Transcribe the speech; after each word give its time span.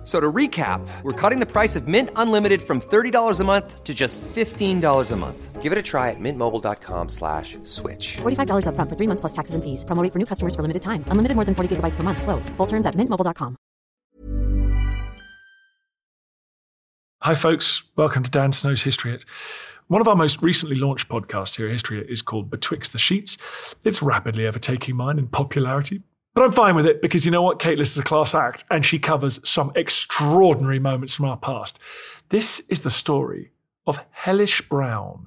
F- 0.00 0.06
So 0.06 0.18
to 0.18 0.32
recap, 0.32 0.80
we're 1.02 1.12
cutting 1.12 1.40
the 1.40 1.46
price 1.46 1.76
of 1.76 1.86
Mint 1.86 2.08
Unlimited 2.16 2.62
from 2.62 2.80
$30 2.80 3.38
a 3.40 3.44
month 3.44 3.84
to 3.84 3.92
just 3.94 4.18
$15 4.34 5.10
a 5.12 5.16
month. 5.16 5.60
Give 5.62 5.72
it 5.72 5.78
a 5.78 5.82
try 5.82 6.08
at 6.08 6.16
mintmobile.com 6.18 7.10
slash 7.10 7.58
switch. 7.64 8.16
$45 8.22 8.64
upfront 8.64 8.88
for 8.88 8.96
three 8.96 9.06
months 9.06 9.20
plus 9.20 9.32
taxes 9.32 9.54
and 9.54 9.62
fees. 9.62 9.84
Promo 9.84 10.02
rate 10.02 10.10
for 10.14 10.18
new 10.18 10.24
customers 10.24 10.54
for 10.56 10.62
limited 10.62 10.80
time. 10.80 11.04
Unlimited 11.08 11.34
more 11.36 11.44
than 11.44 11.54
40 11.54 11.76
gigabytes 11.76 11.96
per 11.96 12.02
month. 12.02 12.22
Slows. 12.22 12.48
Full 12.56 12.66
terms 12.66 12.86
at 12.86 12.94
mintmobile.com. 12.94 13.56
Hi, 17.22 17.34
folks. 17.34 17.82
Welcome 17.96 18.22
to 18.22 18.30
Dan 18.30 18.52
Snow's 18.52 18.82
History 18.82 19.10
Hit. 19.12 19.26
One 19.88 20.00
of 20.00 20.08
our 20.08 20.16
most 20.16 20.40
recently 20.40 20.76
launched 20.76 21.08
podcasts 21.08 21.56
here 21.56 21.66
at 21.66 21.72
History 21.72 21.98
Hit 21.98 22.08
is 22.08 22.22
called 22.22 22.48
Betwixt 22.48 22.92
the 22.92 22.98
Sheets. 22.98 23.36
It's 23.84 24.00
rapidly 24.00 24.46
overtaking 24.46 24.96
mine 24.96 25.18
in 25.18 25.26
popularity, 25.28 26.00
but 26.34 26.44
I'm 26.44 26.52
fine 26.52 26.74
with 26.74 26.86
it 26.86 27.02
because 27.02 27.24
you 27.24 27.30
know 27.30 27.42
what? 27.42 27.58
Kate 27.58 27.80
is 27.80 27.96
a 27.98 28.02
class 28.02 28.34
act 28.34 28.64
and 28.70 28.84
she 28.84 28.98
covers 28.98 29.40
some 29.48 29.72
extraordinary 29.74 30.78
moments 30.78 31.14
from 31.14 31.26
our 31.26 31.36
past. 31.36 31.78
This 32.28 32.60
is 32.68 32.82
the 32.82 32.90
story 32.90 33.50
of 33.86 34.04
Hellish 34.10 34.68
Brown, 34.68 35.26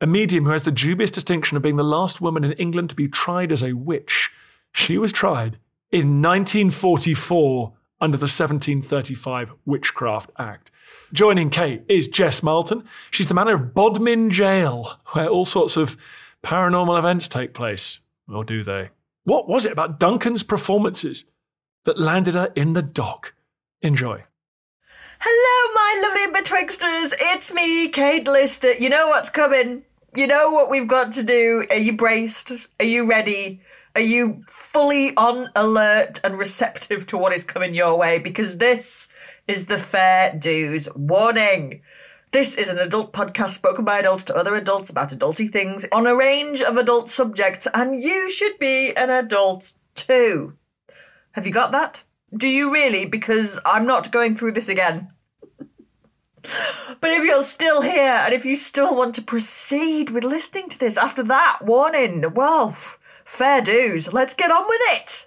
a 0.00 0.06
medium 0.06 0.44
who 0.44 0.50
has 0.50 0.64
the 0.64 0.70
dubious 0.70 1.10
distinction 1.10 1.56
of 1.56 1.62
being 1.62 1.76
the 1.76 1.84
last 1.84 2.20
woman 2.20 2.44
in 2.44 2.52
England 2.52 2.90
to 2.90 2.96
be 2.96 3.08
tried 3.08 3.52
as 3.52 3.62
a 3.62 3.74
witch. 3.74 4.30
She 4.72 4.96
was 4.96 5.12
tried 5.12 5.58
in 5.90 6.22
1944 6.22 7.72
under 8.00 8.16
the 8.16 8.22
1735 8.22 9.50
Witchcraft 9.66 10.30
Act. 10.38 10.70
Joining 11.12 11.50
Kate 11.50 11.82
is 11.88 12.08
Jess 12.08 12.42
Marlton. 12.42 12.84
She's 13.10 13.28
the 13.28 13.34
manager 13.34 13.56
of 13.56 13.74
Bodmin 13.74 14.30
Jail, 14.30 14.98
where 15.08 15.28
all 15.28 15.44
sorts 15.44 15.76
of 15.76 15.96
paranormal 16.44 16.98
events 16.98 17.28
take 17.28 17.54
place. 17.54 17.98
Or 18.32 18.44
do 18.44 18.62
they? 18.62 18.90
What 19.28 19.46
was 19.46 19.66
it 19.66 19.72
about 19.72 20.00
Duncan's 20.00 20.42
performances 20.42 21.26
that 21.84 22.00
landed 22.00 22.34
her 22.34 22.50
in 22.56 22.72
the 22.72 22.80
dock? 22.80 23.34
Enjoy. 23.82 24.24
Hello, 25.20 25.74
my 25.74 26.00
lovely 26.02 26.40
betwixters. 26.40 27.12
It's 27.20 27.52
me, 27.52 27.90
Kate 27.90 28.26
Lister. 28.26 28.72
You 28.72 28.88
know 28.88 29.08
what's 29.08 29.28
coming. 29.28 29.82
You 30.16 30.26
know 30.26 30.52
what 30.52 30.70
we've 30.70 30.88
got 30.88 31.12
to 31.12 31.22
do. 31.22 31.66
Are 31.68 31.76
you 31.76 31.94
braced? 31.94 32.52
Are 32.80 32.86
you 32.86 33.06
ready? 33.06 33.60
Are 33.94 34.00
you 34.00 34.44
fully 34.48 35.14
on 35.18 35.50
alert 35.54 36.22
and 36.24 36.38
receptive 36.38 37.04
to 37.08 37.18
what 37.18 37.34
is 37.34 37.44
coming 37.44 37.74
your 37.74 37.98
way? 37.98 38.18
Because 38.18 38.56
this 38.56 39.08
is 39.46 39.66
the 39.66 39.76
Fair 39.76 40.34
Dues 40.38 40.88
Warning. 40.96 41.82
This 42.30 42.56
is 42.56 42.68
an 42.68 42.78
adult 42.78 43.14
podcast 43.14 43.50
spoken 43.50 43.86
by 43.86 44.00
adults 44.00 44.24
to 44.24 44.36
other 44.36 44.54
adults 44.54 44.90
about 44.90 45.10
adulty 45.10 45.50
things 45.50 45.86
on 45.90 46.06
a 46.06 46.14
range 46.14 46.60
of 46.60 46.76
adult 46.76 47.08
subjects, 47.08 47.66
and 47.72 48.02
you 48.02 48.28
should 48.28 48.58
be 48.58 48.94
an 48.94 49.08
adult 49.08 49.72
too. 49.94 50.52
Have 51.32 51.46
you 51.46 51.52
got 51.54 51.72
that? 51.72 52.02
Do 52.36 52.46
you 52.46 52.70
really? 52.70 53.06
Because 53.06 53.58
I'm 53.64 53.86
not 53.86 54.12
going 54.12 54.34
through 54.34 54.52
this 54.52 54.68
again. 54.68 55.08
But 57.00 57.12
if 57.12 57.24
you're 57.24 57.42
still 57.42 57.80
here 57.80 58.20
and 58.22 58.34
if 58.34 58.44
you 58.44 58.56
still 58.56 58.94
want 58.94 59.14
to 59.14 59.22
proceed 59.22 60.10
with 60.10 60.22
listening 60.22 60.68
to 60.68 60.78
this 60.78 60.98
after 60.98 61.22
that 61.22 61.60
warning, 61.62 62.34
well, 62.34 62.76
fair 63.24 63.62
dues. 63.62 64.12
Let's 64.12 64.34
get 64.34 64.50
on 64.50 64.66
with 64.68 64.80
it. 64.90 65.26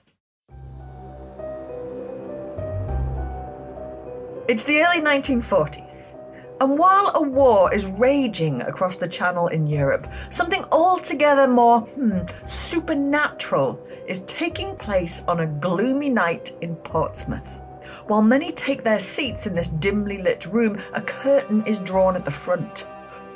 It's 4.48 4.66
the 4.66 4.82
early 4.84 5.02
1940s. 5.02 6.21
And 6.62 6.78
while 6.78 7.12
a 7.16 7.22
war 7.24 7.74
is 7.74 7.88
raging 7.88 8.62
across 8.62 8.96
the 8.96 9.08
Channel 9.08 9.48
in 9.48 9.66
Europe, 9.66 10.06
something 10.30 10.64
altogether 10.72 11.48
more 11.48 11.80
hmm, 11.80 12.20
supernatural 12.46 13.84
is 14.08 14.20
taking 14.28 14.76
place 14.76 15.24
on 15.28 15.40
a 15.40 15.48
gloomy 15.48 16.12
night 16.12 16.56
in 16.62 16.76
Portsmouth. 16.76 17.62
While 18.06 18.22
many 18.22 18.52
take 18.52 18.84
their 18.84 19.00
seats 19.00 19.48
in 19.48 19.56
this 19.56 19.70
dimly 19.70 20.22
lit 20.22 20.46
room, 20.46 20.78
a 20.94 21.02
curtain 21.02 21.66
is 21.66 21.80
drawn 21.80 22.16
at 22.16 22.26
the 22.26 22.30
front. 22.30 22.86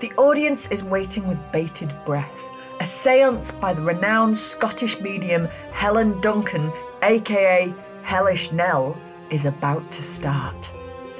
The 0.01 0.11
audience 0.17 0.67
is 0.67 0.83
waiting 0.83 1.27
with 1.27 1.51
bated 1.51 1.95
breath. 2.05 2.51
A 2.79 2.85
seance 2.85 3.49
by 3.49 3.73
the 3.73 3.81
renowned 3.81 4.37
Scottish 4.37 5.01
medium 5.01 5.47
Helen 5.71 6.21
Duncan, 6.21 6.71
aka 7.01 7.73
Hellish 8.03 8.51
Nell, 8.51 8.95
is 9.31 9.45
about 9.45 9.89
to 9.93 10.03
start. 10.03 10.74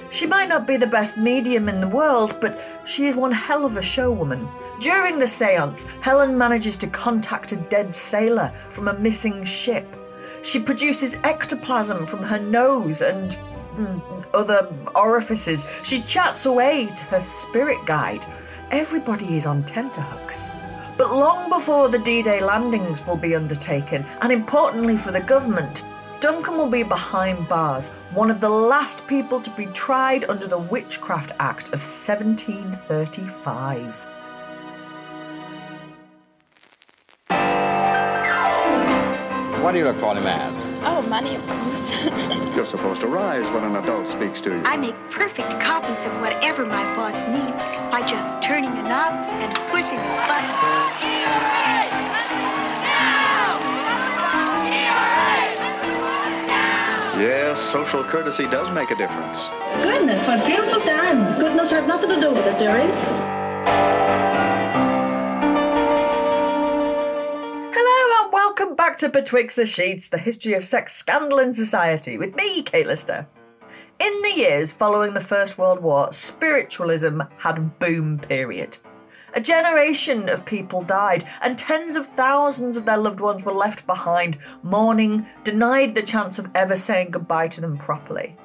She 0.09 0.25
might 0.25 0.49
not 0.49 0.67
be 0.67 0.77
the 0.77 0.87
best 0.87 1.17
medium 1.17 1.67
in 1.67 1.81
the 1.81 1.87
world, 1.87 2.37
but 2.39 2.59
she 2.85 3.07
is 3.07 3.15
one 3.15 3.31
hell 3.31 3.65
of 3.65 3.77
a 3.77 3.81
showwoman. 3.81 4.49
During 4.79 5.19
the 5.19 5.27
seance, 5.27 5.85
Helen 6.01 6.37
manages 6.37 6.77
to 6.77 6.87
contact 6.87 7.51
a 7.51 7.57
dead 7.57 7.95
sailor 7.95 8.51
from 8.69 8.87
a 8.87 8.99
missing 8.99 9.43
ship. 9.43 9.95
She 10.41 10.59
produces 10.59 11.17
ectoplasm 11.23 12.05
from 12.05 12.23
her 12.23 12.39
nose 12.39 13.01
and 13.01 13.31
mm, 13.75 14.25
other 14.33 14.71
orifices. 14.93 15.65
She 15.83 16.01
chats 16.01 16.45
away 16.45 16.87
to 16.87 17.03
her 17.05 17.23
spirit 17.23 17.83
guide. 17.85 18.25
Everybody 18.71 19.37
is 19.37 19.45
on 19.45 19.63
tenterhooks. 19.63 20.49
But 20.97 21.11
long 21.11 21.49
before 21.49 21.89
the 21.89 21.99
D 21.99 22.21
Day 22.21 22.41
landings 22.41 23.05
will 23.05 23.17
be 23.17 23.35
undertaken, 23.35 24.05
and 24.21 24.31
importantly 24.31 24.95
for 24.95 25.11
the 25.11 25.19
government, 25.19 25.83
Duncan 26.25 26.57
will 26.57 26.65
be 26.65 26.81
behind 26.81 27.47
bars, 27.47 27.89
one 28.09 28.31
of 28.31 28.41
the 28.41 28.49
last 28.49 29.05
people 29.05 29.39
to 29.39 29.51
be 29.51 29.67
tried 29.67 30.27
under 30.27 30.47
the 30.47 30.57
Witchcraft 30.57 31.31
Act 31.37 31.67
of 31.67 31.79
1735. 31.79 34.05
What 39.61 39.73
do 39.73 39.77
you 39.77 39.83
look 39.83 39.97
for 39.97 40.13
in 40.13 40.17
a 40.17 40.21
man? 40.21 40.51
Oh, 40.83 41.03
money, 41.03 41.35
of 41.35 41.47
course. 41.47 42.03
You're 42.55 42.65
supposed 42.65 43.01
to 43.01 43.07
rise 43.07 43.43
when 43.53 43.63
an 43.63 43.75
adult 43.75 44.07
speaks 44.07 44.41
to 44.41 44.49
you. 44.49 44.63
I 44.63 44.77
make 44.77 44.95
perfect 45.11 45.61
copies 45.61 46.03
of 46.05 46.21
whatever 46.21 46.65
my 46.65 46.95
boss 46.95 47.13
needs 47.29 47.61
by 47.91 48.01
just 48.01 48.41
turning 48.43 48.71
a 48.71 48.81
knob 48.81 49.13
and 49.29 49.53
pushing 49.69 49.99
a 49.99 50.25
button. 50.25 51.84
Yes, 57.25 57.59
social 57.59 58.03
courtesy 58.03 58.43
does 58.43 58.71
make 58.71 58.91
a 58.91 58.95
difference. 58.95 59.39
Goodness, 59.81 60.27
what 60.27 60.45
beautiful 60.45 60.79
times. 60.81 61.41
Goodness 61.41 61.71
has 61.71 61.87
nothing 61.87 62.09
to 62.09 62.21
do 62.21 62.29
with 62.29 62.45
it, 62.45 62.59
dearie. 62.59 62.85
Hello 67.73 68.23
and 68.23 68.31
welcome 68.31 68.75
back 68.75 68.97
to 68.97 69.09
Betwixt 69.09 69.55
the 69.55 69.65
Sheets, 69.65 70.09
the 70.09 70.19
history 70.19 70.53
of 70.53 70.63
sex 70.63 70.95
scandal 70.95 71.39
in 71.39 71.51
society, 71.51 72.19
with 72.19 72.35
me, 72.35 72.61
Kate 72.61 72.85
Lister. 72.85 73.25
In 73.99 74.21
the 74.21 74.33
years 74.35 74.71
following 74.71 75.15
the 75.15 75.19
First 75.19 75.57
World 75.57 75.81
War, 75.81 76.13
spiritualism 76.13 77.21
had 77.39 77.57
a 77.57 77.61
boom 77.61 78.19
period. 78.19 78.77
A 79.35 79.41
generation 79.41 80.29
of 80.29 80.45
people 80.45 80.81
died, 80.81 81.25
and 81.41 81.57
tens 81.57 81.97
of 81.97 82.05
thousands 82.05 82.77
of 82.77 82.85
their 82.85 82.97
loved 82.97 83.19
ones 83.19 83.43
were 83.43 83.51
left 83.51 83.85
behind, 83.85 84.37
mourning, 84.63 85.27
denied 85.43 85.93
the 85.93 86.01
chance 86.01 86.39
of 86.39 86.49
ever 86.55 86.77
saying 86.77 87.11
goodbye 87.11 87.49
to 87.49 87.59
them 87.59 87.77
properly. 87.77 88.37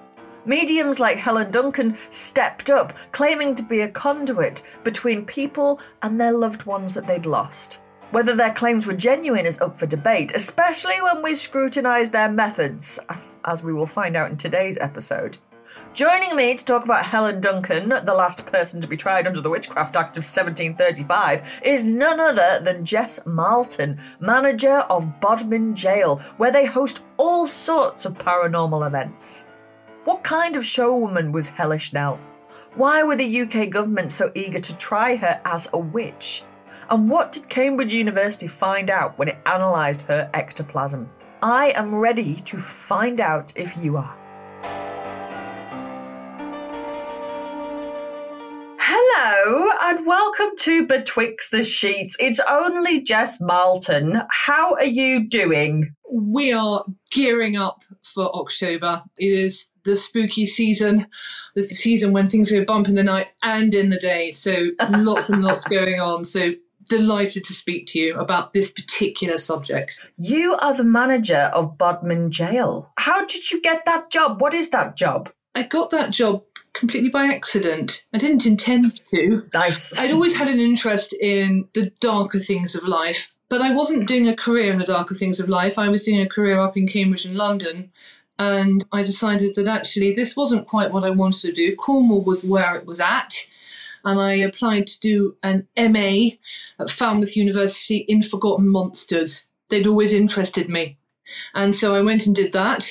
Mediums 0.45 0.99
like 0.99 1.17
Helen 1.17 1.53
Duncan 1.53 1.97
stepped 2.09 2.71
up, 2.71 2.99
claiming 3.13 3.55
to 3.55 3.63
be 3.63 3.83
a 3.83 3.89
conduit 3.89 4.65
between 4.83 5.25
people 5.25 5.81
and 6.03 6.21
their 6.21 6.33
loved 6.33 6.65
ones 6.65 6.95
that 6.95 7.07
they'd 7.07 7.25
lost. 7.25 7.79
Whether 8.11 8.35
their 8.35 8.53
claims 8.53 8.85
were 8.85 8.93
genuine 8.93 9.47
is 9.47 9.61
up 9.61 9.77
for 9.77 9.87
debate, 9.87 10.33
especially 10.35 11.01
when 11.01 11.23
we 11.23 11.37
scrutinise 11.37 12.11
their 12.11 12.33
methods, 12.33 12.99
as 13.45 13.63
we 13.63 13.73
will 13.73 13.87
find 13.87 14.17
out 14.17 14.33
in 14.33 14.37
today's 14.37 14.77
episode. 14.79 15.39
Joining 15.93 16.37
me 16.37 16.55
to 16.55 16.65
talk 16.65 16.85
about 16.85 17.05
Helen 17.05 17.41
Duncan, 17.41 17.89
the 17.89 18.15
last 18.15 18.47
person 18.47 18.81
to 18.81 18.87
be 18.87 18.97
tried 18.97 19.27
under 19.27 19.41
the 19.41 19.51
Witchcraft 19.51 19.97
Act 19.97 20.17
of 20.17 20.23
1735, 20.23 21.63
is 21.65 21.85
none 21.85 22.21
other 22.21 22.61
than 22.63 22.85
Jess 22.85 23.19
Marlton, 23.27 23.99
manager 24.21 24.79
of 24.89 25.21
Bodmin 25.21 25.75
Jail, 25.75 26.19
where 26.37 26.53
they 26.53 26.65
host 26.65 27.03
all 27.17 27.45
sorts 27.45 28.05
of 28.07 28.15
paranormal 28.15 28.87
events. 28.87 29.47
What 30.05 30.23
kind 30.23 30.55
of 30.55 30.63
showwoman 30.63 31.33
was 31.33 31.49
Hellish 31.49 31.93
Nell? 31.93 32.21
Why 32.77 33.03
were 33.03 33.17
the 33.17 33.41
UK 33.41 33.69
government 33.69 34.13
so 34.13 34.31
eager 34.37 34.61
to 34.61 34.77
try 34.77 35.17
her 35.17 35.41
as 35.45 35.69
a 35.73 35.79
witch? 35.79 36.45
And 36.89 37.11
what 37.11 37.33
did 37.33 37.49
Cambridge 37.49 37.93
University 37.93 38.47
find 38.47 38.91
out 38.91 39.19
when 39.19 39.29
it 39.29 39.39
analysed 39.45 40.03
her 40.03 40.31
ectoplasm? 40.35 41.11
I 41.43 41.71
am 41.71 41.97
ready 41.97 42.37
to 42.37 42.59
find 42.59 43.21
out 43.21 43.53
if 43.57 43.77
you 43.77 43.97
are. 43.97 44.20
And 49.91 50.07
welcome 50.07 50.51
to 50.57 50.87
Betwixt 50.87 51.51
the 51.51 51.65
Sheets. 51.65 52.17
It's 52.21 52.39
only 52.49 53.01
Jess 53.01 53.41
Marlton. 53.41 54.23
How 54.31 54.75
are 54.75 54.85
you 54.85 55.29
doing? 55.29 55.97
We 56.09 56.53
are 56.53 56.85
gearing 57.11 57.57
up 57.57 57.83
for 58.05 58.33
October. 58.33 59.03
It 59.19 59.33
is 59.33 59.67
the 59.83 59.97
spooky 59.97 60.47
season, 60.47 61.09
the 61.57 61.65
season 61.65 62.13
when 62.13 62.31
things 62.31 62.53
will 62.53 62.65
bump 62.65 62.87
in 62.87 62.95
the 62.95 63.03
night 63.03 63.33
and 63.43 63.75
in 63.75 63.91
the 63.91 63.99
day. 63.99 64.31
So 64.31 64.69
lots 64.91 65.29
and 65.29 65.43
lots 65.43 65.67
going 65.67 65.99
on. 66.01 66.23
So 66.23 66.53
delighted 66.89 67.43
to 67.47 67.53
speak 67.53 67.89
to 67.89 67.99
you 67.99 68.17
about 68.17 68.53
this 68.53 68.71
particular 68.71 69.39
subject. 69.39 70.07
You 70.19 70.57
are 70.59 70.77
the 70.77 70.85
manager 70.85 71.51
of 71.53 71.77
Bodmin 71.77 72.31
Jail. 72.31 72.93
How 72.97 73.27
did 73.27 73.51
you 73.51 73.61
get 73.61 73.87
that 73.87 74.13
job? 74.13 74.41
What 74.41 74.55
is 74.55 74.71
that 74.71 74.95
job? 74.95 75.33
I 75.57 75.65
got 75.65 75.91
that 75.91 76.13
job 76.13 76.45
completely 76.73 77.11
by 77.11 77.27
accident. 77.27 78.05
I 78.15 78.19
didn't 78.19 78.47
intend 78.47 79.01
to. 79.11 79.49
Nice. 79.53 79.99
I'd 79.99 80.13
always 80.13 80.37
had 80.37 80.49
an 80.49 80.61
interest 80.61 81.13
in 81.13 81.69
the 81.75 81.91
darker 82.01 82.39
things 82.39 82.75
of 82.75 82.85
life, 82.85 83.33
but 83.49 83.61
I 83.61 83.75
wasn't 83.75 84.09
doing 84.09 84.29
a 84.29 84.37
career 84.37 84.73
in 84.73 84.79
the 84.79 84.85
darker 84.85 85.15
things 85.15 85.41
of 85.41 85.49
life. 85.49 85.79
I 85.79 85.89
was 85.89 86.05
doing 86.05 86.21
a 86.21 86.29
career 86.29 86.61
up 86.61 86.77
in 86.77 86.87
Cambridge 86.87 87.25
and 87.25 87.37
London. 87.37 87.91
And 88.39 88.83
I 88.91 89.03
decided 89.03 89.55
that 89.57 89.69
actually 89.69 90.15
this 90.15 90.35
wasn't 90.35 90.67
quite 90.67 90.93
what 90.93 91.05
I 91.05 91.11
wanted 91.11 91.43
to 91.43 91.53
do. 91.53 91.77
Cornwall 91.77 92.25
was 92.25 92.43
where 92.43 92.75
it 92.75 92.87
was 92.87 92.99
at. 92.99 93.35
And 94.03 94.19
I 94.19 94.33
applied 94.33 94.87
to 94.87 95.01
do 95.01 95.37
an 95.43 95.69
MA 95.77 96.37
at 96.79 96.89
Falmouth 96.89 97.37
University 97.37 97.99
in 98.09 98.23
Forgotten 98.23 98.67
Monsters. 98.67 99.45
They'd 99.69 99.87
always 99.87 100.15
interested 100.15 100.71
me. 100.71 100.97
And 101.55 101.77
so 101.77 101.95
I 101.95 102.01
went 102.01 102.27
and 102.27 102.35
did 102.35 102.55
that. 102.55 102.91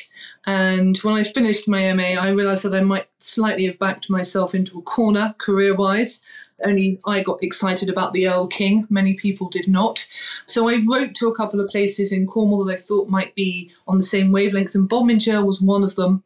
And 0.49 0.97
when 1.03 1.13
I 1.13 1.21
finished 1.21 1.67
my 1.67 1.93
MA, 1.93 2.19
I 2.19 2.29
realised 2.29 2.63
that 2.63 2.73
I 2.73 2.81
might 2.81 3.07
slightly 3.19 3.67
have 3.67 3.77
backed 3.77 4.09
myself 4.09 4.55
into 4.55 4.79
a 4.79 4.81
corner 4.81 5.35
career 5.37 5.75
wise. 5.75 6.23
Only 6.65 6.99
I 7.05 7.21
got 7.21 7.43
excited 7.43 7.87
about 7.87 8.13
the 8.13 8.27
Earl 8.27 8.47
King. 8.47 8.87
Many 8.89 9.13
people 9.13 9.47
did 9.47 9.67
not. 9.67 10.07
So 10.47 10.67
I 10.67 10.81
wrote 10.89 11.13
to 11.15 11.27
a 11.27 11.35
couple 11.35 11.59
of 11.59 11.69
places 11.69 12.11
in 12.11 12.25
Cornwall 12.25 12.65
that 12.65 12.73
I 12.73 12.77
thought 12.77 13.09
might 13.09 13.35
be 13.35 13.71
on 13.87 13.97
the 13.97 14.03
same 14.03 14.31
wavelength, 14.31 14.73
and 14.73 14.89
Bodmin 14.89 15.19
Jail 15.19 15.45
was 15.45 15.61
one 15.61 15.83
of 15.83 15.95
them. 15.95 16.23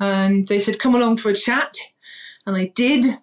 And 0.00 0.48
they 0.48 0.58
said, 0.58 0.78
Come 0.78 0.94
along 0.94 1.18
for 1.18 1.28
a 1.28 1.36
chat. 1.36 1.76
And 2.46 2.56
I 2.56 2.72
did. 2.74 3.18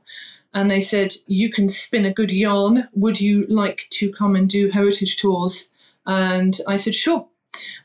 And 0.54 0.70
they 0.70 0.82
said, 0.82 1.16
You 1.26 1.52
can 1.52 1.68
spin 1.68 2.06
a 2.06 2.14
good 2.14 2.32
yarn. 2.32 2.88
Would 2.94 3.20
you 3.20 3.48
like 3.48 3.88
to 3.94 4.12
come 4.12 4.36
and 4.36 4.48
do 4.48 4.70
heritage 4.70 5.18
tours? 5.18 5.70
And 6.06 6.60
I 6.68 6.76
said, 6.76 6.94
Sure. 6.94 7.28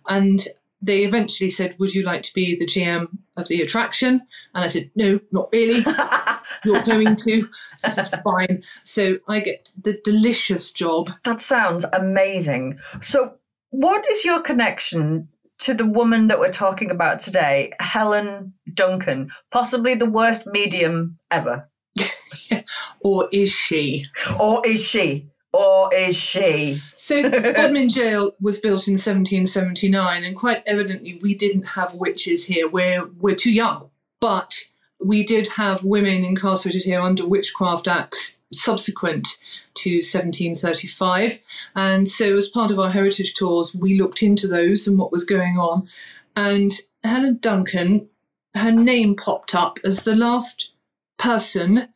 And 0.07 0.47
they 0.83 1.05
eventually 1.05 1.51
said, 1.51 1.77
Would 1.79 1.95
you 1.95 2.03
like 2.03 2.23
to 2.25 2.35
be 2.35 2.57
the 2.57 2.67
GM 2.67 3.09
of 3.37 3.49
the 3.49 3.63
attraction? 3.63 4.23
And 4.55 4.65
I 4.65 4.67
said, 4.67 4.91
No, 4.95 5.21
not 5.33 5.49
really. 5.53 5.85
You're 6.65 6.83
going 6.83 7.17
to. 7.17 7.49
So 7.79 7.89
I 7.89 7.91
said, 7.91 8.23
Fine. 8.23 8.63
So 8.83 9.19
I 9.29 9.41
get 9.41 9.71
the 9.83 10.01
delicious 10.05 10.73
job. 10.73 11.11
That 11.25 11.41
sounds 11.41 11.85
amazing. 11.93 12.79
So, 13.01 13.35
what 13.71 14.09
is 14.11 14.25
your 14.25 14.41
connection 14.41 15.29
to 15.59 15.75
the 15.75 15.87
woman 15.87 16.27
that 16.29 16.39
we're 16.39 16.53
talking 16.53 16.91
about 16.91 17.21
today, 17.21 17.73
Helen 17.81 18.53
Duncan, 18.73 19.31
possibly 19.51 19.95
the 19.95 20.11
worst 20.11 20.47
medium 20.47 21.19
ever? 21.31 21.69
or 23.01 23.29
is 23.33 23.53
she? 23.53 24.05
Or 24.39 24.63
is 24.67 24.87
she? 24.87 25.29
Or 25.57 25.95
is 25.95 26.15
she? 26.15 26.83
So 26.97 27.23
Bodmin 27.31 27.89
Jail 27.89 28.33
was 28.41 28.59
built 28.59 28.89
in 28.89 28.93
1779, 28.93 30.23
and 30.23 30.37
quite 30.37 30.63
evidently 30.67 31.19
we 31.23 31.35
didn't 31.35 31.63
have 31.63 31.95
witches 31.95 32.45
here. 32.45 32.69
We're 32.69 33.07
we're 33.07 33.35
too 33.35 33.53
young, 33.53 33.89
but 34.21 34.55
we 35.03 35.25
did 35.25 35.49
have 35.49 35.83
women 35.83 36.25
incarcerated 36.25 36.83
here 36.83 37.01
under 37.01 37.27
witchcraft 37.27 37.89
acts 37.89 38.37
subsequent 38.53 39.29
to 39.75 39.97
1735. 39.97 41.39
And 41.75 42.07
so, 42.07 42.37
as 42.37 42.49
part 42.49 42.71
of 42.71 42.79
our 42.79 42.91
heritage 42.91 43.33
tours, 43.33 43.75
we 43.75 43.99
looked 43.99 44.23
into 44.23 44.47
those 44.47 44.87
and 44.87 44.99
what 44.99 45.13
was 45.13 45.25
going 45.25 45.57
on. 45.57 45.89
And 46.37 46.73
Helen 47.03 47.39
Duncan, 47.41 48.09
her 48.55 48.73
name 48.73 49.17
popped 49.17 49.55
up 49.55 49.79
as 49.85 50.03
the 50.03 50.15
last 50.15 50.71
person 51.19 51.89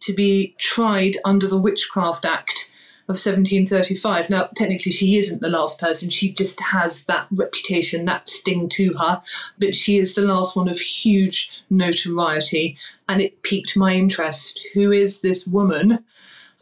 to 0.00 0.12
be 0.12 0.56
tried 0.58 1.16
under 1.24 1.46
the 1.46 1.58
Witchcraft 1.58 2.24
Act 2.24 2.72
of 3.08 3.14
1735. 3.14 4.30
Now, 4.30 4.48
technically, 4.56 4.90
she 4.90 5.16
isn't 5.16 5.40
the 5.40 5.48
last 5.48 5.78
person. 5.78 6.10
She 6.10 6.32
just 6.32 6.60
has 6.60 7.04
that 7.04 7.28
reputation, 7.30 8.04
that 8.06 8.28
sting 8.28 8.68
to 8.70 8.94
her. 8.94 9.22
But 9.58 9.76
she 9.76 9.98
is 9.98 10.14
the 10.14 10.22
last 10.22 10.56
one 10.56 10.68
of 10.68 10.80
huge 10.80 11.50
notoriety, 11.70 12.76
and 13.08 13.20
it 13.20 13.42
piqued 13.42 13.76
my 13.76 13.94
interest. 13.94 14.60
Who 14.74 14.90
is 14.90 15.20
this 15.20 15.46
woman 15.46 16.04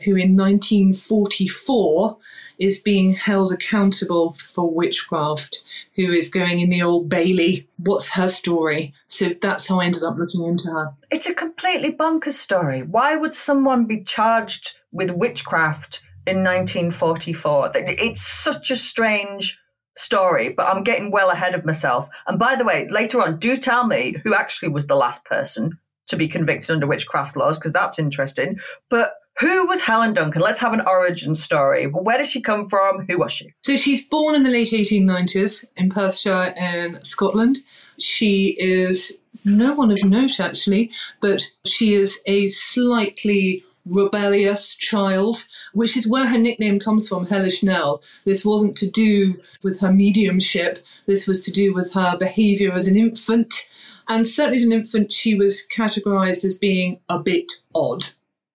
who, 0.05 0.17
in 0.17 0.37
1944, 0.37 2.19
is 2.59 2.81
being 2.81 3.15
held 3.15 3.51
accountable 3.51 4.33
for 4.33 4.71
witchcraft? 4.71 5.65
Who 5.97 6.13
is 6.13 6.29
going 6.29 6.61
in 6.61 6.69
the 6.69 6.83
old 6.83 7.09
Bailey? 7.09 7.67
What's 7.79 8.11
her 8.11 8.29
story? 8.29 8.93
So 9.07 9.31
that's 9.41 9.67
how 9.67 9.81
I 9.81 9.87
ended 9.87 10.05
up 10.05 10.19
looking 10.19 10.45
into 10.45 10.71
her. 10.71 10.93
It's 11.11 11.27
a 11.27 11.35
completely 11.35 11.91
bonkers 11.91 12.33
story. 12.33 12.83
Why 12.83 13.17
would 13.17 13.35
someone 13.35 13.87
be 13.87 14.03
charged 14.03 14.77
with 14.93 15.11
witchcraft 15.11 16.03
in 16.27 16.39
1944. 16.43 17.71
It's 17.75 18.27
such 18.27 18.71
a 18.71 18.77
strange 18.77 19.59
story, 19.97 20.51
but 20.51 20.67
I'm 20.67 20.83
getting 20.83 21.11
well 21.11 21.31
ahead 21.31 21.55
of 21.55 21.65
myself. 21.65 22.09
And 22.27 22.39
by 22.39 22.57
the 22.57 22.65
way, 22.65 22.89
later 22.91 23.23
on, 23.23 23.39
do 23.39 23.57
tell 23.57 23.87
me 23.87 24.17
who 24.25 24.35
actually 24.35 24.71
was 24.71 24.87
the 24.87 24.97
last 24.97 25.25
person 25.25 25.79
to 26.09 26.17
be 26.17 26.29
convicted 26.29 26.71
under 26.71 26.87
witchcraft 26.87 27.37
laws, 27.37 27.59
because 27.59 27.73
that's 27.73 27.99
interesting. 27.99 28.59
But 28.91 29.15
who 29.39 29.67
was 29.67 29.81
Helen 29.81 30.13
Duncan? 30.13 30.43
Let's 30.43 30.61
have 30.61 30.73
an 30.73 30.87
origin 30.87 31.35
story. 31.35 31.87
Where 31.87 32.19
does 32.19 32.31
she 32.31 32.41
come 32.41 32.69
from? 32.69 33.07
Who 33.09 33.19
was 33.19 33.33
she? 33.33 33.53
So 33.63 33.77
she's 33.77 34.07
born 34.07 34.35
in 34.35 34.43
the 34.43 34.51
late 34.51 34.71
1890s 34.71 35.65
in 35.77 35.91
Perthshire 35.91 36.55
in 36.57 37.03
Scotland. 37.05 37.59
She 37.99 38.57
is 38.59 39.19
no 39.45 39.75
one 39.75 39.91
of 39.91 40.05
note, 40.05 40.41
actually, 40.41 40.91
but 41.21 41.43
she 41.65 41.95
is 41.95 42.21
a 42.27 42.49
slightly 42.49 43.65
rebellious 43.87 44.75
child, 44.75 45.47
which 45.75 45.97
is 45.97 46.09
where 46.09 46.27
her 46.27 46.39
nickname 46.39 46.81
comes 46.81 47.09
from, 47.09 47.27
Hellish 47.27 47.63
Nell. 47.63 48.03
This 48.25 48.45
wasn't 48.45 48.77
to 48.79 48.91
do 48.91 49.41
with 49.63 49.81
her 49.81 49.93
mediumship, 49.93 50.79
this 51.07 51.29
was 51.29 51.45
to 51.45 51.53
do 51.53 51.75
with 51.75 51.93
her 51.93 52.17
behaviour 52.17 52.73
as 52.73 52.89
an 52.89 52.97
infant. 52.97 53.69
And 54.09 54.27
certainly 54.27 54.57
as 54.57 54.65
an 54.65 54.73
infant, 54.73 55.13
she 55.13 55.35
was 55.35 55.67
categorised 55.77 56.45
as 56.45 56.59
being 56.59 57.01
a 57.09 57.19
bit 57.19 57.53
odd. 57.75 58.07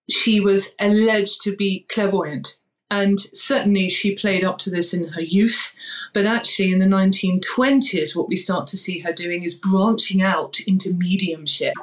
She 0.08 0.40
was 0.40 0.74
alleged 0.80 1.42
to 1.42 1.54
be 1.54 1.86
clairvoyant. 1.88 2.56
And 2.90 3.20
certainly 3.20 3.88
she 3.88 4.16
played 4.16 4.42
up 4.42 4.58
to 4.58 4.70
this 4.70 4.92
in 4.92 5.08
her 5.08 5.20
youth. 5.20 5.74
But 6.12 6.26
actually, 6.26 6.72
in 6.72 6.80
the 6.80 6.86
1920s, 6.86 8.16
what 8.16 8.28
we 8.28 8.36
start 8.36 8.66
to 8.68 8.76
see 8.76 8.98
her 9.00 9.12
doing 9.12 9.44
is 9.44 9.54
branching 9.54 10.22
out 10.22 10.58
into 10.66 10.92
mediumship. 10.92 11.74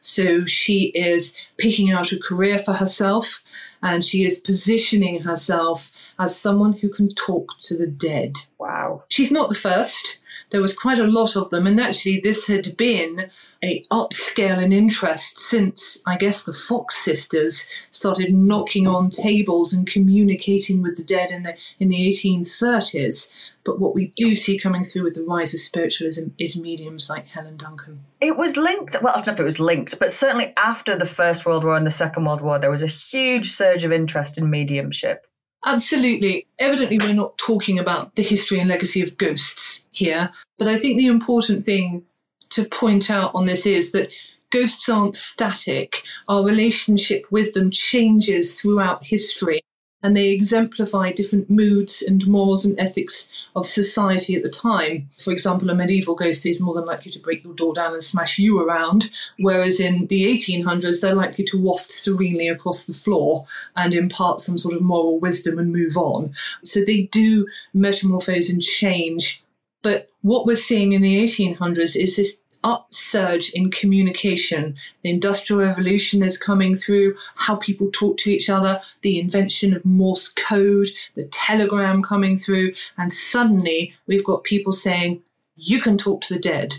So 0.00 0.44
she 0.44 0.86
is 0.96 1.36
picking 1.58 1.92
out 1.92 2.10
a 2.10 2.18
career 2.18 2.58
for 2.58 2.74
herself 2.74 3.42
and 3.82 4.04
she 4.04 4.24
is 4.24 4.40
positioning 4.40 5.20
herself 5.20 5.90
as 6.18 6.38
someone 6.38 6.72
who 6.72 6.88
can 6.88 7.14
talk 7.14 7.48
to 7.62 7.76
the 7.76 7.86
dead. 7.86 8.36
Wow. 8.58 9.04
She's 9.08 9.32
not 9.32 9.48
the 9.48 9.54
first. 9.54 10.18
There 10.52 10.60
was 10.60 10.76
quite 10.76 10.98
a 10.98 11.06
lot 11.06 11.34
of 11.34 11.50
them, 11.50 11.66
and 11.66 11.80
actually, 11.80 12.20
this 12.20 12.46
had 12.46 12.76
been 12.76 13.30
a 13.64 13.82
upscale 13.90 14.62
in 14.62 14.72
interest 14.72 15.40
since 15.40 15.98
I 16.06 16.16
guess 16.16 16.44
the 16.44 16.52
Fox 16.52 16.96
sisters 16.96 17.66
started 17.90 18.34
knocking 18.34 18.86
on 18.86 19.08
tables 19.08 19.72
and 19.72 19.86
communicating 19.86 20.82
with 20.82 20.96
the 20.96 21.04
dead 21.04 21.30
in 21.30 21.42
the 21.42 21.56
in 21.78 21.88
the 21.88 22.06
1830s. 22.08 23.32
But 23.64 23.80
what 23.80 23.94
we 23.94 24.12
do 24.14 24.34
see 24.34 24.58
coming 24.58 24.84
through 24.84 25.04
with 25.04 25.14
the 25.14 25.24
rise 25.24 25.54
of 25.54 25.60
spiritualism 25.60 26.28
is 26.38 26.60
mediums 26.60 27.08
like 27.08 27.26
Helen 27.26 27.56
Duncan. 27.56 28.04
It 28.20 28.36
was 28.36 28.56
linked, 28.56 28.96
well, 29.02 29.14
I 29.14 29.18
don't 29.18 29.28
know 29.28 29.32
if 29.34 29.40
it 29.40 29.44
was 29.44 29.60
linked, 29.60 29.98
but 29.98 30.12
certainly 30.12 30.52
after 30.56 30.98
the 30.98 31.06
First 31.06 31.46
World 31.46 31.64
War 31.64 31.76
and 31.76 31.86
the 31.86 31.90
Second 31.90 32.24
World 32.24 32.40
War, 32.40 32.58
there 32.58 32.70
was 32.70 32.82
a 32.82 32.88
huge 32.88 33.52
surge 33.52 33.84
of 33.84 33.92
interest 33.92 34.36
in 34.36 34.50
mediumship. 34.50 35.26
Absolutely. 35.64 36.46
Evidently, 36.58 36.98
we're 36.98 37.12
not 37.12 37.38
talking 37.38 37.78
about 37.78 38.14
the 38.16 38.22
history 38.22 38.58
and 38.58 38.68
legacy 38.68 39.00
of 39.00 39.16
ghosts 39.16 39.84
here, 39.92 40.30
but 40.58 40.66
I 40.66 40.76
think 40.76 40.98
the 40.98 41.06
important 41.06 41.64
thing 41.64 42.04
to 42.50 42.64
point 42.64 43.10
out 43.10 43.30
on 43.34 43.46
this 43.46 43.64
is 43.64 43.92
that 43.92 44.12
ghosts 44.50 44.88
aren't 44.88 45.14
static. 45.14 46.02
Our 46.28 46.44
relationship 46.44 47.24
with 47.30 47.54
them 47.54 47.70
changes 47.70 48.60
throughout 48.60 49.04
history 49.04 49.62
and 50.02 50.16
they 50.16 50.28
exemplify 50.28 51.12
different 51.12 51.48
moods 51.48 52.02
and 52.02 52.26
mores 52.26 52.64
and 52.64 52.78
ethics 52.78 53.28
of 53.54 53.66
society 53.66 54.34
at 54.34 54.42
the 54.42 54.48
time. 54.48 55.08
For 55.18 55.32
example, 55.32 55.70
a 55.70 55.74
medieval 55.74 56.14
ghost 56.14 56.46
is 56.46 56.60
more 56.60 56.74
than 56.74 56.86
likely 56.86 57.10
to 57.12 57.18
break 57.18 57.44
your 57.44 57.54
door 57.54 57.74
down 57.74 57.92
and 57.92 58.02
smash 58.02 58.38
you 58.38 58.60
around, 58.60 59.10
whereas 59.38 59.80
in 59.80 60.06
the 60.06 60.24
1800s, 60.26 61.00
they're 61.00 61.14
likely 61.14 61.44
to 61.44 61.60
waft 61.60 61.92
serenely 61.92 62.48
across 62.48 62.84
the 62.84 62.94
floor 62.94 63.46
and 63.76 63.94
impart 63.94 64.40
some 64.40 64.58
sort 64.58 64.74
of 64.74 64.82
moral 64.82 65.18
wisdom 65.18 65.58
and 65.58 65.72
move 65.72 65.96
on. 65.96 66.34
So 66.64 66.84
they 66.84 67.02
do 67.12 67.46
metamorphose 67.74 68.50
and 68.50 68.62
change. 68.62 69.42
But 69.82 70.08
what 70.22 70.46
we're 70.46 70.56
seeing 70.56 70.92
in 70.92 71.02
the 71.02 71.22
1800s 71.24 72.00
is 72.00 72.16
this 72.16 72.41
upsurge 72.64 73.50
in 73.50 73.70
communication. 73.70 74.74
The 75.02 75.10
Industrial 75.10 75.60
Revolution 75.60 76.22
is 76.22 76.38
coming 76.38 76.74
through, 76.74 77.16
how 77.34 77.56
people 77.56 77.90
talk 77.92 78.18
to 78.18 78.30
each 78.30 78.48
other, 78.48 78.80
the 79.02 79.18
invention 79.18 79.74
of 79.74 79.84
Morse 79.84 80.32
code, 80.32 80.88
the 81.14 81.26
telegram 81.26 82.02
coming 82.02 82.36
through, 82.36 82.74
and 82.96 83.12
suddenly 83.12 83.94
we've 84.06 84.24
got 84.24 84.44
people 84.44 84.72
saying, 84.72 85.22
you 85.56 85.80
can 85.80 85.98
talk 85.98 86.22
to 86.22 86.34
the 86.34 86.40
dead. 86.40 86.76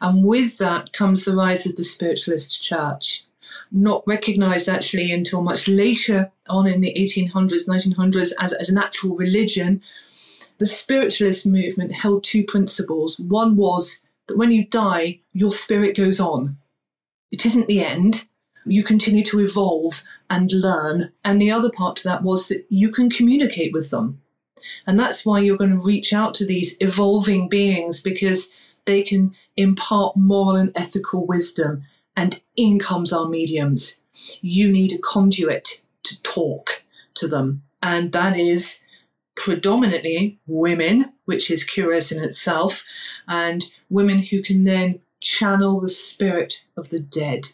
And 0.00 0.24
with 0.24 0.58
that 0.58 0.92
comes 0.92 1.24
the 1.24 1.34
rise 1.34 1.66
of 1.66 1.76
the 1.76 1.82
spiritualist 1.82 2.60
church. 2.60 3.24
Not 3.72 4.02
recognized 4.06 4.68
actually 4.68 5.12
until 5.12 5.42
much 5.42 5.68
later 5.68 6.30
on 6.48 6.66
in 6.66 6.80
the 6.80 6.94
1800s, 6.94 7.68
1900s 7.68 8.32
as, 8.40 8.52
as 8.52 8.68
an 8.68 8.78
actual 8.78 9.14
religion. 9.16 9.80
The 10.58 10.66
spiritualist 10.66 11.46
movement 11.46 11.92
held 11.92 12.24
two 12.24 12.44
principles. 12.44 13.18
One 13.20 13.56
was 13.56 14.00
that 14.30 14.38
when 14.38 14.52
you 14.52 14.64
die, 14.64 15.20
your 15.32 15.50
spirit 15.50 15.96
goes 15.96 16.20
on. 16.20 16.56
It 17.32 17.44
isn't 17.44 17.66
the 17.66 17.84
end. 17.84 18.26
You 18.64 18.84
continue 18.84 19.24
to 19.24 19.40
evolve 19.40 20.04
and 20.28 20.52
learn. 20.52 21.12
And 21.24 21.40
the 21.40 21.50
other 21.50 21.70
part 21.70 21.96
to 21.96 22.04
that 22.04 22.22
was 22.22 22.48
that 22.48 22.64
you 22.68 22.90
can 22.90 23.10
communicate 23.10 23.72
with 23.72 23.90
them. 23.90 24.20
And 24.86 24.98
that's 24.98 25.26
why 25.26 25.40
you're 25.40 25.56
going 25.56 25.78
to 25.78 25.84
reach 25.84 26.12
out 26.12 26.34
to 26.34 26.46
these 26.46 26.76
evolving 26.80 27.48
beings 27.48 28.00
because 28.00 28.50
they 28.84 29.02
can 29.02 29.34
impart 29.56 30.16
moral 30.16 30.56
and 30.56 30.72
ethical 30.76 31.26
wisdom. 31.26 31.82
And 32.16 32.40
in 32.56 32.78
comes 32.78 33.12
our 33.12 33.28
mediums. 33.28 33.96
You 34.40 34.70
need 34.70 34.92
a 34.92 34.98
conduit 34.98 35.80
to 36.04 36.22
talk 36.22 36.82
to 37.14 37.26
them. 37.26 37.62
And 37.82 38.12
that 38.12 38.38
is 38.38 38.80
predominantly 39.36 40.38
women, 40.46 41.12
which 41.24 41.50
is 41.50 41.64
curious 41.64 42.12
in 42.12 42.22
itself, 42.22 42.84
and 43.28 43.64
women 43.88 44.18
who 44.18 44.42
can 44.42 44.64
then 44.64 45.00
channel 45.20 45.80
the 45.80 45.88
spirit 45.88 46.64
of 46.76 46.90
the 46.90 47.00
dead. 47.00 47.48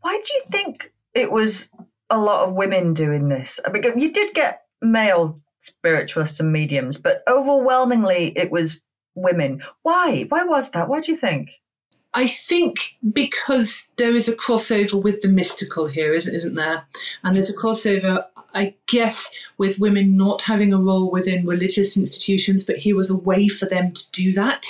Why 0.00 0.18
do 0.18 0.34
you 0.34 0.42
think 0.46 0.92
it 1.14 1.30
was 1.30 1.68
a 2.10 2.18
lot 2.18 2.46
of 2.46 2.54
women 2.54 2.94
doing 2.94 3.28
this? 3.28 3.60
I 3.64 3.70
mean, 3.70 3.82
you 3.96 4.12
did 4.12 4.34
get 4.34 4.64
male 4.80 5.40
spiritualists 5.60 6.40
and 6.40 6.52
mediums, 6.52 6.98
but 6.98 7.22
overwhelmingly 7.28 8.36
it 8.36 8.50
was 8.50 8.82
women. 9.14 9.62
Why? 9.82 10.26
Why 10.28 10.44
was 10.44 10.70
that? 10.70 10.88
Why 10.88 11.00
do 11.00 11.12
you 11.12 11.18
think? 11.18 11.60
I 12.14 12.26
think 12.26 12.96
because 13.12 13.88
there 13.96 14.14
is 14.14 14.28
a 14.28 14.36
crossover 14.36 15.02
with 15.02 15.22
the 15.22 15.28
mystical 15.28 15.86
here, 15.86 16.12
isn't, 16.12 16.34
isn't 16.34 16.54
there? 16.54 16.84
And 17.22 17.34
there's 17.34 17.50
a 17.50 17.56
crossover 17.56 18.26
I 18.54 18.74
guess, 18.86 19.30
with 19.58 19.78
women 19.78 20.16
not 20.16 20.42
having 20.42 20.72
a 20.72 20.78
role 20.78 21.10
within 21.10 21.46
religious 21.46 21.96
institutions, 21.96 22.64
but 22.64 22.76
he 22.76 22.92
was 22.92 23.10
a 23.10 23.16
way 23.16 23.48
for 23.48 23.66
them 23.66 23.92
to 23.92 24.10
do 24.10 24.32
that 24.34 24.66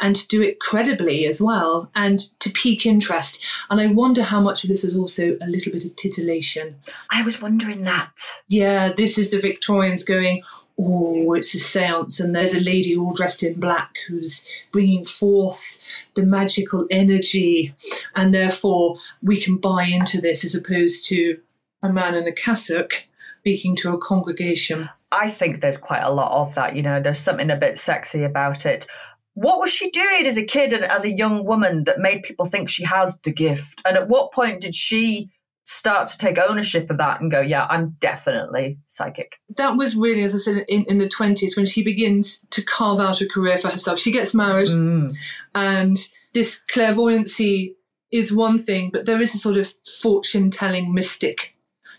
and 0.00 0.16
to 0.16 0.26
do 0.26 0.42
it 0.42 0.58
credibly 0.58 1.26
as 1.26 1.40
well 1.40 1.90
and 1.94 2.18
to 2.40 2.50
pique 2.50 2.84
interest. 2.84 3.40
And 3.70 3.80
I 3.80 3.86
wonder 3.86 4.22
how 4.22 4.40
much 4.40 4.64
of 4.64 4.68
this 4.68 4.82
is 4.82 4.96
also 4.96 5.38
a 5.40 5.46
little 5.46 5.72
bit 5.72 5.84
of 5.84 5.94
titillation. 5.94 6.74
I 7.10 7.22
was 7.22 7.40
wondering 7.40 7.84
that. 7.84 8.12
Yeah, 8.48 8.92
this 8.92 9.16
is 9.16 9.30
the 9.30 9.40
Victorians 9.40 10.02
going, 10.02 10.42
oh, 10.78 11.32
it's 11.34 11.54
a 11.54 11.58
seance, 11.58 12.20
and 12.20 12.34
there's 12.34 12.54
a 12.54 12.60
lady 12.60 12.96
all 12.96 13.12
dressed 13.12 13.42
in 13.42 13.60
black 13.60 13.96
who's 14.08 14.46
bringing 14.72 15.04
forth 15.04 15.78
the 16.14 16.24
magical 16.24 16.86
energy, 16.90 17.74
and 18.14 18.34
therefore 18.34 18.96
we 19.22 19.40
can 19.40 19.56
buy 19.56 19.84
into 19.84 20.20
this 20.20 20.44
as 20.44 20.54
opposed 20.54 21.06
to 21.06 21.38
a 21.82 21.92
man 21.92 22.14
in 22.14 22.26
a 22.26 22.32
cassock 22.32 23.04
speaking 23.40 23.74
to 23.76 23.92
a 23.92 23.98
congregation. 23.98 24.88
I 25.10 25.28
think 25.28 25.60
there's 25.60 25.78
quite 25.78 26.02
a 26.02 26.12
lot 26.12 26.32
of 26.32 26.54
that, 26.54 26.76
you 26.76 26.82
know, 26.82 27.00
there's 27.00 27.18
something 27.18 27.50
a 27.50 27.56
bit 27.56 27.78
sexy 27.78 28.22
about 28.22 28.64
it. 28.64 28.86
What 29.34 29.60
was 29.60 29.70
she 29.72 29.90
doing 29.90 30.26
as 30.26 30.38
a 30.38 30.44
kid 30.44 30.72
and 30.72 30.84
as 30.84 31.04
a 31.04 31.12
young 31.12 31.44
woman 31.44 31.84
that 31.84 31.98
made 31.98 32.22
people 32.22 32.46
think 32.46 32.68
she 32.68 32.84
has 32.84 33.18
the 33.24 33.32
gift? 33.32 33.80
And 33.84 33.96
at 33.96 34.08
what 34.08 34.32
point 34.32 34.60
did 34.60 34.74
she 34.74 35.30
start 35.64 36.08
to 36.08 36.18
take 36.18 36.38
ownership 36.38 36.90
of 36.90 36.98
that 36.98 37.20
and 37.20 37.30
go, 37.30 37.40
yeah, 37.40 37.66
I'm 37.70 37.96
definitely 38.00 38.78
psychic? 38.86 39.36
That 39.56 39.76
was 39.76 39.96
really, 39.96 40.22
as 40.22 40.34
I 40.34 40.38
said, 40.38 40.64
in, 40.68 40.84
in 40.84 40.98
the 40.98 41.08
20s 41.08 41.56
when 41.56 41.66
she 41.66 41.82
begins 41.82 42.38
to 42.50 42.62
carve 42.62 43.00
out 43.00 43.20
a 43.20 43.28
career 43.28 43.58
for 43.58 43.70
herself. 43.70 43.98
She 43.98 44.12
gets 44.12 44.34
married 44.34 44.68
mm. 44.68 45.12
and 45.54 45.96
this 46.32 46.58
clairvoyancy 46.70 47.76
is 48.10 48.32
one 48.32 48.58
thing, 48.58 48.90
but 48.92 49.06
there 49.06 49.20
is 49.20 49.34
a 49.34 49.38
sort 49.38 49.56
of 49.56 49.72
fortune 50.00 50.50
telling 50.50 50.92
mystic 50.92 51.54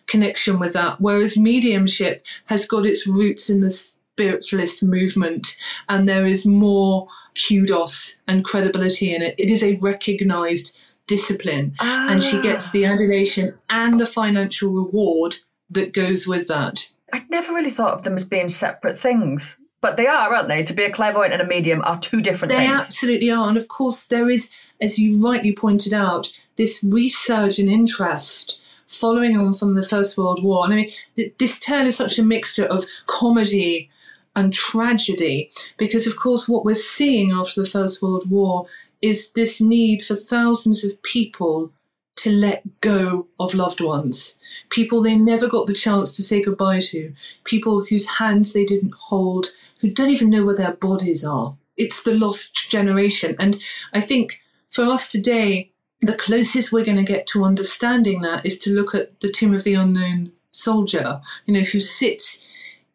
connection 0.08 0.60
with 0.60 0.74
that. 0.74 1.00
Whereas 1.00 1.38
mediumship 1.38 2.26
has 2.46 2.66
got 2.66 2.86
its 2.86 3.08
roots 3.08 3.50
in 3.50 3.62
the 3.62 3.70
spiritualist 3.70 4.84
movement 4.84 5.58
and 5.90 6.08
there 6.08 6.26
is 6.26 6.46
more 6.46 7.08
kudos 7.48 8.22
and 8.28 8.46
credibility 8.46 9.14
in 9.14 9.22
it. 9.22 9.36
It 9.38 9.50
is 9.50 9.64
a 9.64 9.78
recognized 9.78 10.78
discipline 11.08 11.76
ah. 11.80 12.12
and 12.12 12.24
she 12.24 12.42
gets 12.42 12.72
the 12.72 12.86
adulation 12.86 13.54
and 13.70 14.00
the 14.00 14.06
financial 14.06 14.70
reward 14.72 15.38
that 15.70 15.94
goes 15.94 16.28
with 16.28 16.48
that. 16.48 16.90
I'd 17.12 17.30
never 17.30 17.54
really 17.54 17.70
thought 17.70 17.94
of 17.94 18.04
them 18.04 18.16
as 18.16 18.26
being 18.26 18.50
separate 18.50 18.98
things. 18.98 19.58
But 19.82 19.98
they 19.98 20.08
are, 20.08 20.34
aren't 20.34 20.48
they? 20.48 20.64
To 20.64 20.74
be 20.74 20.86
a 20.86 20.92
clairvoyant 20.92 21.34
and 21.34 21.42
a 21.42 21.48
medium 21.48 21.82
are 21.84 22.00
two 22.00 22.22
different 22.22 22.54
they 22.54 22.60
things. 22.60 22.72
They 22.72 22.78
absolutely 22.78 23.32
are. 23.32 23.50
And 23.50 23.58
of 23.58 23.68
course, 23.68 24.06
there 24.06 24.30
is, 24.30 24.50
as 24.80 24.98
you 24.98 25.20
rightly 25.20 25.54
pointed 25.54 25.94
out, 25.94 26.32
this 26.56 26.82
resurgent 26.84 27.70
interest 27.70 28.62
following 28.88 29.38
on 29.38 29.54
from 29.54 29.76
the 29.76 29.84
First 29.84 30.18
World 30.18 30.42
War. 30.42 30.64
And 30.64 30.74
I 30.74 30.76
mean, 30.78 31.32
this 31.38 31.60
tale 31.60 31.86
is 31.86 31.98
such 31.98 32.18
a 32.18 32.24
mixture 32.24 32.66
of 32.66 32.86
comedy 33.08 33.90
and 34.36 34.54
tragedy 34.54 35.52
because, 35.78 36.08
of 36.08 36.16
course, 36.16 36.48
what 36.48 36.64
we're 36.64 36.76
seeing 36.76 37.32
after 37.32 37.62
the 37.62 37.70
First 37.70 38.02
World 38.02 38.30
War 38.30 38.66
is 39.04 39.34
this 39.34 39.60
need 39.60 40.02
for 40.02 40.16
thousands 40.16 40.84
of 40.86 41.04
people 41.04 41.72
to 42.16 42.32
let 42.32 42.64
go 42.80 43.28
of 43.40 43.54
loved 43.54 43.82
ones, 43.82 44.36
people 44.70 45.02
they 45.02 45.16
never 45.16 45.48
got 45.48 45.68
the 45.68 45.74
chance 45.74 46.16
to 46.16 46.24
say 46.24 46.42
goodbye 46.42 46.80
to, 46.80 47.14
people 47.44 47.84
whose 47.84 48.08
hands 48.08 48.54
they 48.54 48.64
didn't 48.64 48.94
hold, 48.94 49.48
who 49.80 49.90
don't 49.90 50.10
even 50.10 50.30
know 50.30 50.46
where 50.46 50.56
their 50.56 50.74
bodies 50.74 51.26
are. 51.26 51.58
It's 51.76 52.04
the 52.04 52.14
lost 52.14 52.70
generation. 52.70 53.36
And 53.40 53.62
I 53.94 54.00
think 54.00 54.40
for 54.70 54.86
us 54.86 55.10
today, 55.10 55.72
the 56.02 56.16
closest 56.16 56.72
we're 56.72 56.86
going 56.86 56.98
to 56.98 57.04
get 57.04 57.28
to 57.28 57.44
understanding 57.44 58.22
that 58.22 58.46
is 58.46 58.58
to 58.60 58.72
look 58.72 58.96
at 58.96 59.20
the 59.20 59.32
tomb 59.32 59.54
of 59.54 59.66
the 59.66 59.74
unknown 59.74 60.32
soldier, 60.52 61.20
you 61.46 61.54
know, 61.54 61.62
who 61.62 61.82
sits 61.82 62.46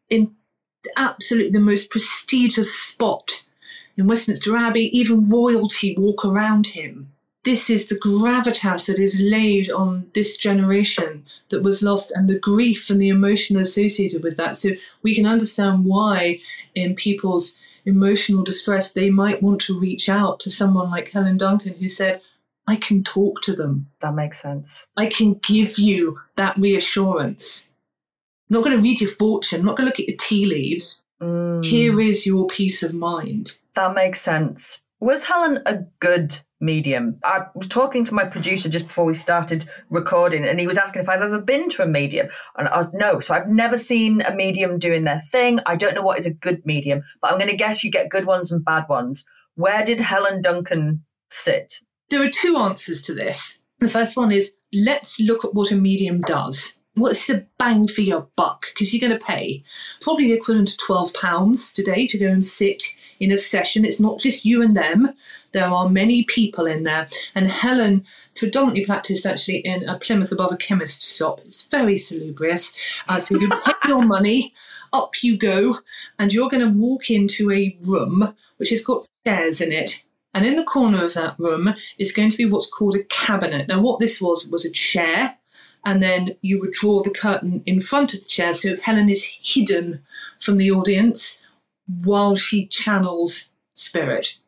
in 0.08 0.34
absolutely 0.96 1.50
the 1.50 1.60
most 1.60 1.90
prestigious 1.90 2.72
spot 2.72 3.42
in 3.98 4.06
Westminster 4.06 4.56
Abbey. 4.56 4.96
Even 4.96 5.28
royalty 5.28 5.94
walk 5.98 6.24
around 6.24 6.68
him. 6.68 7.12
This 7.44 7.70
is 7.70 7.86
the 7.86 7.98
gravitas 7.98 8.86
that 8.86 8.98
is 8.98 9.20
laid 9.20 9.70
on 9.70 10.10
this 10.14 10.36
generation 10.36 11.24
that 11.50 11.62
was 11.62 11.82
lost 11.82 12.10
and 12.10 12.28
the 12.28 12.38
grief 12.38 12.90
and 12.90 13.00
the 13.00 13.08
emotion 13.08 13.56
associated 13.56 14.22
with 14.22 14.36
that. 14.36 14.56
So 14.56 14.70
we 15.02 15.14
can 15.14 15.26
understand 15.26 15.84
why, 15.84 16.40
in 16.74 16.94
people's 16.94 17.56
emotional 17.86 18.44
distress, 18.44 18.92
they 18.92 19.08
might 19.10 19.42
want 19.42 19.60
to 19.62 19.78
reach 19.78 20.08
out 20.08 20.40
to 20.40 20.50
someone 20.50 20.90
like 20.90 21.10
Helen 21.10 21.36
Duncan, 21.36 21.74
who 21.74 21.88
said, 21.88 22.20
I 22.66 22.76
can 22.76 23.02
talk 23.02 23.40
to 23.42 23.56
them. 23.56 23.88
That 24.00 24.14
makes 24.14 24.42
sense. 24.42 24.86
I 24.96 25.06
can 25.06 25.34
give 25.42 25.78
you 25.78 26.20
that 26.36 26.58
reassurance. 26.58 27.70
I'm 28.50 28.54
not 28.54 28.64
going 28.64 28.76
to 28.76 28.82
read 28.82 29.00
your 29.00 29.10
fortune, 29.10 29.60
I'm 29.60 29.66
not 29.66 29.76
going 29.76 29.86
to 29.86 29.90
look 29.90 30.00
at 30.00 30.08
your 30.08 30.18
tea 30.18 30.44
leaves. 30.44 31.04
Mm. 31.20 31.64
Here 31.64 32.00
is 32.00 32.26
your 32.26 32.46
peace 32.46 32.82
of 32.82 32.94
mind. 32.94 33.56
That 33.78 33.94
makes 33.94 34.20
sense. 34.20 34.80
Was 34.98 35.22
Helen 35.22 35.60
a 35.64 35.84
good 36.00 36.36
medium? 36.60 37.20
I 37.22 37.42
was 37.54 37.68
talking 37.68 38.02
to 38.06 38.14
my 38.14 38.24
producer 38.24 38.68
just 38.68 38.88
before 38.88 39.04
we 39.04 39.14
started 39.14 39.66
recording, 39.88 40.44
and 40.44 40.58
he 40.58 40.66
was 40.66 40.78
asking 40.78 41.02
if 41.02 41.08
I've 41.08 41.22
ever 41.22 41.40
been 41.40 41.70
to 41.70 41.84
a 41.84 41.86
medium. 41.86 42.26
And 42.56 42.66
I 42.66 42.76
was, 42.76 42.92
no. 42.92 43.20
So 43.20 43.34
I've 43.34 43.48
never 43.48 43.76
seen 43.78 44.20
a 44.22 44.34
medium 44.34 44.80
doing 44.80 45.04
their 45.04 45.20
thing. 45.20 45.60
I 45.64 45.76
don't 45.76 45.94
know 45.94 46.02
what 46.02 46.18
is 46.18 46.26
a 46.26 46.34
good 46.34 46.66
medium, 46.66 47.04
but 47.22 47.30
I'm 47.30 47.38
going 47.38 47.52
to 47.52 47.56
guess 47.56 47.84
you 47.84 47.92
get 47.92 48.10
good 48.10 48.26
ones 48.26 48.50
and 48.50 48.64
bad 48.64 48.88
ones. 48.88 49.24
Where 49.54 49.84
did 49.84 50.00
Helen 50.00 50.42
Duncan 50.42 51.04
sit? 51.30 51.78
There 52.10 52.20
are 52.20 52.30
two 52.30 52.56
answers 52.56 53.00
to 53.02 53.14
this. 53.14 53.60
The 53.78 53.86
first 53.86 54.16
one 54.16 54.32
is 54.32 54.52
let's 54.72 55.20
look 55.20 55.44
at 55.44 55.54
what 55.54 55.70
a 55.70 55.76
medium 55.76 56.22
does. 56.22 56.72
What's 56.94 57.28
the 57.28 57.46
bang 57.60 57.86
for 57.86 58.00
your 58.00 58.28
buck? 58.34 58.66
Because 58.74 58.92
you're 58.92 59.08
going 59.08 59.16
to 59.16 59.24
pay 59.24 59.62
probably 60.00 60.26
the 60.26 60.38
equivalent 60.38 60.72
of 60.72 60.78
£12 60.78 61.74
today 61.74 62.08
to 62.08 62.18
go 62.18 62.26
and 62.26 62.44
sit 62.44 62.82
in 63.20 63.32
a 63.32 63.36
session. 63.36 63.84
It's 63.84 64.00
not 64.00 64.18
just 64.18 64.44
you 64.44 64.62
and 64.62 64.76
them. 64.76 65.12
There 65.52 65.68
are 65.68 65.88
many 65.88 66.24
people 66.24 66.66
in 66.66 66.82
there. 66.82 67.06
And 67.34 67.48
Helen 67.48 68.04
predominantly 68.36 68.84
practiced 68.84 69.26
actually 69.26 69.58
in 69.58 69.88
a 69.88 69.98
Plymouth 69.98 70.32
above 70.32 70.52
a 70.52 70.56
chemist's 70.56 71.16
shop. 71.16 71.40
It's 71.44 71.66
very 71.66 71.96
salubrious. 71.96 72.76
Uh, 73.08 73.20
so 73.20 73.38
you 73.38 73.48
pay 73.48 73.72
your 73.88 74.02
money, 74.02 74.54
up 74.92 75.22
you 75.22 75.36
go, 75.36 75.78
and 76.18 76.32
you're 76.32 76.50
going 76.50 76.62
to 76.62 76.78
walk 76.78 77.10
into 77.10 77.50
a 77.50 77.76
room 77.86 78.34
which 78.58 78.70
has 78.70 78.82
got 78.82 79.06
chairs 79.26 79.60
in 79.60 79.72
it. 79.72 80.02
And 80.34 80.44
in 80.46 80.56
the 80.56 80.64
corner 80.64 81.04
of 81.04 81.14
that 81.14 81.38
room 81.38 81.74
is 81.98 82.12
going 82.12 82.30
to 82.30 82.36
be 82.36 82.44
what's 82.44 82.70
called 82.70 82.96
a 82.96 83.04
cabinet. 83.04 83.66
Now, 83.68 83.80
what 83.80 83.98
this 83.98 84.20
was 84.20 84.46
was 84.46 84.64
a 84.64 84.70
chair, 84.70 85.36
and 85.84 86.02
then 86.02 86.36
you 86.42 86.60
would 86.60 86.72
draw 86.72 87.02
the 87.02 87.10
curtain 87.10 87.62
in 87.64 87.80
front 87.80 88.12
of 88.12 88.20
the 88.20 88.28
chair 88.28 88.52
so 88.52 88.76
Helen 88.76 89.08
is 89.08 89.24
hidden 89.40 90.04
from 90.40 90.56
the 90.58 90.70
audience 90.70 91.42
while 92.02 92.36
she 92.36 92.66
channels 92.66 93.46
spirit. 93.74 94.38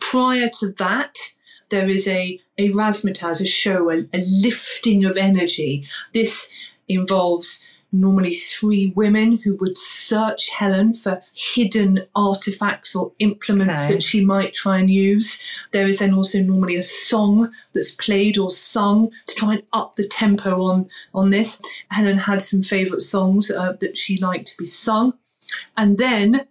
Prior 0.00 0.48
to 0.60 0.72
that, 0.72 1.16
there 1.70 1.88
is 1.88 2.06
a, 2.06 2.40
a 2.58 2.70
razzmatazz, 2.70 3.40
a 3.40 3.46
show, 3.46 3.90
a, 3.90 4.04
a 4.12 4.22
lifting 4.42 5.04
of 5.04 5.16
energy. 5.16 5.86
This 6.12 6.50
involves 6.88 7.62
normally 7.94 8.34
three 8.34 8.92
women 8.96 9.38
who 9.38 9.56
would 9.56 9.78
search 9.78 10.50
Helen 10.50 10.92
for 10.92 11.22
hidden 11.32 12.04
artifacts 12.16 12.94
or 12.94 13.12
implements 13.20 13.84
Okay. 13.84 13.94
that 13.94 14.02
she 14.02 14.24
might 14.24 14.52
try 14.52 14.78
and 14.78 14.90
use. 14.90 15.40
There 15.70 15.86
is 15.86 16.00
then 16.00 16.12
also 16.12 16.40
normally 16.40 16.74
a 16.74 16.82
song 16.82 17.52
that's 17.72 17.94
played 17.94 18.36
or 18.36 18.50
sung 18.50 19.10
to 19.28 19.34
try 19.36 19.54
and 19.54 19.62
up 19.72 19.94
the 19.94 20.08
tempo 20.08 20.64
on, 20.64 20.88
on 21.14 21.30
this. 21.30 21.60
Helen 21.90 22.18
had 22.18 22.40
some 22.40 22.62
favourite 22.64 23.02
songs 23.02 23.50
uh, 23.50 23.74
that 23.80 23.96
she 23.96 24.18
liked 24.18 24.48
to 24.48 24.56
be 24.58 24.66
sung. 24.66 25.14
And 25.76 25.96
then 25.98 26.46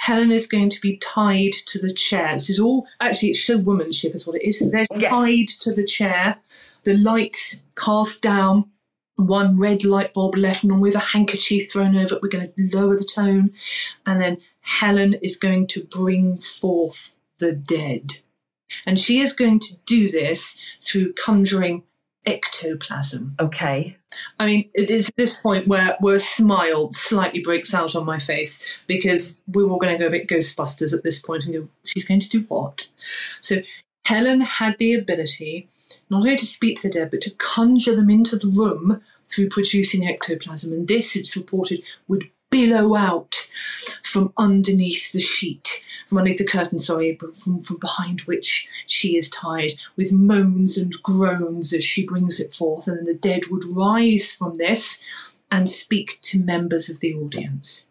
Helen 0.00 0.32
is 0.32 0.46
going 0.46 0.70
to 0.70 0.80
be 0.80 0.96
tied 0.96 1.52
to 1.66 1.78
the 1.78 1.92
chair. 1.92 2.32
This 2.32 2.48
is 2.48 2.58
all 2.58 2.86
actually 3.00 3.30
it's 3.30 3.38
show 3.38 3.58
womanship 3.58 4.14
is 4.14 4.26
what 4.26 4.36
it 4.36 4.48
is. 4.48 4.70
They're 4.70 4.86
Yes. 4.98 5.12
tied 5.12 5.48
to 5.60 5.72
the 5.74 5.84
chair, 5.84 6.38
the 6.84 6.96
light 6.96 7.60
cast 7.76 8.22
down, 8.22 8.70
one 9.16 9.58
red 9.58 9.84
light 9.84 10.14
bulb 10.14 10.36
left, 10.36 10.64
and 10.64 10.80
with 10.80 10.94
a 10.94 11.00
handkerchief 11.12 11.70
thrown 11.70 11.96
over 11.96 12.14
it, 12.14 12.22
we're 12.22 12.30
going 12.30 12.50
to 12.50 12.76
lower 12.76 12.96
the 12.96 13.04
tone, 13.04 13.52
and 14.06 14.22
then 14.22 14.38
Helen 14.62 15.14
is 15.22 15.36
going 15.36 15.66
to 15.68 15.84
bring 15.84 16.38
forth 16.38 17.12
the 17.38 17.52
dead. 17.52 18.14
And 18.86 18.98
she 18.98 19.20
is 19.20 19.34
going 19.34 19.58
to 19.60 19.76
do 19.84 20.08
this 20.08 20.56
through 20.80 21.12
conjuring 21.12 21.82
ectoplasm. 22.26 23.34
Okay. 23.40 23.96
I 24.38 24.46
mean, 24.46 24.70
it 24.74 24.90
is 24.90 25.10
this 25.16 25.40
point 25.40 25.68
where, 25.68 25.96
where 26.00 26.16
a 26.16 26.18
smile 26.18 26.90
slightly 26.92 27.42
breaks 27.42 27.72
out 27.74 27.94
on 27.94 28.04
my 28.04 28.18
face 28.18 28.62
because 28.86 29.40
we're 29.48 29.68
all 29.68 29.78
going 29.78 29.92
to 29.92 29.98
go 29.98 30.08
a 30.08 30.10
bit 30.10 30.28
Ghostbusters 30.28 30.92
at 30.94 31.02
this 31.02 31.22
point 31.22 31.44
and 31.44 31.52
go, 31.52 31.68
she's 31.84 32.04
going 32.04 32.20
to 32.20 32.28
do 32.28 32.44
what? 32.48 32.88
So 33.40 33.62
Helen 34.04 34.40
had 34.40 34.76
the 34.78 34.94
ability 34.94 35.68
not 36.08 36.18
only 36.18 36.36
to 36.36 36.46
speak 36.46 36.80
to 36.80 36.88
the 36.88 36.94
dead, 36.94 37.10
but 37.10 37.20
to 37.22 37.30
conjure 37.32 37.96
them 37.96 38.10
into 38.10 38.36
the 38.36 38.48
room 38.48 39.00
through 39.28 39.48
producing 39.48 40.06
ectoplasm. 40.06 40.72
And 40.72 40.88
this, 40.88 41.16
it's 41.16 41.36
reported, 41.36 41.82
would 42.08 42.28
billow 42.50 42.96
out 42.96 43.46
from 44.02 44.32
underneath 44.36 45.12
the 45.12 45.20
sheet, 45.20 45.82
from 46.10 46.18
underneath 46.18 46.38
the 46.38 46.44
curtain, 46.44 46.78
sorry, 46.78 47.14
from, 47.14 47.62
from 47.62 47.76
behind 47.76 48.22
which 48.22 48.68
she 48.88 49.16
is 49.16 49.30
tied, 49.30 49.74
with 49.96 50.12
moans 50.12 50.76
and 50.76 50.92
groans 51.04 51.72
as 51.72 51.84
she 51.84 52.04
brings 52.04 52.40
it 52.40 52.52
forth. 52.52 52.88
And 52.88 52.98
then 52.98 53.04
the 53.04 53.14
dead 53.14 53.46
would 53.46 53.62
rise 53.76 54.32
from 54.32 54.56
this 54.56 55.00
and 55.52 55.70
speak 55.70 56.18
to 56.22 56.40
members 56.40 56.90
of 56.90 56.98
the 56.98 57.14
audience. 57.14 57.88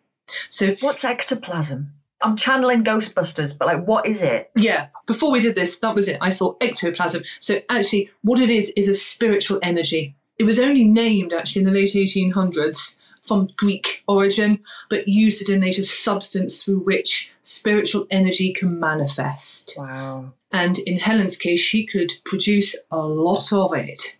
So, 0.49 0.75
What's 0.81 1.05
ectoplasm? 1.05 1.93
I'm 2.21 2.35
channeling 2.35 2.83
Ghostbusters, 2.83 3.57
but 3.57 3.69
like, 3.69 3.85
what 3.85 4.05
is 4.05 4.21
it? 4.21 4.51
yeah, 4.53 4.87
before 5.07 5.31
we 5.31 5.39
did 5.39 5.55
this, 5.55 5.77
that 5.77 5.95
was 5.95 6.09
it. 6.09 6.17
I 6.19 6.29
thought 6.29 6.57
ectoplasm. 6.61 7.23
So, 7.39 7.61
actually, 7.69 8.11
what 8.21 8.41
it 8.41 8.49
is, 8.49 8.73
is 8.75 8.89
a 8.89 8.93
spiritual 8.93 9.59
energy. 9.63 10.13
It 10.37 10.43
was 10.43 10.59
only 10.59 10.83
named 10.83 11.31
actually 11.31 11.61
in 11.61 11.65
the 11.67 11.71
late 11.71 11.93
1800s 11.93 12.97
from 13.21 13.49
Greek 13.57 14.03
origin, 14.07 14.59
but 14.89 15.07
used 15.07 15.39
to 15.39 15.45
denote 15.45 15.77
a 15.77 15.83
substance 15.83 16.63
through 16.63 16.79
which 16.79 17.31
spiritual 17.41 18.07
energy 18.11 18.53
can 18.53 18.79
manifest. 18.79 19.75
Wow. 19.77 20.33
And 20.51 20.79
in 20.79 20.97
Helen's 20.97 21.37
case, 21.37 21.59
she 21.59 21.85
could 21.85 22.13
produce 22.25 22.75
a 22.91 22.97
lot 22.99 23.53
of 23.53 23.73
it. 23.73 24.17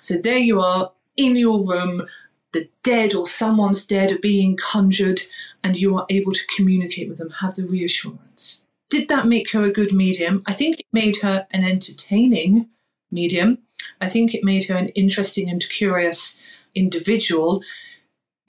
So 0.00 0.16
there 0.16 0.38
you 0.38 0.60
are 0.60 0.92
in 1.16 1.36
your 1.36 1.66
room, 1.66 2.06
the 2.52 2.68
dead 2.82 3.14
or 3.14 3.26
someone's 3.26 3.84
dead 3.86 4.12
are 4.12 4.18
being 4.18 4.56
conjured, 4.56 5.20
and 5.62 5.76
you 5.76 5.96
are 5.96 6.06
able 6.08 6.32
to 6.32 6.46
communicate 6.56 7.08
with 7.08 7.18
them, 7.18 7.30
have 7.30 7.54
the 7.54 7.66
reassurance. 7.66 8.62
Did 8.88 9.08
that 9.08 9.26
make 9.26 9.50
her 9.50 9.62
a 9.62 9.72
good 9.72 9.92
medium? 9.92 10.42
I 10.46 10.52
think 10.52 10.78
it 10.78 10.86
made 10.92 11.16
her 11.22 11.46
an 11.50 11.64
entertaining 11.64 12.68
medium. 13.10 13.58
I 14.00 14.08
think 14.08 14.34
it 14.34 14.44
made 14.44 14.68
her 14.68 14.76
an 14.76 14.88
interesting 14.90 15.50
and 15.50 15.68
curious 15.68 16.38
individual. 16.74 17.62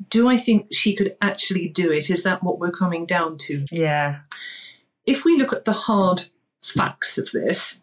Do 0.09 0.27
I 0.29 0.37
think 0.37 0.67
she 0.73 0.95
could 0.95 1.15
actually 1.21 1.67
do 1.69 1.91
it? 1.91 2.09
Is 2.09 2.23
that 2.23 2.43
what 2.43 2.59
we're 2.59 2.71
coming 2.71 3.05
down 3.05 3.37
to? 3.39 3.65
Yeah. 3.71 4.19
if 5.05 5.25
we 5.25 5.37
look 5.37 5.53
at 5.53 5.65
the 5.65 5.73
hard 5.73 6.23
facts 6.63 7.17
of 7.17 7.31
this, 7.31 7.81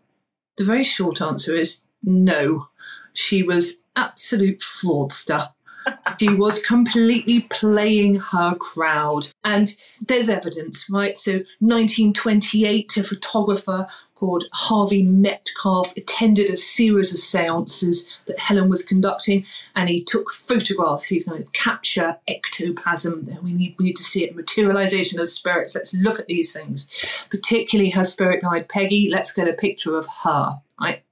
the 0.57 0.64
very 0.64 0.85
short 0.85 1.20
answer 1.20 1.57
is 1.57 1.81
no. 2.03 2.68
She 3.14 3.42
was 3.42 3.74
absolute 3.96 4.61
fraudster. 4.61 5.50
She 6.18 6.31
was 6.31 6.62
completely 6.62 7.42
playing 7.50 8.18
her 8.18 8.55
crowd. 8.55 9.27
And 9.44 9.70
there's 10.09 10.31
evidence, 10.31 10.88
right? 10.88 11.18
So 11.18 11.33
1928, 11.59 12.96
a 12.96 13.05
photographer 13.05 13.87
called 14.24 14.44
Harvey 14.54 15.02
Metcalfe 15.02 15.94
attended 15.98 16.48
a 16.48 16.56
series 16.56 17.12
of 17.12 17.18
seances 17.18 18.10
that 18.24 18.38
Helen 18.38 18.70
was 18.70 18.82
conducting 18.82 19.44
and 19.76 19.88
he 19.88 20.02
took 20.02 20.32
photographs. 20.32 21.04
He's 21.04 21.24
going 21.24 21.44
to 21.44 21.50
capture 21.50 22.16
ectoplasm. 22.26 23.38
We 23.42 23.52
need, 23.52 23.74
we 23.78 23.84
need 23.87 23.96
to 23.96 24.02
see 24.02 24.24
it, 24.24 24.34
materialization 24.34 25.20
of 25.20 25.28
spirits. 25.28 25.74
Let's 25.74 25.92
look 25.92 26.18
at 26.18 26.26
these 26.26 26.54
things, 26.54 27.26
particularly 27.30 27.90
her 27.90 28.04
spirit 28.04 28.42
guide, 28.42 28.66
Peggy. 28.68 29.10
Let's 29.10 29.32
get 29.32 29.46
a 29.46 29.52
picture 29.52 29.98
of 29.98 30.06
her, 30.24 30.58
right? 30.80 31.02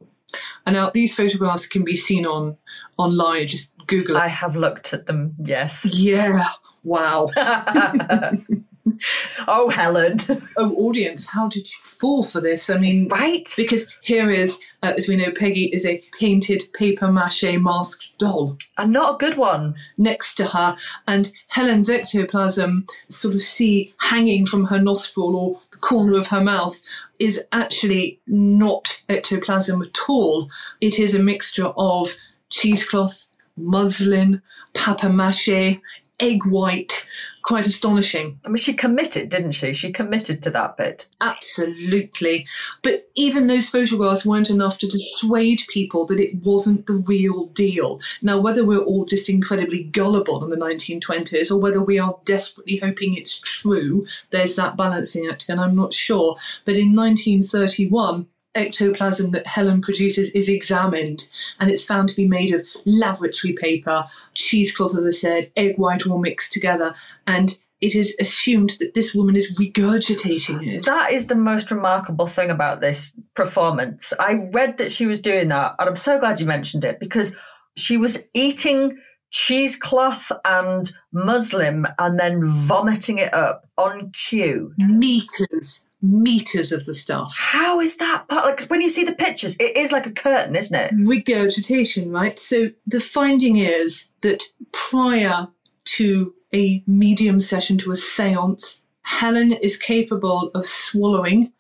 And 0.65 0.75
now 0.75 0.89
these 0.89 1.15
photographs 1.15 1.67
can 1.67 1.85
be 1.85 1.95
seen 1.95 2.25
on 2.25 2.57
online. 2.97 3.47
Just 3.47 3.75
Google 3.89 4.17
it. 4.17 4.21
I 4.21 4.29
have 4.29 4.57
looked 4.57 4.95
at 4.95 5.05
them, 5.05 5.35
yes. 5.39 5.85
Yeah. 5.85 6.49
Wow. 6.83 7.27
oh, 9.49 9.69
Helen. 9.69 10.19
oh, 10.57 10.75
audience, 10.77 11.29
how 11.29 11.49
did 11.49 11.69
you 11.69 11.79
fall 11.83 12.25
for 12.25 12.41
this? 12.41 12.69
I 12.69 12.79
mean, 12.79 13.09
right? 13.09 13.49
Because 13.57 13.89
here 14.01 14.31
is, 14.31 14.61
uh, 14.83 14.93
as 14.97 15.09
we 15.09 15.17
know, 15.17 15.31
Peggy 15.31 15.67
is 15.67 15.87
a 15.87 16.03
painted 16.19 16.65
paper 16.75 17.11
mache 17.11 17.45
masked 17.59 18.11
doll. 18.19 18.59
And 18.79 18.93
not 18.93 19.15
a 19.15 19.19
good 19.19 19.37
one. 19.37 19.75
Next 19.99 20.35
to 20.37 20.47
her, 20.47 20.77
and 21.07 21.33
Helen's 21.49 21.91
ectoplasm, 21.91 22.87
sort 23.09 23.35
of 23.35 23.43
see 23.43 23.95
hanging 24.01 24.47
from 24.47 24.65
her 24.67 24.79
nostril 24.79 25.37
or 25.37 25.61
the 25.71 25.79
corner 25.79 26.19
of 26.19 26.29
her 26.29 26.41
mouth, 26.41 26.81
is 27.19 27.45
actually 27.53 28.19
not 28.27 29.01
ectoplasm 29.09 29.83
at 29.83 29.99
all. 30.09 30.51
It 30.81 30.99
is 30.99 31.15
a 31.15 31.23
mixture 31.23 31.73
of 31.77 32.17
cheesecloth, 32.51 33.27
muslin, 33.57 34.43
paper 34.75 35.09
mache, 35.09 35.81
egg 36.21 36.47
white. 36.47 37.07
Quite 37.43 37.67
astonishing. 37.67 38.39
I 38.45 38.49
mean, 38.49 38.57
she 38.57 38.73
committed, 38.73 39.29
didn't 39.29 39.53
she? 39.53 39.73
She 39.73 39.93
committed 39.93 40.43
to 40.43 40.51
that 40.51 40.77
bit. 40.77 41.07
Absolutely. 41.21 42.47
But 42.83 43.11
even 43.17 43.47
those 43.49 43.69
photographs 43.69 44.25
weren't 44.25 44.49
enough 44.49 44.79
to 44.79 44.87
dissuade 44.87 45.63
people 45.69 46.07
that 46.07 46.21
it 46.21 46.37
wasn't 46.45 46.87
the 46.87 47.03
real 47.07 47.47
deal. 47.47 48.01
Now, 48.23 48.39
whether 48.39 48.65
we're 48.65 48.79
all 48.79 49.05
just 49.05 49.29
incredibly 49.29 49.83
gullible 49.83 50.43
in 50.45 50.51
the 50.51 50.57
1920s 50.57 51.51
or 51.51 51.57
whether 51.57 51.83
we 51.83 51.99
are 51.99 52.17
desperately 52.25 52.77
hoping 52.77 53.15
it's 53.15 53.41
true, 53.41 54.07
there's 54.31 54.55
that 54.57 54.77
balancing 54.77 55.29
act, 55.29 55.47
and 55.49 55.61
I'm 55.61 55.75
not 55.75 55.93
sure. 55.93 56.37
But 56.65 56.77
in 56.77 56.95
1931, 56.95 58.29
ectoplasm 58.55 59.31
that 59.33 59.47
Helen 59.47 59.81
produces 59.81 60.31
is 60.31 60.49
examined 60.49 61.29
and 61.59 61.71
it's 61.71 61.85
found 61.85 62.09
to 62.09 62.17
be 62.17 62.29
made 62.29 62.55
of 62.55 62.67
lavatory 62.85 63.55
paper, 63.55 64.05
cheesecloth, 64.35 64.97
as 64.97 65.07
I 65.07 65.11
said, 65.11 65.51
egg 65.57 65.77
white 65.79 66.07
all 66.07 66.19
mixed 66.19 66.53
together, 66.53 66.95
and 67.27 67.59
it 67.81 67.97
is 67.97 68.15
assumed 68.21 68.75
that 68.79 68.95
this 68.95 69.13
woman 69.13 69.35
is 69.35 69.59
regurgitating 69.59 70.73
it. 70.73 70.85
That 70.85 71.13
is 71.13 71.27
the 71.27 71.35
most 71.35 71.71
remarkable 71.71 72.29
thing 72.29 72.49
about 72.49 72.81
this 72.81 73.13
performance. 73.35 74.13
I 74.21 74.35
read 74.53 74.79
that 74.79 74.93
she 74.93 75.07
was 75.07 75.21
doing 75.21 75.49
that, 75.49 75.75
and 75.79 75.89
I'm 75.89 75.97
so 75.97 76.19
glad 76.19 76.41
you 76.41 76.47
mentioned 76.47 76.85
it 76.85 77.01
because 77.01 77.35
she 77.77 77.97
was 77.97 78.23
eating 78.35 78.99
cheesecloth 79.33 80.31
and 80.45 80.93
muslin 81.11 81.87
and 81.99 82.21
then 82.21 82.45
vomiting 82.45 83.19
it 83.19 83.33
up 83.33 83.67
on 83.79 84.13
cue. 84.13 84.75
Meters, 84.77 85.89
meters 86.03 86.73
of 86.73 86.85
the 86.85 86.95
stuff. 86.95 87.37
How 87.39 87.81
is 87.81 87.97
that? 87.97 88.27
part- 88.29 88.45
Like 88.45 88.63
when 88.69 88.81
you 88.81 88.89
see 88.89 89.05
the 89.05 89.13
pictures, 89.15 89.57
it 89.61 89.77
is 89.77 89.93
like 89.93 90.07
a 90.07 90.11
curtain, 90.13 90.57
isn't 90.57 90.77
it? 90.77 90.93
Regurgitation, 91.07 92.11
right? 92.11 92.39
So 92.39 92.71
the 92.87 93.01
finding 93.01 93.57
is 93.57 94.09
that 94.23 94.43
prior 94.73 95.49
to 95.85 96.35
a 96.55 96.83
medium 96.87 97.41
session 97.41 97.79
to 97.79 97.93
a 97.93 97.97
seance, 97.97 98.81
Helen 99.03 99.53
is 99.53 99.77
capable 99.77 100.51
of 100.55 100.65
swallowing 100.65 101.53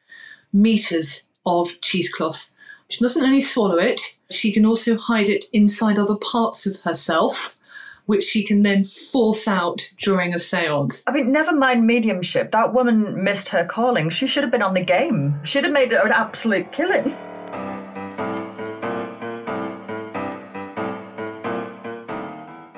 meters 0.52 1.22
of 1.46 1.80
cheesecloth. 1.80 2.50
She 2.88 3.00
doesn't 3.00 3.24
only 3.24 3.40
swallow 3.40 3.78
it, 3.78 4.00
she 4.30 4.52
can 4.52 4.66
also 4.66 4.96
hide 4.98 5.28
it 5.28 5.46
inside 5.52 5.98
other 5.98 6.16
parts 6.16 6.66
of 6.66 6.76
herself, 6.82 7.56
which 8.06 8.24
she 8.24 8.44
can 8.44 8.62
then 8.62 8.84
force 8.84 9.46
out 9.46 9.88
during 9.98 10.34
a 10.34 10.38
seance. 10.38 11.02
I 11.06 11.12
mean, 11.12 11.32
never 11.32 11.54
mind 11.54 11.86
mediumship. 11.86 12.50
That 12.50 12.72
woman 12.72 13.22
missed 13.22 13.48
her 13.50 13.64
calling. 13.64 14.10
She 14.10 14.26
should 14.26 14.42
have 14.42 14.52
been 14.52 14.62
on 14.62 14.74
the 14.74 14.84
game. 14.84 15.38
She'd 15.44 15.64
have 15.64 15.72
made 15.72 15.92
it 15.92 16.04
an 16.04 16.12
absolute 16.12 16.72
killing. 16.72 17.12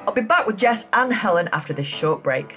I'll 0.06 0.14
be 0.14 0.20
back 0.20 0.46
with 0.46 0.56
Jess 0.56 0.86
and 0.92 1.12
Helen 1.12 1.48
after 1.52 1.72
this 1.72 1.86
short 1.86 2.22
break. 2.22 2.56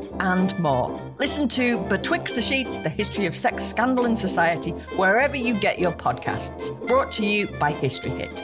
and 0.19 0.57
more. 0.59 0.99
Listen 1.19 1.47
to 1.49 1.77
Betwixt 1.87 2.35
the 2.35 2.41
Sheets, 2.41 2.77
the 2.79 2.89
history 2.89 3.25
of 3.25 3.35
sex 3.35 3.63
scandal 3.63 4.05
in 4.05 4.15
society, 4.15 4.71
wherever 4.95 5.37
you 5.37 5.53
get 5.59 5.79
your 5.79 5.91
podcasts. 5.91 6.69
Brought 6.87 7.11
to 7.13 7.25
you 7.25 7.47
by 7.47 7.71
History 7.71 8.11
Hit. 8.11 8.43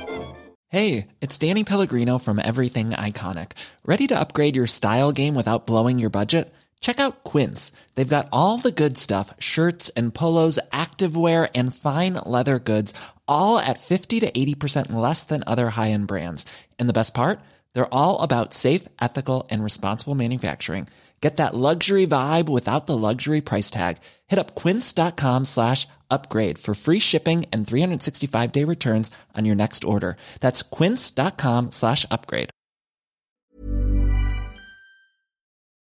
Hey, 0.70 1.08
it's 1.22 1.38
Danny 1.38 1.64
Pellegrino 1.64 2.18
from 2.18 2.40
Everything 2.40 2.90
Iconic. 2.90 3.54
Ready 3.86 4.06
to 4.08 4.20
upgrade 4.20 4.56
your 4.56 4.68
style 4.68 5.12
game 5.12 5.34
without 5.34 5.66
blowing 5.66 5.98
your 5.98 6.10
budget? 6.10 6.54
Check 6.82 7.00
out 7.00 7.24
Quince. 7.24 7.72
They've 7.96 8.08
got 8.08 8.28
all 8.32 8.58
the 8.58 8.72
good 8.72 8.98
stuff 8.98 9.34
shirts 9.40 9.90
and 9.90 10.14
polos, 10.14 10.60
activewear, 10.72 11.50
and 11.56 11.74
fine 11.74 12.16
leather 12.16 12.60
goods, 12.60 12.94
all 13.28 13.60
at 13.60 13.80
50 13.80 14.20
to 14.20 14.32
80% 14.32 14.92
less 14.92 15.24
than 15.24 15.44
other 15.48 15.70
high 15.70 15.92
end 15.92 16.08
brands. 16.08 16.46
And 16.78 16.90
the 16.90 16.94
best 16.94 17.14
part? 17.14 17.40
They're 17.74 17.94
all 17.94 18.22
about 18.22 18.54
safe, 18.54 18.88
ethical, 19.02 19.48
and 19.50 19.64
responsible 19.64 20.16
manufacturing. 20.16 20.88
Get 21.22 21.38
that 21.38 21.56
luxury 21.56 22.06
vibe 22.06 22.48
without 22.48 22.86
the 22.86 22.96
luxury 22.96 23.42
price 23.42 23.72
tag. 23.72 23.98
Hit 24.28 24.38
up 24.38 24.54
quince.com 24.54 25.46
slash 25.46 25.88
upgrade 26.12 26.60
for 26.60 26.76
free 26.76 27.00
shipping 27.00 27.46
and 27.52 27.68
365 27.68 28.52
day 28.52 28.64
returns 28.64 29.10
on 29.36 29.46
your 29.46 29.56
next 29.56 29.84
order. 29.84 30.16
That's 30.42 30.62
quince.com 30.62 31.72
slash 31.72 32.06
upgrade. 32.12 32.50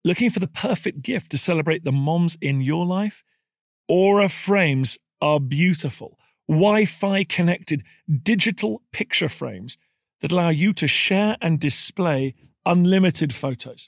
Looking 0.06 0.30
for 0.30 0.42
the 0.42 0.50
perfect 0.50 1.02
gift 1.02 1.32
to 1.32 1.38
celebrate 1.38 1.86
the 1.86 1.92
moms 1.94 2.38
in 2.42 2.60
your 2.60 2.86
life? 2.86 3.24
Aura 3.88 4.28
frames 4.28 4.98
are 5.22 5.40
beautiful, 5.40 6.20
Wi 6.50 6.84
Fi 6.84 7.24
connected 7.24 7.84
digital 8.22 8.82
picture 8.92 9.30
frames 9.30 9.78
that 10.20 10.34
allow 10.34 10.50
you 10.50 10.74
to 10.74 10.88
share 10.88 11.38
and 11.42 11.58
display 11.58 12.36
unlimited 12.66 13.34
photos. 13.34 13.88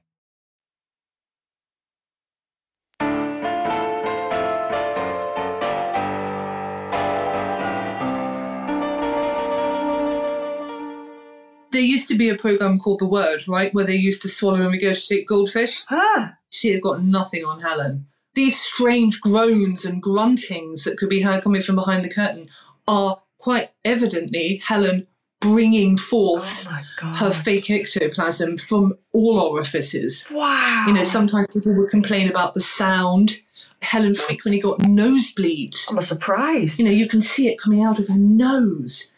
There 11.81 11.87
used 11.87 12.07
to 12.09 12.15
be 12.15 12.29
a 12.29 12.35
program 12.35 12.77
called 12.77 12.99
The 12.99 13.07
Word, 13.07 13.47
right, 13.47 13.73
where 13.73 13.83
they 13.83 13.95
used 13.95 14.21
to 14.21 14.29
swallow 14.29 14.61
and 14.61 14.71
regurgitate 14.71 15.25
goldfish. 15.25 15.83
Ah. 15.89 16.35
She 16.51 16.69
had 16.69 16.83
got 16.83 17.03
nothing 17.03 17.43
on 17.43 17.59
Helen. 17.59 18.05
These 18.35 18.61
strange 18.61 19.19
groans 19.19 19.83
and 19.83 20.03
gruntings 20.03 20.83
that 20.83 20.99
could 20.99 21.09
be 21.09 21.21
heard 21.21 21.41
coming 21.41 21.59
from 21.59 21.73
behind 21.73 22.05
the 22.05 22.13
curtain 22.13 22.49
are 22.87 23.19
quite 23.39 23.71
evidently 23.83 24.61
Helen 24.63 25.07
bringing 25.39 25.97
forth 25.97 26.67
her 26.99 27.31
fake 27.31 27.71
ectoplasm 27.71 28.59
from 28.59 28.93
all 29.11 29.39
orifices. 29.39 30.27
Wow. 30.29 30.85
You 30.87 30.93
know, 30.93 31.03
sometimes 31.03 31.47
people 31.47 31.73
would 31.73 31.89
complain 31.89 32.29
about 32.29 32.53
the 32.53 32.59
sound. 32.59 33.39
Helen 33.81 34.13
frequently 34.13 34.61
got 34.61 34.77
nosebleeds. 34.81 35.91
I'm 35.91 35.99
surprised. 36.01 36.77
You 36.77 36.85
know, 36.85 36.91
you 36.91 37.07
can 37.07 37.21
see 37.21 37.47
it 37.47 37.59
coming 37.59 37.81
out 37.81 37.97
of 37.97 38.07
her 38.07 38.19
nose. 38.19 39.11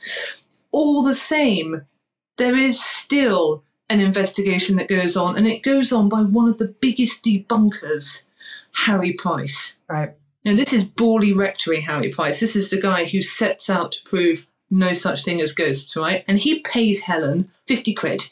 All 0.71 1.03
the 1.03 1.13
same, 1.13 1.81
there 2.37 2.55
is 2.55 2.83
still 2.83 3.63
an 3.89 3.99
investigation 3.99 4.75
that 4.77 4.89
goes 4.89 5.15
on, 5.15 5.37
and 5.37 5.47
it 5.47 5.63
goes 5.63 5.91
on 5.91 6.09
by 6.09 6.21
one 6.21 6.49
of 6.49 6.57
the 6.57 6.67
biggest 6.67 7.23
debunkers, 7.23 8.23
Harry 8.73 9.13
Price. 9.13 9.77
Right. 9.87 10.13
Now, 10.45 10.55
this 10.55 10.73
is 10.73 10.83
Borley 10.83 11.35
Rectory 11.35 11.81
Harry 11.81 12.11
Price. 12.11 12.39
This 12.39 12.55
is 12.55 12.69
the 12.69 12.81
guy 12.81 13.05
who 13.05 13.21
sets 13.21 13.69
out 13.69 13.93
to 13.93 14.03
prove 14.03 14.47
no 14.69 14.93
such 14.93 15.23
thing 15.23 15.39
as 15.39 15.53
ghosts, 15.53 15.95
right? 15.95 16.25
And 16.27 16.39
he 16.39 16.59
pays 16.59 17.03
Helen 17.03 17.49
50 17.67 17.93
quid 17.93 18.31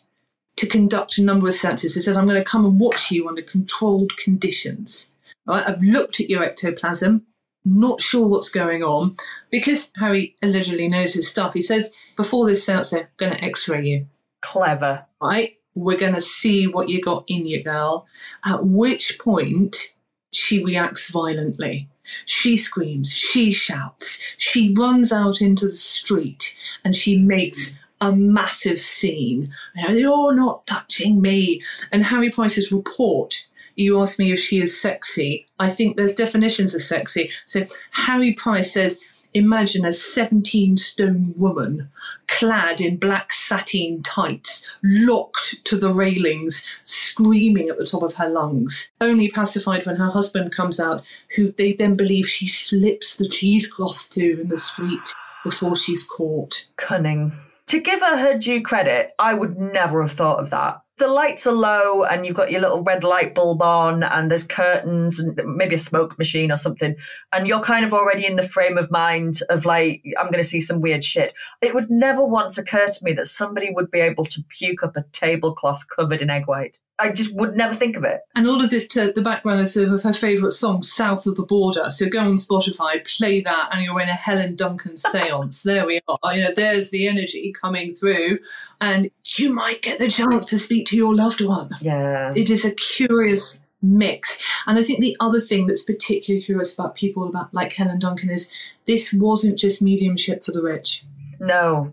to 0.58 0.68
conduct 0.68 1.18
a 1.18 1.24
number 1.24 1.48
of 1.48 1.54
seances. 1.54 1.96
He 1.96 2.02
says, 2.02 2.18
I'm 2.18 2.28
going 2.28 2.44
to 2.44 2.50
come 2.50 2.66
and 2.66 2.80
watch 2.80 3.12
you 3.12 3.30
under 3.30 3.42
controlled 3.42 4.18
conditions. 4.18 5.12
Right? 5.46 5.64
I've 5.66 5.82
looked 5.82 6.20
at 6.20 6.30
your 6.30 6.44
ectoplasm, 6.44 7.26
not 7.66 8.02
sure 8.02 8.28
what's 8.28 8.50
going 8.50 8.84
on. 8.84 9.16
Because 9.50 9.92
Harry 9.98 10.36
allegedly 10.42 10.88
knows 10.88 11.14
his 11.14 11.28
stuff, 11.28 11.54
he 11.54 11.62
says, 11.62 11.92
before 12.16 12.46
this 12.46 12.66
seance, 12.66 12.90
they're 12.90 13.10
going 13.18 13.34
to 13.34 13.44
x 13.44 13.68
ray 13.68 13.86
you. 13.86 14.08
Clever. 14.42 15.06
Right? 15.22 15.58
We're 15.76 15.98
going 15.98 16.16
to 16.16 16.22
see 16.22 16.68
what 16.68 16.90
you 16.90 17.02
got 17.02 17.24
in 17.28 17.46
you, 17.46 17.64
girl. 17.64 18.08
At 18.46 18.66
which 18.66 19.20
point, 19.20 19.94
she 20.32 20.64
reacts 20.64 21.10
violently. 21.10 21.88
She 22.26 22.58
screams, 22.58 23.12
she 23.12 23.54
shouts, 23.54 24.22
she 24.38 24.74
runs 24.78 25.12
out 25.12 25.42
into 25.42 25.68
the 25.68 25.72
street 25.72 26.56
and 26.84 26.96
she 26.96 27.16
makes 27.16 27.78
a 28.02 28.12
massive 28.12 28.82
scene. 28.82 29.54
You're 29.76 30.34
not 30.34 30.66
touching 30.66 31.22
me. 31.22 31.62
And 31.92 32.04
Harry 32.04 32.32
Price's 32.32 32.72
report, 32.72 33.48
you 33.76 34.00
asked 34.02 34.20
me 34.20 34.32
if 34.32 34.40
she 34.40 34.62
is 34.62 34.80
sexy. 34.80 35.48
I 35.60 35.70
think 35.70 35.98
there's 35.98 36.16
definitions 36.16 36.76
of 36.76 36.82
sexy. 36.82 37.32
So 37.46 37.66
Harry 37.92 38.34
Price 38.34 38.74
says, 38.74 39.00
Imagine 39.34 39.86
a 39.86 39.94
17 39.94 40.76
stone 40.76 41.34
woman 41.38 41.90
clad 42.28 42.82
in 42.82 42.98
black 42.98 43.32
sateen 43.32 44.04
tights, 44.04 44.66
locked 44.84 45.64
to 45.64 45.78
the 45.78 45.94
railings, 45.94 46.66
screaming 46.84 47.70
at 47.70 47.78
the 47.78 47.86
top 47.86 48.04
of 48.04 48.14
her 48.16 48.28
lungs, 48.28 48.92
only 49.00 49.30
pacified 49.30 49.86
when 49.86 49.96
her 49.96 50.10
husband 50.10 50.54
comes 50.54 50.82
out, 50.82 51.04
who 51.36 51.52
they 51.54 51.72
then 51.72 51.96
believe 51.96 52.28
she 52.28 52.46
slips 52.46 53.16
the 53.16 53.28
cheesecloth 53.28 54.10
to 54.10 54.42
in 54.42 54.50
the 54.50 54.58
street. 54.58 55.14
before 55.44 55.76
she's 55.76 56.04
caught. 56.04 56.68
Cunning. 56.76 57.32
To 57.68 57.80
give 57.80 58.02
her 58.02 58.18
her 58.18 58.38
due 58.38 58.62
credit, 58.62 59.12
I 59.18 59.34
would 59.34 59.58
never 59.58 60.02
have 60.02 60.12
thought 60.12 60.40
of 60.40 60.50
that. 60.50 60.82
The 61.02 61.08
lights 61.08 61.48
are 61.48 61.52
low 61.52 62.04
and 62.04 62.28
you've 62.28 62.36
got 62.36 62.52
your 62.52 62.62
little 62.62 62.84
red 62.84 63.04
light 63.04 63.34
bulb 63.34 63.64
on 63.64 64.04
and 64.04 64.30
there's 64.30 64.44
curtains 64.44 65.18
and 65.18 65.36
maybe 65.48 65.74
a 65.74 65.80
smoke 65.80 66.16
machine 66.20 66.52
or 66.52 66.58
something. 66.58 66.96
And 67.32 67.48
you're 67.48 67.60
kind 67.60 67.84
of 67.84 67.92
already 67.92 68.24
in 68.24 68.36
the 68.36 68.44
frame 68.44 68.78
of 68.78 68.92
mind 68.92 69.40
of 69.50 69.66
like, 69.66 70.04
I'm 70.20 70.28
going 70.28 70.44
to 70.44 70.48
see 70.48 70.62
some 70.62 70.80
weird 70.80 71.04
shit. 71.04 71.34
It 71.60 71.74
would 71.74 71.90
never 71.90 72.24
once 72.24 72.60
occur 72.60 72.86
to 72.86 73.04
me 73.04 73.14
that 73.14 73.26
somebody 73.26 73.72
would 73.72 73.90
be 73.90 74.00
able 74.00 74.26
to 74.26 74.44
puke 74.50 74.84
up 74.84 74.96
a 74.96 75.02
tablecloth 75.12 75.86
covered 75.88 76.22
in 76.22 76.30
egg 76.30 76.46
white. 76.46 76.80
I 77.02 77.12
just 77.12 77.34
would 77.36 77.56
never 77.56 77.74
think 77.74 77.98
of 77.98 78.04
it. 78.04 78.22
And 78.36 78.48
all 78.48 78.64
of 78.64 78.70
this 78.70 78.88
to 78.90 79.12
the 79.12 79.22
background 79.22 79.62
is 79.62 79.76
of 79.76 80.02
her 80.04 80.14
favourite 80.14 80.54
song, 80.54 80.84
South 80.84 81.26
of 81.26 81.36
the 81.36 81.44
Border. 81.46 81.90
So 81.90 82.08
go 82.08 82.20
on 82.20 82.36
Spotify, 82.36 83.06
play 83.18 83.42
that, 83.42 83.70
and 83.72 83.84
you're 83.84 84.00
in 84.00 84.10
a 84.10 84.14
Helen 84.14 84.56
Duncan 84.56 84.96
seance. 84.98 85.64
there 85.64 85.86
we 85.86 86.00
are. 86.08 86.36
You 86.36 86.44
know, 86.44 86.54
there's 86.56 86.92
the 86.92 87.08
energy 87.08 87.54
coming 87.60 87.94
through, 87.94 88.40
and 88.80 89.10
you 89.38 89.52
might 89.52 89.82
get 89.82 89.98
the 89.98 90.10
chance 90.10 90.46
to 90.46 90.58
speak 90.60 90.86
to 90.88 90.98
your 90.98 91.16
loved 91.16 91.42
one. 91.42 91.70
Yeah. 91.82 92.34
It 92.36 92.50
is 92.50 92.66
a 92.66 92.72
curious 92.72 93.60
mix. 93.82 94.38
And 94.68 94.78
I 94.78 94.84
think 94.84 95.00
the 95.02 95.18
other 95.20 95.42
thing 95.42 95.66
that's 95.66 95.84
particularly 95.84 96.44
curious 96.46 96.74
about 96.74 96.94
people 96.94 97.28
about 97.28 97.54
like 97.54 97.74
Helen 97.74 97.98
Duncan 98.00 98.30
is 98.30 98.52
this 98.86 99.12
wasn't 99.12 99.58
just 99.58 99.82
mediumship 99.82 100.46
for 100.46 100.52
the 100.52 100.62
rich. 100.62 101.04
No. 101.40 101.92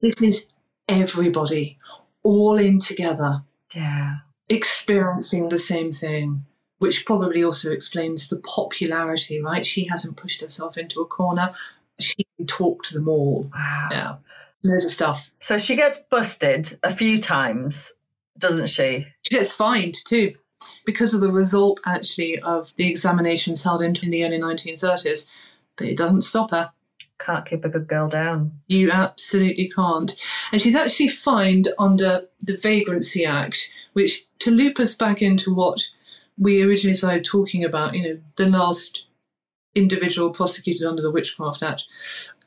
This 0.00 0.20
is 0.22 0.48
everybody 0.88 1.78
all 2.24 2.58
in 2.58 2.80
together 2.80 3.42
Yeah. 3.74 4.16
Experiencing 4.50 5.48
the 5.48 5.58
same 5.58 5.92
thing, 5.92 6.44
which 6.78 7.06
probably 7.06 7.42
also 7.42 7.70
explains 7.70 8.28
the 8.28 8.38
popularity, 8.38 9.40
right? 9.40 9.64
She 9.64 9.86
hasn't 9.88 10.16
pushed 10.16 10.42
herself 10.42 10.76
into 10.76 11.00
a 11.00 11.06
corner. 11.06 11.52
She 11.98 12.26
can 12.36 12.46
talk 12.46 12.82
to 12.84 12.94
them 12.94 13.08
all. 13.08 13.50
Wow. 13.54 13.88
Yeah. 13.90 14.16
Loads 14.62 14.84
of 14.84 14.90
stuff. 14.90 15.30
So 15.38 15.56
she 15.56 15.76
gets 15.76 16.00
busted 16.10 16.78
a 16.82 16.92
few 16.92 17.18
times, 17.18 17.92
doesn't 18.36 18.68
she? 18.68 19.06
She 19.22 19.34
gets 19.34 19.52
fined 19.52 19.94
too 20.04 20.34
because 20.84 21.14
of 21.14 21.20
the 21.20 21.32
result, 21.32 21.80
actually, 21.86 22.38
of 22.40 22.74
the 22.76 22.88
examinations 22.88 23.62
held 23.62 23.82
in, 23.82 23.94
in 24.02 24.10
the 24.10 24.24
early 24.24 24.38
1930s. 24.38 25.28
But 25.76 25.86
it 25.88 25.96
doesn't 25.96 26.22
stop 26.22 26.50
her. 26.50 26.70
Can't 27.18 27.46
keep 27.46 27.64
a 27.64 27.68
good 27.68 27.86
girl 27.86 28.08
down. 28.08 28.52
You 28.66 28.90
absolutely 28.90 29.68
can't. 29.68 30.14
And 30.52 30.60
she's 30.60 30.76
actually 30.76 31.08
fined 31.08 31.68
under 31.78 32.26
the 32.42 32.56
Vagrancy 32.56 33.24
Act, 33.24 33.70
which, 33.92 34.26
to 34.40 34.50
loop 34.50 34.78
us 34.78 34.94
back 34.94 35.22
into 35.22 35.54
what 35.54 35.80
we 36.38 36.62
originally 36.62 36.94
started 36.94 37.24
talking 37.24 37.64
about, 37.64 37.94
you 37.94 38.02
know, 38.02 38.20
the 38.36 38.46
last 38.46 39.04
individual 39.74 40.30
prosecuted 40.30 40.86
under 40.86 41.02
the 41.02 41.10
Witchcraft 41.10 41.62
Act, 41.62 41.84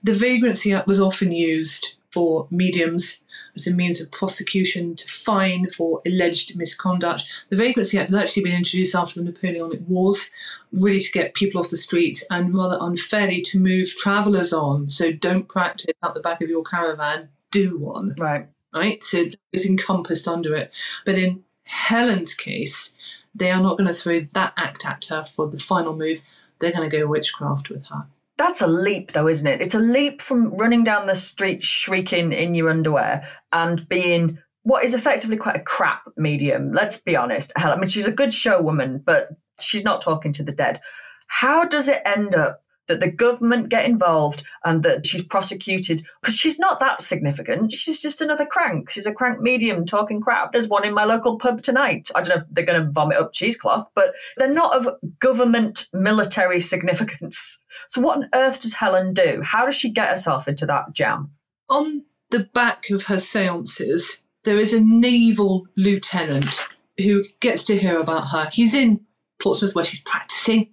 the 0.02 0.14
Vagrancy 0.14 0.74
Act 0.74 0.88
was 0.88 1.00
often 1.00 1.32
used 1.32 1.94
for 2.12 2.48
mediums 2.52 3.20
as 3.56 3.66
a 3.66 3.74
means 3.74 4.00
of 4.00 4.12
prosecution 4.12 4.96
to 4.96 5.08
fine 5.08 5.68
for 5.70 6.02
alleged 6.06 6.56
misconduct. 6.56 7.24
The 7.50 7.56
Vagrancy 7.56 7.98
Act 7.98 8.12
had 8.12 8.20
actually 8.20 8.44
been 8.44 8.56
introduced 8.56 8.96
after 8.96 9.20
the 9.20 9.26
Napoleonic 9.26 9.80
Wars, 9.88 10.30
really 10.72 11.00
to 11.00 11.12
get 11.12 11.34
people 11.34 11.60
off 11.60 11.70
the 11.70 11.78
streets 11.78 12.26
and 12.30 12.54
rather 12.56 12.78
unfairly 12.82 13.42
to 13.42 13.60
move 13.60 13.96
travellers 13.98 14.54
on. 14.54 14.90
So 14.90 15.12
don't 15.12 15.48
practice 15.48 15.94
at 16.04 16.14
the 16.14 16.20
back 16.20 16.42
of 16.42 16.50
your 16.50 16.64
caravan, 16.64 17.30
do 17.52 17.78
one. 17.78 18.16
Right. 18.18 18.48
Right? 18.74 19.04
So 19.04 19.26
it's 19.52 19.66
encompassed 19.66 20.28
under 20.28 20.56
it. 20.56 20.72
But 21.06 21.18
in 21.18 21.44
Helen's 21.66 22.34
case, 22.34 22.94
they 23.36 23.52
are 23.52 23.62
not 23.62 23.78
going 23.78 23.88
to 23.88 23.94
throw 23.94 24.22
that 24.34 24.54
act 24.58 24.86
at 24.86 25.06
her 25.06 25.24
for 25.24 25.48
the 25.48 25.58
final 25.58 25.96
move. 25.96 26.22
They're 26.60 26.72
going 26.72 26.90
to 26.90 26.98
go 26.98 27.08
witchcraft 27.08 27.70
with 27.70 27.86
her. 27.88 28.06
That's 28.38 28.62
a 28.62 28.68
leap, 28.68 29.12
though, 29.12 29.28
isn't 29.28 29.46
it? 29.46 29.62
It's 29.62 29.76
a 29.76 29.80
leap 29.80 30.22
from 30.22 30.56
running 30.56 30.84
down 30.84 31.08
the 31.08 31.16
street 31.16 31.64
shrieking 31.64 32.34
in 32.34 32.56
your 32.56 32.70
underwear 32.70 33.28
and 33.52 33.88
being 33.88 34.40
what 34.64 34.84
is 34.84 34.96
effectively 34.96 35.38
quite 35.38 35.56
a 35.56 35.64
crap 35.64 36.02
medium. 36.18 36.72
Let's 36.72 36.98
be 36.98 37.16
honest. 37.16 37.52
Helen, 37.56 37.78
I 37.78 37.82
mean, 37.82 37.90
she's 37.90 38.08
a 38.08 38.12
good 38.12 38.30
showwoman, 38.30 39.04
but 39.04 39.30
she's 39.60 39.84
not 39.84 40.02
talking 40.02 40.34
to 40.34 40.44
the 40.44 40.52
dead. 40.52 40.82
How 41.28 41.66
does 41.66 41.88
it 41.88 42.02
end 42.06 42.36
up 42.36 42.63
that 42.88 43.00
the 43.00 43.12
government 43.12 43.70
get 43.70 43.86
involved 43.86 44.44
and 44.66 44.84
that 44.84 45.06
she's 45.06 45.26
prosecuted? 45.26 46.04
Because 46.22 46.36
she's 46.36 46.60
not 46.60 46.80
that 46.80 47.02
significant. 47.02 47.72
She's 47.72 48.02
just 48.02 48.22
another 48.22 48.46
crank. 48.46 48.90
She's 48.90 49.06
a 49.06 49.14
crank 49.14 49.42
medium 49.42 49.86
talking 49.86 50.22
crap. 50.22 50.52
There's 50.52 50.68
one 50.68 50.86
in 50.86 50.94
my 50.94 51.06
local 51.06 51.38
pub 51.38 51.62
tonight. 51.62 52.10
I 52.16 52.22
don't 52.22 52.36
know 52.36 52.42
if 52.42 52.48
they're 52.52 52.66
going 52.66 52.84
to 52.84 52.92
vomit 52.92 53.18
up 53.18 53.34
cheesecloth, 53.34 53.90
but 53.96 54.14
they're 54.38 54.52
not 54.52 54.76
of 54.76 54.96
government 55.20 55.88
military 55.94 56.60
significance. 56.60 57.60
So, 57.90 58.02
what 58.02 58.18
on 58.18 58.30
earth 58.34 58.62
does 58.62 58.74
Helen 58.74 59.14
do? 59.14 59.42
How 59.44 59.66
does 59.66 59.76
she 59.76 59.90
get 59.90 60.10
herself 60.10 60.48
into 60.48 60.66
that 60.68 60.94
jam? 60.94 61.32
On 61.70 62.04
the 62.30 62.44
back 62.54 62.90
of 62.90 63.04
her 63.04 63.20
seances, 63.20 64.20
there 64.44 64.60
is 64.60 64.74
a 64.74 64.80
naval 64.80 65.68
lieutenant 65.76 66.68
who 66.98 67.24
gets 67.40 67.64
to 67.66 67.78
hear 67.78 68.00
about 68.00 68.28
her. 68.30 68.50
He's 68.52 68.74
in 68.74 69.00
Portsmouth 69.42 69.76
where 69.76 69.86
she's 69.86 70.02
practicing, 70.02 70.70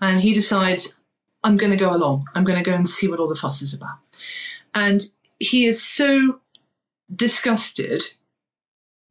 and 0.00 0.20
he 0.20 0.34
decides, 0.34 0.94
I'm 1.44 1.56
going 1.56 1.70
to 1.70 1.76
go 1.76 1.94
along. 1.94 2.26
I'm 2.34 2.44
going 2.44 2.58
to 2.62 2.68
go 2.68 2.74
and 2.74 2.88
see 2.88 3.06
what 3.06 3.20
all 3.20 3.28
the 3.28 3.34
fuss 3.34 3.62
is 3.62 3.74
about. 3.74 3.96
And 4.74 5.04
he 5.38 5.66
is 5.66 5.82
so 5.82 6.40
disgusted 7.14 8.02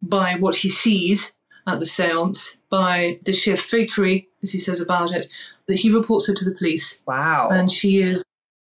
by 0.02 0.36
what 0.36 0.56
he 0.56 0.68
sees 0.68 1.34
at 1.66 1.80
the 1.80 1.86
seance, 1.86 2.58
by 2.70 3.20
the 3.24 3.32
sheer 3.32 3.56
fakery, 3.56 4.28
as 4.42 4.52
he 4.52 4.60
says 4.60 4.82
about 4.82 5.14
it, 5.14 5.30
that 5.68 5.76
he 5.76 5.90
reports 5.90 6.28
her 6.28 6.34
to 6.34 6.44
the 6.44 6.56
police. 6.56 7.02
Wow. 7.08 7.50
And 7.50 7.72
she 7.72 8.02
is 8.02 8.26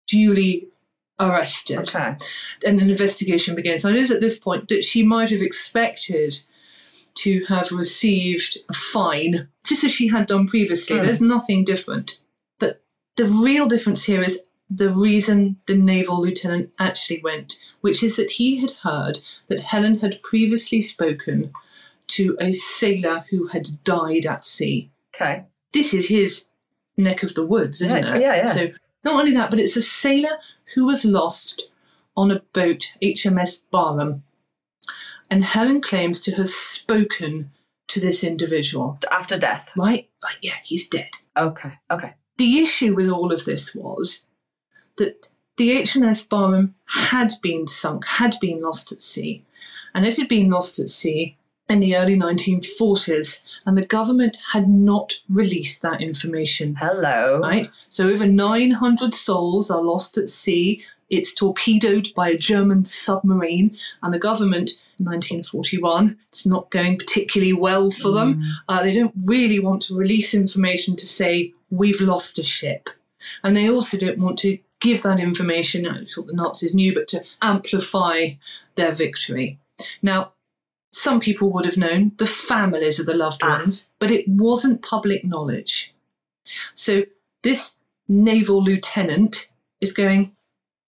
duly 0.06 0.68
arrested. 1.18 1.78
Okay. 1.78 2.16
And 2.66 2.80
an 2.80 2.90
investigation 2.90 3.54
begins. 3.54 3.84
And 3.84 3.96
it 3.96 4.00
is 4.00 4.10
at 4.10 4.20
this 4.20 4.38
point 4.38 4.68
that 4.68 4.84
she 4.84 5.02
might 5.02 5.30
have 5.30 5.40
expected 5.40 6.38
to 7.14 7.44
have 7.44 7.70
received 7.72 8.58
a 8.68 8.72
fine, 8.72 9.48
just 9.64 9.84
as 9.84 9.92
she 9.92 10.08
had 10.08 10.26
done 10.26 10.46
previously. 10.46 10.98
Hmm. 10.98 11.04
There's 11.04 11.22
nothing 11.22 11.64
different. 11.64 12.18
The 13.16 13.26
real 13.26 13.66
difference 13.66 14.04
here 14.04 14.22
is 14.22 14.42
the 14.70 14.90
reason 14.90 15.56
the 15.66 15.74
naval 15.74 16.22
lieutenant 16.22 16.70
actually 16.78 17.20
went, 17.22 17.58
which 17.82 18.02
is 18.02 18.16
that 18.16 18.30
he 18.30 18.60
had 18.60 18.70
heard 18.82 19.18
that 19.48 19.60
Helen 19.60 19.98
had 19.98 20.22
previously 20.22 20.80
spoken 20.80 21.52
to 22.08 22.36
a 22.40 22.52
sailor 22.52 23.24
who 23.30 23.48
had 23.48 23.82
died 23.84 24.26
at 24.26 24.44
sea. 24.44 24.90
Okay. 25.14 25.44
This 25.72 25.92
is 25.92 26.08
his 26.08 26.46
neck 26.96 27.22
of 27.22 27.34
the 27.34 27.46
woods, 27.46 27.82
isn't 27.82 28.04
Yeah, 28.04 28.14
it? 28.14 28.20
yeah, 28.20 28.34
yeah. 28.36 28.46
So 28.46 28.68
not 29.04 29.16
only 29.16 29.32
that, 29.32 29.50
but 29.50 29.58
it's 29.60 29.76
a 29.76 29.82
sailor 29.82 30.38
who 30.74 30.86
was 30.86 31.04
lost 31.04 31.62
on 32.16 32.30
a 32.30 32.40
boat, 32.52 32.94
HMS 33.02 33.62
Barham. 33.70 34.22
And 35.30 35.44
Helen 35.44 35.80
claims 35.80 36.20
to 36.22 36.32
have 36.32 36.48
spoken 36.48 37.50
to 37.88 38.00
this 38.00 38.22
individual. 38.24 38.98
After 39.10 39.38
death. 39.38 39.70
Right? 39.76 40.08
Right, 40.22 40.36
yeah, 40.42 40.56
he's 40.62 40.88
dead. 40.88 41.10
Okay. 41.36 41.72
Okay. 41.90 42.14
The 42.42 42.58
issue 42.58 42.96
with 42.96 43.08
all 43.08 43.30
of 43.30 43.44
this 43.44 43.72
was 43.72 44.24
that 44.96 45.28
the 45.58 45.76
HMS 45.76 46.28
Barham 46.28 46.74
had 46.86 47.34
been 47.40 47.68
sunk, 47.68 48.04
had 48.04 48.36
been 48.40 48.60
lost 48.60 48.90
at 48.90 49.00
sea. 49.00 49.44
And 49.94 50.04
it 50.04 50.16
had 50.16 50.26
been 50.26 50.50
lost 50.50 50.80
at 50.80 50.90
sea 50.90 51.36
in 51.68 51.78
the 51.78 51.94
early 51.96 52.16
1940s, 52.16 53.42
and 53.64 53.78
the 53.78 53.86
government 53.86 54.38
had 54.54 54.66
not 54.66 55.20
released 55.28 55.82
that 55.82 56.00
information. 56.00 56.74
Hello. 56.74 57.38
Right? 57.38 57.70
So 57.90 58.08
over 58.08 58.26
900 58.26 59.14
souls 59.14 59.70
are 59.70 59.80
lost 59.80 60.18
at 60.18 60.28
sea. 60.28 60.82
It's 61.10 61.32
torpedoed 61.32 62.08
by 62.16 62.30
a 62.30 62.36
German 62.36 62.86
submarine, 62.86 63.78
and 64.02 64.12
the 64.12 64.18
government, 64.18 64.81
1941, 65.04 66.16
it's 66.28 66.46
not 66.46 66.70
going 66.70 66.98
particularly 66.98 67.52
well 67.52 67.90
for 67.90 68.12
them. 68.12 68.34
Mm. 68.34 68.42
Uh, 68.68 68.82
they 68.82 68.92
don't 68.92 69.14
really 69.24 69.58
want 69.58 69.82
to 69.82 69.96
release 69.96 70.34
information 70.34 70.96
to 70.96 71.06
say, 71.06 71.52
we've 71.70 72.00
lost 72.00 72.38
a 72.38 72.44
ship. 72.44 72.90
And 73.42 73.56
they 73.56 73.68
also 73.68 73.96
don't 73.96 74.18
want 74.18 74.38
to 74.40 74.58
give 74.80 75.02
that 75.02 75.20
information, 75.20 75.86
uh, 75.86 75.90
I'm 75.90 76.06
sure 76.06 76.24
the 76.24 76.34
Nazis 76.34 76.74
knew, 76.74 76.92
but 76.92 77.08
to 77.08 77.24
amplify 77.40 78.30
their 78.74 78.92
victory. 78.92 79.58
Now, 80.02 80.32
some 80.92 81.20
people 81.20 81.50
would 81.52 81.64
have 81.64 81.76
known 81.76 82.12
the 82.18 82.26
families 82.26 82.98
of 82.98 83.06
the 83.06 83.14
loved 83.14 83.40
ah. 83.42 83.58
ones, 83.58 83.90
but 83.98 84.10
it 84.10 84.28
wasn't 84.28 84.82
public 84.82 85.24
knowledge. 85.24 85.94
So 86.74 87.04
this 87.42 87.76
naval 88.08 88.62
lieutenant 88.62 89.48
is 89.80 89.92
going, 89.92 90.32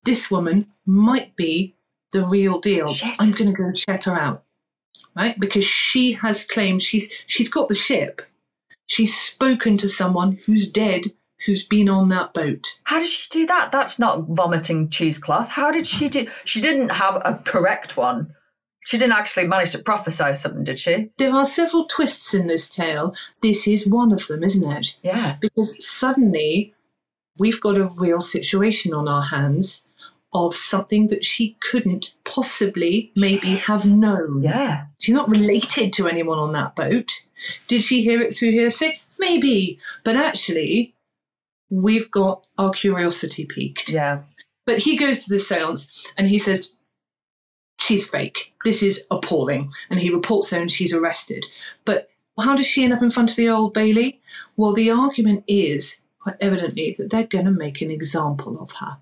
this 0.04 0.30
woman 0.30 0.66
might 0.84 1.34
be 1.36 1.74
the 2.14 2.24
real 2.24 2.58
deal. 2.58 2.88
I'm 3.18 3.32
going 3.32 3.54
to 3.54 3.62
go 3.62 3.70
check 3.72 4.04
her 4.04 4.18
out, 4.18 4.42
right? 5.14 5.38
Because 5.38 5.66
she 5.66 6.12
has 6.14 6.46
claimed 6.46 6.80
she's 6.80 7.12
she's 7.26 7.50
got 7.50 7.68
the 7.68 7.74
ship. 7.74 8.22
She's 8.86 9.14
spoken 9.18 9.76
to 9.78 9.88
someone 9.88 10.38
who's 10.46 10.68
dead, 10.68 11.06
who's 11.44 11.66
been 11.66 11.88
on 11.88 12.08
that 12.10 12.32
boat. 12.32 12.78
How 12.84 13.00
did 13.00 13.08
she 13.08 13.28
do 13.30 13.46
that? 13.46 13.72
That's 13.72 13.98
not 13.98 14.24
vomiting 14.28 14.88
cheesecloth. 14.88 15.48
How 15.48 15.70
did 15.70 15.86
she 15.86 16.08
do? 16.08 16.26
She 16.44 16.60
didn't 16.60 16.90
have 16.90 17.20
a 17.24 17.34
correct 17.44 17.96
one. 17.96 18.34
She 18.86 18.98
didn't 18.98 19.14
actually 19.14 19.46
manage 19.46 19.70
to 19.70 19.78
prophesy 19.78 20.34
something, 20.34 20.64
did 20.64 20.78
she? 20.78 21.10
There 21.16 21.32
are 21.32 21.46
several 21.46 21.86
twists 21.86 22.34
in 22.34 22.46
this 22.46 22.68
tale. 22.68 23.14
This 23.40 23.66
is 23.66 23.88
one 23.88 24.12
of 24.12 24.26
them, 24.26 24.44
isn't 24.44 24.70
it? 24.70 24.98
Yeah. 25.02 25.36
Because 25.40 25.74
suddenly 25.84 26.74
we've 27.38 27.60
got 27.60 27.78
a 27.78 27.90
real 27.98 28.20
situation 28.20 28.92
on 28.92 29.08
our 29.08 29.22
hands 29.22 29.88
of 30.34 30.54
something 30.54 31.06
that 31.06 31.24
she 31.24 31.56
couldn't 31.60 32.14
possibly 32.24 33.12
maybe 33.14 33.54
have 33.54 33.86
known. 33.86 34.42
Yeah. 34.42 34.86
She's 34.98 35.14
not 35.14 35.30
related 35.30 35.92
to 35.94 36.08
anyone 36.08 36.38
on 36.38 36.52
that 36.52 36.74
boat. 36.74 37.12
Did 37.68 37.82
she 37.82 38.02
hear 38.02 38.20
it 38.20 38.34
through 38.34 38.50
hearsay? 38.50 39.00
Maybe. 39.18 39.78
But 40.02 40.16
actually, 40.16 40.94
we've 41.70 42.10
got 42.10 42.44
our 42.58 42.70
curiosity 42.70 43.44
piqued. 43.44 43.90
Yeah. 43.90 44.22
But 44.66 44.78
he 44.78 44.96
goes 44.96 45.24
to 45.24 45.30
the 45.30 45.38
seance 45.38 45.88
and 46.16 46.26
he 46.26 46.38
says, 46.38 46.72
She's 47.78 48.08
fake. 48.08 48.52
This 48.64 48.82
is 48.82 49.04
appalling. 49.10 49.70
And 49.90 50.00
he 50.00 50.10
reports 50.10 50.50
her 50.50 50.60
and 50.60 50.70
she's 50.70 50.94
arrested. 50.94 51.44
But 51.84 52.08
how 52.40 52.56
does 52.56 52.66
she 52.66 52.82
end 52.82 52.92
up 52.92 53.02
in 53.02 53.10
front 53.10 53.30
of 53.30 53.36
the 53.36 53.48
Old 53.48 53.74
Bailey? 53.74 54.20
Well, 54.56 54.72
the 54.72 54.90
argument 54.90 55.44
is 55.46 56.00
quite 56.18 56.36
evidently 56.40 56.94
that 56.98 57.10
they're 57.10 57.26
going 57.26 57.44
to 57.44 57.50
make 57.50 57.82
an 57.82 57.90
example 57.90 58.58
of 58.60 58.72
her. 58.72 58.96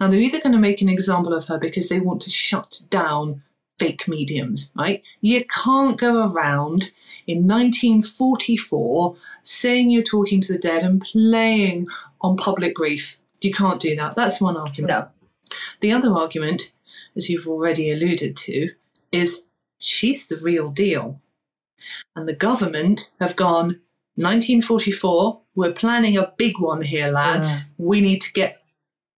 Now, 0.00 0.08
they're 0.08 0.20
either 0.20 0.40
going 0.40 0.52
to 0.52 0.58
make 0.58 0.82
an 0.82 0.88
example 0.88 1.32
of 1.32 1.44
her 1.46 1.58
because 1.58 1.88
they 1.88 2.00
want 2.00 2.22
to 2.22 2.30
shut 2.30 2.80
down 2.90 3.42
fake 3.78 4.06
mediums, 4.06 4.70
right? 4.76 5.02
You 5.20 5.44
can't 5.46 5.98
go 5.98 6.28
around 6.28 6.92
in 7.26 7.46
1944 7.46 9.16
saying 9.42 9.90
you're 9.90 10.02
talking 10.02 10.40
to 10.42 10.52
the 10.52 10.58
dead 10.58 10.82
and 10.82 11.00
playing 11.00 11.88
on 12.20 12.36
public 12.36 12.74
grief. 12.74 13.18
You 13.40 13.52
can't 13.52 13.80
do 13.80 13.96
that. 13.96 14.16
That's 14.16 14.40
one 14.40 14.56
argument. 14.56 14.88
No. 14.88 15.08
The 15.80 15.92
other 15.92 16.12
argument, 16.12 16.72
as 17.16 17.28
you've 17.28 17.48
already 17.48 17.90
alluded 17.90 18.36
to, 18.36 18.70
is 19.12 19.44
she's 19.78 20.26
the 20.26 20.36
real 20.36 20.70
deal. 20.70 21.20
And 22.16 22.26
the 22.28 22.34
government 22.34 23.12
have 23.20 23.36
gone, 23.36 23.80
1944, 24.16 25.40
we're 25.54 25.72
planning 25.72 26.16
a 26.16 26.32
big 26.38 26.58
one 26.58 26.82
here, 26.82 27.08
lads. 27.08 27.64
We 27.76 28.00
need 28.00 28.20
to 28.22 28.32
get 28.32 28.63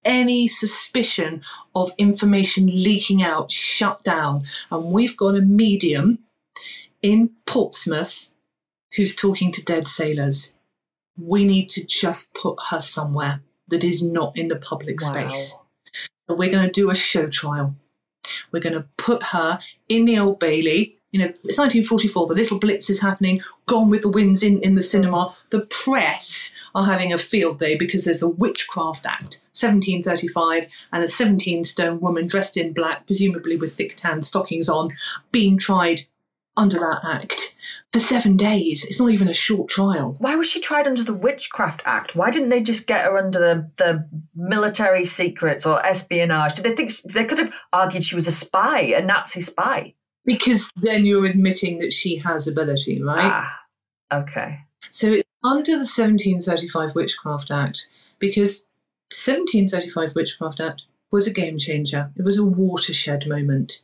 any 0.07 0.49
suspicion 0.49 1.43
of 1.75 1.91
information 1.99 2.67
leaking 2.67 3.23
out 3.23 3.51
shut 3.53 4.03
down. 4.05 4.45
And 4.71 4.93
we've 4.93 5.17
got 5.17 5.35
a 5.35 5.41
medium 5.43 6.21
in 7.03 7.31
Portsmouth 7.45 8.29
who's 8.97 9.15
talking 9.15 9.53
to 9.53 9.65
dead 9.65 9.87
sailors. 9.89 10.55
We 11.19 11.45
need 11.45 11.69
to 11.71 11.85
just 11.85 12.33
put 12.35 12.59
her 12.71 12.81
somewhere 12.81 13.43
that 13.69 13.85
is 13.85 14.03
not 14.03 14.37
in 14.37 14.49
the 14.49 14.57
public 14.57 15.01
Wow. 15.03 15.09
space. 15.11 15.55
So 16.29 16.35
we're 16.35 16.51
going 16.51 16.67
to 16.67 16.73
do 16.73 16.91
a 16.91 16.95
show 16.95 17.29
trial. 17.29 17.75
We're 18.53 18.61
going 18.61 18.75
to 18.75 18.87
put 18.97 19.23
her 19.25 19.61
in 19.89 20.05
the 20.05 20.19
Old 20.19 20.39
Bailey. 20.39 20.97
You 21.13 21.21
know, 21.21 21.27
it's 21.27 21.59
1944. 21.59 22.27
The 22.27 22.35
little 22.35 22.59
blitz 22.59 22.91
is 22.91 23.01
happening. 23.01 23.41
Gone 23.67 23.91
with 23.91 24.03
the 24.03 24.09
Winds 24.11 24.43
in, 24.43 24.61
in 24.63 24.75
the 24.75 24.83
cinema. 24.83 25.27
Mm. 25.27 25.35
The 25.51 25.61
press 25.67 26.53
are 26.77 26.85
having 26.85 27.11
a 27.11 27.19
field 27.19 27.59
day 27.59 27.75
because 27.75 28.05
there's 28.05 28.23
a 28.23 28.29
Witchcraft 28.29 29.07
Act, 29.07 29.41
1735, 29.55 30.67
and 30.93 31.03
a 31.03 31.09
17 31.09 31.65
stone 31.65 32.01
woman 32.01 32.27
dressed 32.27 32.59
in 32.59 32.75
black, 32.75 33.07
presumably 33.07 33.57
with 33.57 33.75
thick 33.75 33.97
tan 33.97 34.21
stockings 34.21 34.69
on, 34.69 34.95
being 35.33 35.57
tried 35.57 36.03
under 36.59 36.79
that 36.79 37.01
act 37.03 37.55
for 37.93 37.99
seven 37.99 38.37
days. 38.37 38.85
It's 38.85 39.01
not 39.01 39.11
even 39.11 39.29
a 39.29 39.35
short 39.35 39.71
trial. 39.71 40.17
Why 40.19 40.37
was 40.37 40.49
she 40.49 40.61
tried 40.61 40.87
under 40.87 41.03
the 41.03 41.15
Witchcraft 41.15 41.81
Act? 41.87 42.15
Why 42.15 42.31
didn't 42.31 42.51
they 42.51 42.61
just 42.61 42.87
get 42.87 43.07
her 43.07 43.17
under 43.17 43.39
the, 43.39 43.71
the 43.77 44.09
military 44.35 45.07
secrets 45.07 45.65
or 45.65 45.85
espionage? 45.85 46.55
Did 46.55 46.65
they 46.65 46.75
think 46.75 46.93
they 47.05 47.25
could 47.25 47.39
have 47.39 47.55
argued 47.73 48.05
she 48.05 48.17
was 48.17 48.29
a 48.29 48.33
spy, 48.33 48.81
a 48.81 49.03
Nazi 49.03 49.41
spy? 49.41 49.95
Because 50.27 50.71
then 50.77 51.07
you're 51.07 51.25
admitting 51.25 51.79
that 51.79 51.93
she 51.93 52.19
has 52.19 52.47
ability, 52.47 53.03
right? 53.03 53.33
Ah, 53.33 53.59
okay. 54.13 54.61
So 54.91 55.13
it's 55.13 55.27
under 55.47 55.73
the 55.73 55.87
1735 55.87 56.95
Witchcraft 56.97 57.51
Act 57.53 57.87
because 58.19 58.69
1735 59.11 60.15
Witchcraft 60.17 60.61
Act 60.61 60.83
was 61.13 61.29
a 61.29 61.33
game 61.33 61.57
changer. 61.57 62.11
It 62.17 62.23
was 62.23 62.37
a 62.37 62.45
watershed 62.45 63.29
moment. 63.29 63.83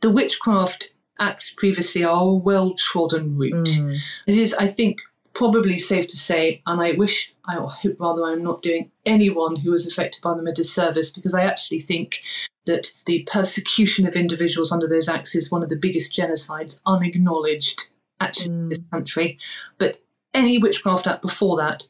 The 0.00 0.10
Witchcraft 0.10 0.92
Acts 1.20 1.50
previously 1.50 2.02
are 2.02 2.20
a 2.20 2.34
well 2.34 2.74
trodden 2.74 3.38
route. 3.38 3.68
Mm. 3.68 4.00
It 4.26 4.36
is, 4.36 4.52
I 4.54 4.66
think, 4.66 4.98
probably 5.32 5.78
safe 5.78 6.08
to 6.08 6.16
say, 6.16 6.60
and 6.66 6.80
I 6.80 6.92
wish, 6.92 7.32
I 7.46 7.54
hope 7.54 8.00
rather, 8.00 8.24
I'm 8.24 8.42
not 8.42 8.62
doing 8.62 8.90
anyone 9.06 9.54
who 9.54 9.70
was 9.70 9.86
affected 9.86 10.20
by 10.22 10.34
them 10.34 10.48
a 10.48 10.52
disservice 10.52 11.12
because 11.12 11.34
I 11.34 11.44
actually 11.44 11.80
think 11.80 12.22
that 12.66 12.92
the 13.06 13.22
persecution 13.30 14.06
of 14.06 14.16
individuals 14.16 14.72
under 14.72 14.88
those 14.88 15.08
acts 15.08 15.36
is 15.36 15.52
one 15.52 15.62
of 15.62 15.68
the 15.68 15.76
biggest 15.76 16.12
genocides 16.12 16.80
unacknowledged 16.86 17.88
actually 18.20 18.46
in 18.46 18.66
mm. 18.66 18.68
this 18.70 18.80
country. 18.90 19.38
But 19.78 20.00
any 20.34 20.58
witchcraft 20.58 21.06
act 21.06 21.22
before 21.22 21.56
that 21.56 21.86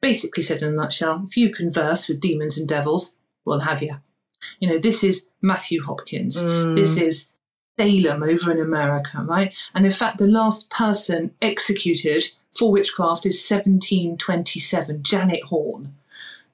basically 0.00 0.42
said 0.42 0.62
in 0.62 0.68
a 0.68 0.72
nutshell 0.72 1.24
if 1.26 1.36
you 1.36 1.52
converse 1.52 2.08
with 2.08 2.20
demons 2.20 2.58
and 2.58 2.68
devils, 2.68 3.16
we'll 3.44 3.60
have 3.60 3.82
you. 3.82 3.96
You 4.60 4.68
know, 4.68 4.78
this 4.78 5.02
is 5.02 5.28
Matthew 5.42 5.82
Hopkins. 5.82 6.36
Mm. 6.36 6.74
This 6.74 6.96
is 6.96 7.30
Salem 7.78 8.22
over 8.22 8.52
in 8.52 8.60
America, 8.60 9.22
right? 9.22 9.54
And 9.74 9.84
in 9.84 9.90
fact, 9.90 10.18
the 10.18 10.26
last 10.26 10.70
person 10.70 11.34
executed 11.42 12.24
for 12.52 12.70
witchcraft 12.70 13.26
is 13.26 13.34
1727, 13.50 15.02
Janet 15.02 15.42
Horne. 15.44 15.94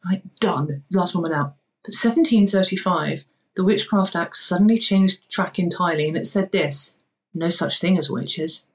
Right, 0.05 0.22
done. 0.37 0.83
Last 0.90 1.14
woman 1.14 1.33
out. 1.33 1.55
But 1.85 1.94
1735, 1.94 3.24
the 3.55 3.64
Witchcraft 3.64 4.16
Act 4.16 4.37
suddenly 4.37 4.78
changed 4.78 5.28
track 5.31 5.59
entirely 5.59 6.09
and 6.09 6.16
it 6.16 6.26
said 6.26 6.52
this 6.52 6.98
no 7.35 7.48
such 7.48 7.81
thing 7.81 7.96
as 7.96 8.11
witches. 8.11 8.66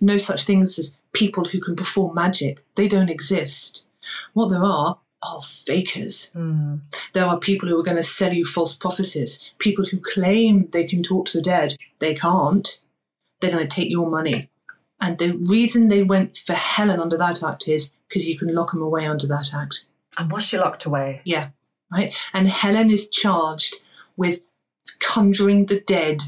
No 0.00 0.16
such 0.16 0.44
things 0.44 0.78
as 0.78 0.96
people 1.12 1.44
who 1.44 1.60
can 1.60 1.76
perform 1.76 2.14
magic. 2.14 2.64
They 2.74 2.88
don't 2.88 3.10
exist. 3.10 3.82
What 4.32 4.48
there 4.48 4.64
are 4.64 4.98
are 5.22 5.42
fakers. 5.42 6.30
Hmm. 6.32 6.76
There 7.12 7.26
are 7.26 7.38
people 7.38 7.68
who 7.68 7.78
are 7.78 7.84
going 7.84 7.96
to 7.96 8.02
sell 8.02 8.32
you 8.32 8.44
false 8.44 8.74
prophecies, 8.74 9.50
people 9.58 9.84
who 9.84 9.98
claim 9.98 10.68
they 10.72 10.86
can 10.86 11.02
talk 11.02 11.26
to 11.26 11.38
the 11.38 11.42
dead. 11.42 11.76
They 11.98 12.14
can't. 12.14 12.80
They're 13.40 13.50
going 13.50 13.66
to 13.66 13.74
take 13.74 13.90
your 13.90 14.08
money. 14.08 14.48
And 15.00 15.18
the 15.18 15.32
reason 15.32 15.88
they 15.88 16.02
went 16.02 16.36
for 16.36 16.52
Helen 16.52 17.00
under 17.00 17.16
that 17.16 17.42
act 17.42 17.68
is 17.68 17.92
because 18.08 18.28
you 18.28 18.38
can 18.38 18.54
lock 18.54 18.72
them 18.72 18.82
away 18.82 19.06
under 19.06 19.26
that 19.28 19.54
act. 19.54 19.86
And 20.18 20.30
was 20.30 20.44
she 20.44 20.58
locked 20.58 20.84
away? 20.84 21.22
Yeah, 21.24 21.50
right. 21.90 22.14
And 22.34 22.48
Helen 22.48 22.90
is 22.90 23.08
charged 23.08 23.76
with 24.16 24.40
conjuring 24.98 25.66
the 25.66 25.80
dead 25.80 26.22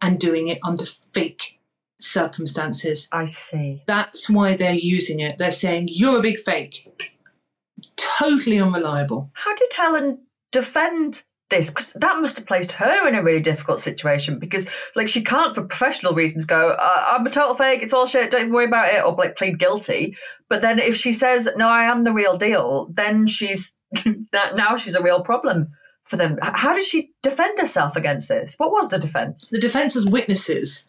and 0.00 0.18
doing 0.18 0.48
it 0.48 0.58
under 0.62 0.84
fake 0.84 1.58
circumstances. 2.02 3.08
I 3.12 3.26
see. 3.26 3.82
That's 3.86 4.28
why 4.28 4.56
they're 4.56 4.72
using 4.72 5.20
it. 5.20 5.38
They're 5.38 5.50
saying, 5.50 5.88
you're 5.90 6.18
a 6.18 6.22
big 6.22 6.38
fake. 6.38 6.88
Totally 7.96 8.60
unreliable. 8.60 9.30
How 9.34 9.54
did 9.54 9.72
Helen 9.72 10.18
defend 10.50 11.22
this? 11.50 11.68
Because 11.68 11.92
that 11.94 12.20
must 12.20 12.36
have 12.36 12.46
placed 12.46 12.72
her 12.72 13.08
in 13.08 13.14
a 13.14 13.22
really 13.22 13.40
difficult 13.40 13.80
situation 13.80 14.38
because, 14.38 14.66
like, 14.96 15.08
she 15.08 15.22
can't, 15.22 15.54
for 15.54 15.62
professional 15.62 16.14
reasons, 16.14 16.44
go, 16.44 16.70
uh, 16.70 17.04
I'm 17.08 17.26
a 17.26 17.30
total 17.30 17.54
fake, 17.54 17.82
it's 17.82 17.92
all 17.92 18.06
shit, 18.06 18.30
don't 18.30 18.42
even 18.42 18.52
worry 18.52 18.66
about 18.66 18.92
it, 18.92 19.04
or 19.04 19.14
like, 19.14 19.36
plead 19.36 19.58
guilty. 19.58 20.16
But 20.48 20.60
then 20.60 20.78
if 20.78 20.96
she 20.96 21.12
says, 21.12 21.48
no, 21.56 21.68
I 21.68 21.84
am 21.84 22.04
the 22.04 22.12
real 22.12 22.36
deal, 22.36 22.88
then 22.92 23.26
she's, 23.26 23.74
now 24.32 24.76
she's 24.76 24.94
a 24.94 25.02
real 25.02 25.22
problem 25.22 25.68
for 26.04 26.16
them. 26.16 26.38
How 26.42 26.74
did 26.74 26.84
she 26.84 27.12
defend 27.22 27.58
herself 27.58 27.96
against 27.96 28.28
this? 28.28 28.54
What 28.58 28.72
was 28.72 28.88
the 28.88 28.98
defense? 28.98 29.48
The 29.50 29.60
defense 29.60 29.96
is 29.96 30.06
witnesses, 30.06 30.84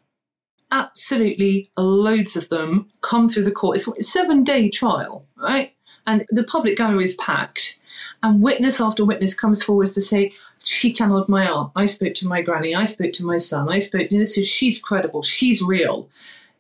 absolutely 0.74 1.70
loads 1.78 2.36
of 2.36 2.50
them 2.50 2.90
come 3.02 3.30
through 3.30 3.46
the 3.46 3.52
court. 3.52 3.78
It's 3.78 3.88
a 3.88 4.04
seven 4.04 4.44
day 4.44 4.70
trial, 4.70 5.26
right? 5.38 5.74
And 6.06 6.26
the 6.30 6.44
public 6.44 6.78
gallery 6.78 7.06
is 7.06 7.16
packed, 7.16 7.80
and 8.22 8.44
witness 8.44 8.82
after 8.82 9.06
witness 9.06 9.34
comes 9.34 9.64
forward 9.64 9.88
to 9.88 10.02
say, 10.02 10.34
She 10.64 10.92
channeled 10.92 11.30
my 11.30 11.50
aunt, 11.50 11.72
I 11.78 11.86
spoke 11.86 12.16
to 12.16 12.28
my 12.28 12.42
granny, 12.42 12.76
I 12.76 12.84
spoke 12.84 13.14
to 13.14 13.26
my 13.26 13.38
son, 13.38 13.70
I 13.70 13.80
spoke 13.80 14.10
to 14.10 14.18
this 14.18 14.38
is 14.38 14.48
she's 14.48 14.82
credible, 14.82 15.22
she's 15.22 15.62
real. 15.62 16.10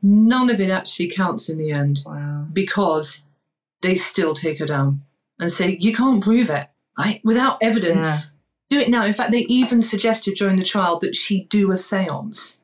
None 0.02 0.49
of 0.49 0.62
it 0.62 0.69
actually 0.69 1.10
counts 1.10 1.49
in 1.49 1.58
the 1.58 1.71
end 1.71 2.04
Wow. 2.06 2.45
because 2.54 3.23
they 3.82 3.95
still 3.95 4.34
take 4.34 4.60
her 4.60 4.65
down 4.65 5.02
and 5.39 5.52
say, 5.52 5.78
You 5.82 5.93
can't 5.93 6.23
prove 6.23 6.49
it, 6.49 6.69
right? 6.97 7.19
Without 7.26 7.58
evidence. 7.62 8.30
Do 8.69 8.80
it 8.80 8.89
now. 8.89 9.06
In 9.06 9.13
fact, 9.13 9.32
they 9.32 9.45
even 9.49 9.82
suggested 9.82 10.36
during 10.36 10.56
the 10.56 10.63
trial 10.63 10.97
that 10.99 11.15
she 11.15 11.43
do 11.43 11.71
a 11.71 11.78
seance 11.78 12.62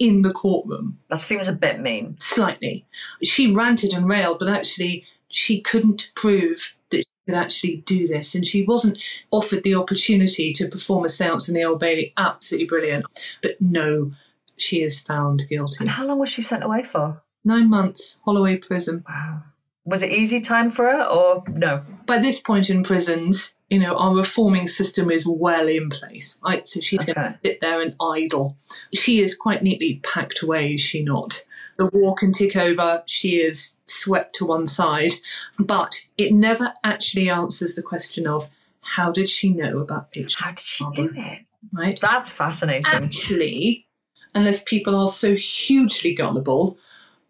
in 0.00 0.22
the 0.22 0.32
courtroom. 0.32 0.98
That 1.08 1.20
seems 1.20 1.46
a 1.46 1.52
bit 1.52 1.78
mean. 1.78 2.16
Slightly. 2.18 2.84
She 3.22 3.52
ranted 3.52 3.92
and 3.92 4.08
railed, 4.08 4.40
but 4.40 4.48
actually, 4.48 5.04
she 5.28 5.60
couldn't 5.60 6.10
prove 6.16 6.74
that 6.90 6.98
she 7.02 7.06
could 7.26 7.34
actually 7.36 7.76
do 7.86 8.08
this. 8.08 8.34
And 8.34 8.44
she 8.44 8.64
wasn't 8.64 8.98
offered 9.30 9.62
the 9.62 9.76
opportunity 9.76 10.52
to 10.54 10.66
perform 10.66 11.04
a 11.04 11.08
seance 11.08 11.48
in 11.48 11.54
the 11.54 11.62
Old 11.62 11.78
Bailey. 11.78 12.12
Absolutely 12.16 12.66
brilliant. 12.66 13.04
But 13.42 13.60
no, 13.60 14.10
she 14.56 14.82
is 14.82 14.98
found 14.98 15.46
guilty. 15.48 15.76
And 15.80 15.90
how 15.90 16.06
long 16.06 16.18
was 16.18 16.30
she 16.30 16.42
sent 16.42 16.64
away 16.64 16.82
for? 16.82 17.22
Nine 17.44 17.70
months, 17.70 18.18
Holloway 18.24 18.56
prison. 18.56 19.04
Wow. 19.08 19.42
Was 19.84 20.02
it 20.02 20.12
easy 20.12 20.40
time 20.40 20.70
for 20.70 20.84
her 20.86 21.04
or 21.04 21.44
no? 21.48 21.84
By 22.06 22.18
this 22.18 22.40
point 22.40 22.70
in 22.70 22.82
prisons, 22.82 23.54
you 23.70 23.78
know, 23.78 23.96
our 23.96 24.14
reforming 24.14 24.68
system 24.68 25.10
is 25.10 25.26
well 25.26 25.68
in 25.68 25.88
place, 25.88 26.38
right? 26.44 26.66
So 26.66 26.80
she's 26.80 27.04
going 27.04 27.14
to 27.14 27.38
sit 27.44 27.60
there 27.60 27.80
and 27.80 27.94
idle. 28.00 28.56
She 28.92 29.20
is 29.20 29.36
quite 29.36 29.62
neatly 29.62 30.00
packed 30.02 30.42
away, 30.42 30.74
is 30.74 30.80
she 30.80 31.02
not? 31.02 31.42
The 31.78 31.86
war 31.86 32.14
can 32.14 32.32
tick 32.32 32.56
over, 32.56 33.02
she 33.06 33.40
is 33.40 33.76
swept 33.86 34.34
to 34.36 34.44
one 34.44 34.66
side, 34.66 35.14
but 35.58 36.04
it 36.18 36.32
never 36.32 36.74
actually 36.84 37.30
answers 37.30 37.74
the 37.74 37.82
question 37.82 38.26
of 38.26 38.50
how 38.82 39.12
did 39.12 39.28
she 39.28 39.50
know 39.50 39.78
about 39.78 40.08
H. 40.14 40.34
How 40.36 40.50
did 40.50 40.60
she 40.60 40.84
do 40.94 41.10
it? 41.14 41.46
right? 41.72 41.98
That's 42.00 42.32
fascinating. 42.32 42.84
Actually, 42.92 43.86
unless 44.34 44.62
people 44.62 44.94
are 44.94 45.08
so 45.08 45.34
hugely 45.34 46.14
gullible, 46.14 46.78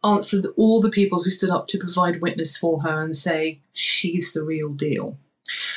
answer 0.04 0.42
all 0.56 0.80
the 0.80 0.90
people 0.90 1.22
who 1.22 1.30
stood 1.30 1.50
up 1.50 1.68
to 1.68 1.78
provide 1.78 2.22
witness 2.22 2.56
for 2.56 2.80
her 2.82 3.02
and 3.02 3.14
say 3.14 3.58
she's 3.72 4.32
the 4.32 4.42
real 4.42 4.70
deal. 4.70 5.18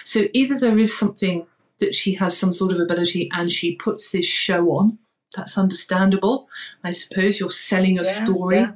So 0.03 0.27
either 0.33 0.57
there 0.59 0.77
is 0.77 0.97
something 0.97 1.45
that 1.79 1.95
she 1.95 2.13
has 2.15 2.37
some 2.37 2.53
sort 2.53 2.71
of 2.71 2.79
ability 2.79 3.29
and 3.33 3.51
she 3.51 3.75
puts 3.75 4.11
this 4.11 4.25
show 4.25 4.71
on. 4.71 4.97
That's 5.35 5.57
understandable. 5.57 6.47
I 6.83 6.91
suppose 6.91 7.39
you're 7.39 7.49
selling 7.49 7.97
a 7.99 8.03
Yeah, 8.03 8.23
story, 8.23 8.59
yeah. 8.59 8.71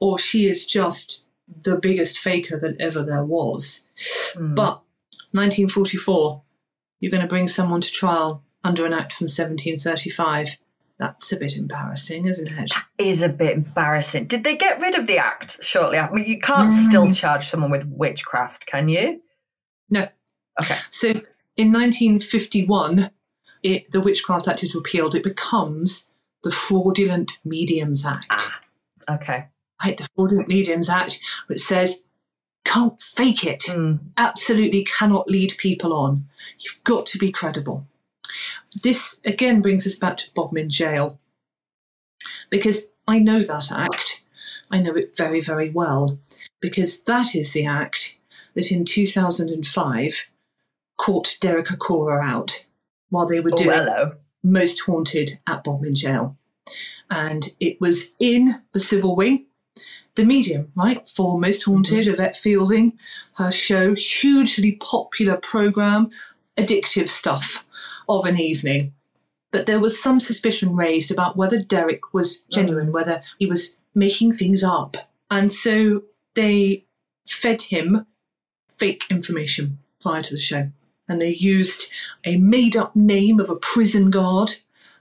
or 0.00 0.18
she 0.18 0.46
is 0.46 0.66
just 0.66 1.20
the 1.62 1.76
biggest 1.76 2.18
faker 2.18 2.58
that 2.58 2.80
ever 2.80 3.02
there 3.04 3.24
was. 3.24 3.82
Hmm. 4.36 4.54
But 4.54 4.82
1944, 5.32 6.42
you're 7.00 7.10
going 7.10 7.22
to 7.22 7.28
bring 7.28 7.48
someone 7.48 7.80
to 7.80 7.90
trial 7.90 8.42
under 8.64 8.86
an 8.86 8.92
act 8.92 9.12
from 9.14 9.24
1735. 9.24 10.56
That's 10.98 11.32
a 11.32 11.36
bit 11.36 11.56
embarrassing, 11.56 12.26
isn't 12.28 12.52
it? 12.58 12.72
is 12.98 13.22
a 13.22 13.28
bit 13.28 13.56
embarrassing. 13.56 14.26
Did 14.26 14.44
they 14.44 14.54
get 14.56 14.80
rid 14.80 14.94
of 14.94 15.06
the 15.08 15.18
act 15.18 15.62
shortly 15.64 15.96
after? 15.98 16.14
I 16.14 16.16
mean, 16.16 16.26
you 16.26 16.38
can't 16.38 16.72
still 16.72 17.10
charge 17.12 17.48
someone 17.48 17.70
with 17.72 17.84
witchcraft, 17.86 18.66
can 18.66 18.88
you? 18.88 19.20
No. 19.90 20.08
Okay. 20.60 20.76
So 20.90 21.08
in 21.56 21.72
1951, 21.72 23.10
it, 23.62 23.90
the 23.90 24.00
Witchcraft 24.00 24.48
Act 24.48 24.62
is 24.62 24.74
repealed. 24.74 25.14
It 25.14 25.22
becomes 25.22 26.06
the 26.42 26.50
Fraudulent 26.50 27.38
Mediums 27.44 28.04
Act. 28.06 28.26
Ah, 28.30 28.60
okay. 29.10 29.46
Right, 29.82 29.96
the 29.96 30.08
Fraudulent 30.14 30.48
Mediums 30.48 30.88
Act, 30.88 31.20
which 31.46 31.60
says 31.60 32.04
can't 32.64 33.00
fake 33.00 33.44
it. 33.44 33.64
Hmm. 33.68 33.96
Absolutely 34.16 34.84
cannot 34.84 35.28
lead 35.28 35.54
people 35.58 35.92
on. 35.92 36.28
You've 36.58 36.82
got 36.84 37.06
to 37.06 37.18
be 37.18 37.32
credible. 37.32 37.86
This 38.82 39.20
again 39.24 39.60
brings 39.60 39.86
us 39.86 39.96
back 39.96 40.16
to 40.18 40.30
Bodmin 40.34 40.68
Jail 40.68 41.18
because 42.50 42.86
I 43.06 43.18
know 43.18 43.42
that 43.42 43.70
act. 43.70 44.22
I 44.70 44.78
know 44.78 44.94
it 44.94 45.16
very, 45.16 45.40
very 45.40 45.70
well 45.70 46.18
because 46.60 47.02
that 47.04 47.34
is 47.34 47.52
the 47.52 47.66
act 47.66 48.16
that 48.54 48.70
in 48.70 48.84
2005 48.84 50.28
caught 51.02 51.36
Derek 51.40 51.66
Acorah 51.66 52.22
out 52.24 52.64
while 53.10 53.26
they 53.26 53.40
were 53.40 53.50
Oh, 53.52 53.56
doing 53.56 53.76
hello. 53.76 54.12
Most 54.44 54.80
Haunted 54.82 55.40
at 55.48 55.64
Bodmin 55.64 55.96
Jail. 55.96 56.36
And 57.10 57.48
it 57.58 57.80
was 57.80 58.12
in 58.20 58.62
the 58.72 58.78
Civil 58.78 59.16
Wing, 59.16 59.46
the 60.14 60.24
medium, 60.24 60.70
right, 60.76 61.06
for 61.08 61.40
Most 61.40 61.62
mm-hmm. 61.62 61.72
Haunted, 61.72 62.06
Yvette 62.06 62.36
Fielding, 62.36 62.92
her 63.34 63.50
show, 63.50 63.96
hugely 63.96 64.72
popular 64.76 65.36
program, 65.36 66.10
addictive 66.56 67.08
stuff 67.08 67.66
of 68.08 68.24
an 68.24 68.38
evening. 68.38 68.94
But 69.50 69.66
there 69.66 69.80
was 69.80 70.00
some 70.00 70.20
suspicion 70.20 70.76
raised 70.76 71.10
about 71.10 71.36
whether 71.36 71.60
Derek 71.60 72.14
was 72.14 72.42
oh. 72.42 72.44
genuine, 72.50 72.92
whether 72.92 73.22
he 73.40 73.46
was 73.46 73.74
making 73.92 74.32
things 74.32 74.62
up. 74.62 74.96
And 75.32 75.50
so 75.50 76.04
they 76.34 76.84
fed 77.26 77.62
him 77.62 78.06
fake 78.78 79.04
information 79.10 79.78
prior 80.00 80.22
to 80.22 80.34
the 80.34 80.40
show. 80.40 80.70
And 81.12 81.20
they 81.20 81.34
used 81.34 81.88
a 82.24 82.38
made 82.38 82.74
up 82.74 82.96
name 82.96 83.38
of 83.38 83.50
a 83.50 83.56
prison 83.56 84.10
guard 84.10 84.52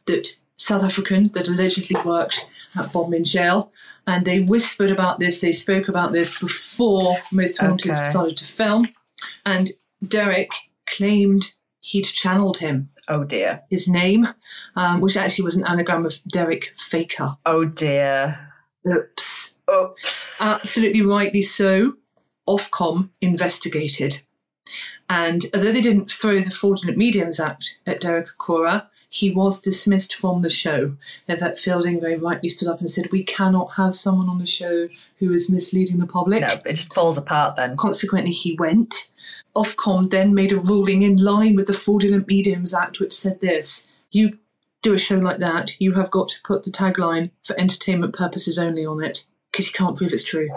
that 0.07 0.28
South 0.57 0.84
African 0.84 1.28
that 1.30 1.47
allegedly 1.47 1.99
worked 2.03 2.45
at 2.76 2.91
Bodmin 2.91 3.24
Jail. 3.24 3.72
And 4.05 4.26
they 4.26 4.41
whispered 4.41 4.91
about 4.91 5.20
this, 5.20 5.39
they 5.39 5.53
spoke 5.53 5.88
about 5.88 6.12
this 6.12 6.38
before 6.38 7.16
Most 7.32 7.59
Haunted 7.59 7.91
Okay. 7.91 8.09
started 8.09 8.36
to 8.38 8.45
film. 8.45 8.89
And 9.45 9.72
Derek 10.05 10.51
claimed 10.86 11.53
he'd 11.80 12.03
channeled 12.03 12.57
him. 12.57 12.89
Oh 13.07 13.24
dear. 13.24 13.62
His 13.70 13.88
name, 13.88 14.28
um, 14.76 14.99
which 14.99 15.16
actually 15.16 15.45
was 15.45 15.55
an 15.55 15.66
anagram 15.66 16.05
of 16.05 16.20
Derek 16.30 16.74
Faker. 16.78 17.38
Oh 17.45 17.64
dear. 17.64 18.38
Oops. 18.86 19.53
Oops. 19.74 20.41
Absolutely 20.41 21.03
rightly 21.03 21.41
so. 21.41 21.93
Ofcom 22.49 23.12
investigated. 23.22 24.22
And 25.12 25.45
although 25.53 25.74
they 25.74 25.82
didn't 25.82 26.09
throw 26.09 26.39
the 26.39 26.49
Fraudulent 26.49 26.97
Mediums 26.97 27.38
Act 27.38 27.78
at 27.86 27.99
Derek 27.99 28.30
Acorah, 28.39 28.88
he 29.09 29.30
was 29.30 29.59
dismissed 29.59 30.16
from 30.16 30.41
the 30.41 30.47
show. 30.47 30.95
Yvette 31.28 31.59
Fielding 31.59 31.99
very 31.99 32.16
rightly 32.16 32.47
stood 32.47 32.70
up 32.70 32.80
and 32.80 32.89
said, 32.89 33.12
We 33.12 33.26
cannot 33.26 33.74
have 33.74 33.93
someone 33.93 34.30
on 34.30 34.39
the 34.39 34.45
show 34.45 34.88
who 35.20 35.34
is 35.34 35.51
misleading 35.51 35.97
the 35.97 36.07
public. 36.07 36.39
No, 36.39 36.62
it 36.66 36.76
just 36.76 36.93
falls 36.93 37.18
apart 37.18 37.57
then. 37.57 37.76
Consequently, 37.76 38.32
he 38.32 38.55
went. 38.55 39.09
Ofcom 39.53 40.09
then 40.09 40.34
made 40.34 40.53
a 40.53 40.59
ruling 40.59 41.01
in 41.01 41.18
line 41.18 41.57
with 41.57 41.68
the 41.68 41.74
Fraudulent 41.74 42.26
Mediums 42.30 42.74
Act, 42.74 43.01
which 43.01 43.12
said 43.12 43.41
this 43.41 43.89
You 44.12 44.39
do 44.82 44.93
a 44.93 44.97
show 44.97 45.18
like 45.18 45.39
that, 45.39 45.76
you 45.82 45.91
have 45.91 46.09
got 46.09 46.30
to 46.30 46.41
put 46.45 46.64
the 46.64 46.72
tagline 46.72 47.32
for 47.43 47.59
entertainment 47.59 48.16
purposes 48.16 48.57
only 48.57 48.86
on 48.86 49.03
it, 49.03 49.26
because 49.51 49.68
you 49.68 49.74
can't 49.74 49.97
prove 49.97 50.14
it's 50.14 50.24
true. 50.24 50.47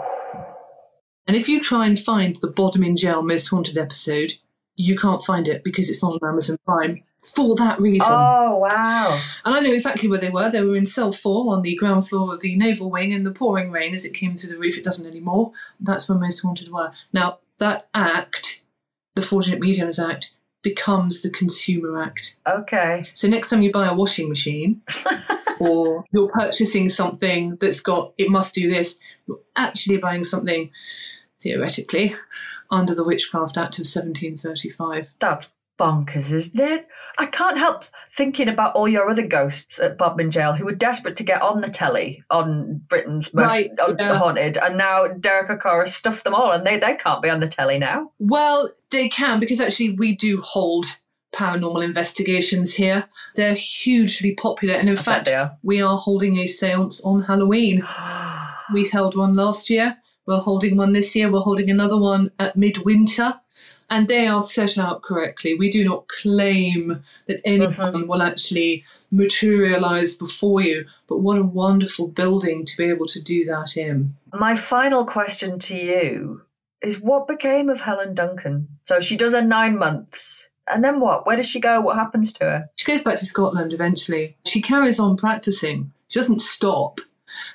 And 1.27 1.35
if 1.35 1.49
you 1.49 1.59
try 1.59 1.87
and 1.87 1.99
find 1.99 2.37
the 2.37 2.47
Bodmin 2.47 2.95
Jail 2.95 3.21
Most 3.21 3.47
Haunted 3.47 3.77
episode, 3.77 4.35
you 4.75 4.95
can't 4.95 5.23
find 5.23 5.47
it 5.47 5.63
because 5.63 5.89
it's 5.89 6.03
not 6.03 6.21
on 6.21 6.29
Amazon 6.29 6.57
Prime 6.65 7.03
for 7.25 7.55
that 7.55 7.79
reason. 7.79 8.11
Oh 8.11 8.57
wow. 8.57 9.19
And 9.43 9.55
I 9.55 9.59
know 9.59 9.71
exactly 9.71 10.09
where 10.09 10.19
they 10.19 10.29
were. 10.29 10.49
They 10.49 10.61
were 10.61 10.75
in 10.75 10.85
cell 10.85 11.11
four 11.11 11.53
on 11.53 11.61
the 11.61 11.75
ground 11.75 12.07
floor 12.07 12.33
of 12.33 12.41
the 12.41 12.55
naval 12.55 12.91
wing 12.91 13.11
in 13.11 13.23
the 13.23 13.31
pouring 13.31 13.71
rain 13.71 13.93
as 13.93 14.05
it 14.05 14.13
came 14.13 14.35
through 14.35 14.49
the 14.49 14.57
roof. 14.57 14.77
It 14.77 14.83
doesn't 14.83 15.07
anymore. 15.07 15.51
That's 15.79 16.07
where 16.07 16.17
Most 16.17 16.39
Haunted 16.39 16.71
were. 16.71 16.91
Now, 17.13 17.39
that 17.57 17.87
act, 17.93 18.61
the 19.15 19.21
Fraudulent 19.21 19.61
Mediums 19.61 19.97
Act, 19.97 20.31
becomes 20.61 21.21
the 21.21 21.29
Consumer 21.29 22.01
Act. 22.01 22.35
Okay. 22.47 23.05
So 23.13 23.27
next 23.27 23.49
time 23.49 23.61
you 23.61 23.71
buy 23.71 23.87
a 23.87 23.93
washing 23.93 24.29
machine 24.29 24.81
or 25.59 26.03
you're 26.11 26.29
purchasing 26.29 26.89
something 26.89 27.55
that's 27.61 27.79
got, 27.79 28.13
it 28.17 28.29
must 28.29 28.53
do 28.53 28.73
this, 28.73 28.99
you're 29.27 29.39
actually 29.55 29.97
buying 29.97 30.23
something, 30.23 30.71
theoretically, 31.39 32.15
under 32.69 32.95
the 32.95 33.03
Witchcraft 33.03 33.57
Act 33.57 33.77
of 33.77 33.85
1735. 33.85 35.13
That's 35.19 35.49
bonkers, 35.77 36.31
isn't 36.31 36.59
it? 36.59 36.87
I 37.17 37.25
can't 37.25 37.57
help 37.57 37.85
thinking 38.11 38.47
about 38.47 38.75
all 38.75 38.87
your 38.87 39.09
other 39.09 39.25
ghosts 39.25 39.79
at 39.79 39.97
Bodmin 39.97 40.31
Jail 40.31 40.53
who 40.53 40.65
were 40.65 40.75
desperate 40.75 41.17
to 41.17 41.23
get 41.23 41.41
on 41.41 41.61
the 41.61 41.69
telly 41.69 42.23
on 42.29 42.81
Britain's 42.87 43.33
most 43.33 43.51
Right, 43.51 43.71
yeah. 43.77 44.17
haunted, 44.17 44.57
and 44.57 44.77
now 44.77 45.07
Derek 45.07 45.49
Acorah 45.49 45.89
stuffed 45.89 46.23
them 46.23 46.33
all, 46.33 46.51
and 46.51 46.65
they 46.65 46.77
they 46.77 46.95
can't 46.95 47.21
be 47.21 47.29
on 47.29 47.39
the 47.39 47.47
telly 47.47 47.77
now. 47.77 48.11
Well, 48.19 48.71
they 48.91 49.09
can 49.09 49.39
because 49.39 49.61
actually 49.61 49.91
we 49.91 50.15
do 50.15 50.41
hold 50.41 50.85
paranormal 51.35 51.83
investigations 51.83 52.73
here. 52.73 53.05
They're 53.35 53.53
hugely 53.53 54.33
popular, 54.33 54.75
and 54.75 54.89
in 54.89 54.95
fact, 54.95 55.27
are. 55.27 55.57
we 55.63 55.81
are 55.81 55.97
holding 55.97 56.37
a 56.37 56.45
séance 56.45 57.05
on 57.05 57.23
Halloween. 57.23 57.85
we 58.73 58.87
held 58.87 59.15
one 59.15 59.35
last 59.35 59.69
year. 59.69 59.97
We're 60.25 60.39
holding 60.39 60.77
one 60.77 60.93
this 60.93 61.15
year. 61.15 61.31
We're 61.31 61.41
holding 61.41 61.69
another 61.69 61.97
one 61.97 62.31
at 62.39 62.55
midwinter. 62.55 63.35
And 63.89 64.07
they 64.07 64.27
are 64.27 64.41
set 64.41 64.77
out 64.77 65.03
correctly. 65.03 65.53
We 65.53 65.69
do 65.69 65.85
not 65.85 66.07
claim 66.07 67.03
that 67.27 67.39
anyone 67.45 67.73
mm-hmm. 67.73 68.07
will 68.07 68.23
actually 68.23 68.83
materialize 69.11 70.17
before 70.17 70.61
you, 70.61 70.85
but 71.07 71.19
what 71.19 71.37
a 71.37 71.43
wonderful 71.43 72.07
building 72.07 72.65
to 72.65 72.77
be 72.77 72.85
able 72.85 73.05
to 73.05 73.21
do 73.21 73.45
that 73.45 73.77
in. 73.77 74.15
My 74.33 74.55
final 74.55 75.05
question 75.05 75.59
to 75.59 75.77
you 75.77 76.41
is: 76.81 76.99
What 76.99 77.27
became 77.27 77.69
of 77.69 77.79
Helen 77.79 78.15
Duncan? 78.15 78.67
So 78.85 78.99
she 78.99 79.15
does 79.15 79.33
her 79.33 79.41
nine 79.41 79.77
months, 79.77 80.49
and 80.67 80.83
then 80.83 80.99
what? 80.99 81.25
Where 81.27 81.37
does 81.37 81.47
she 81.47 81.59
go? 81.59 81.79
What 81.79 81.95
happens 81.95 82.33
to 82.33 82.43
her? 82.43 82.69
She 82.77 82.85
goes 82.85 83.03
back 83.03 83.17
to 83.19 83.25
Scotland 83.25 83.71
eventually. 83.71 84.35
She 84.45 84.61
carries 84.61 84.99
on 84.99 85.15
practicing. 85.15 85.93
She 86.07 86.19
doesn't 86.19 86.41
stop. 86.41 86.99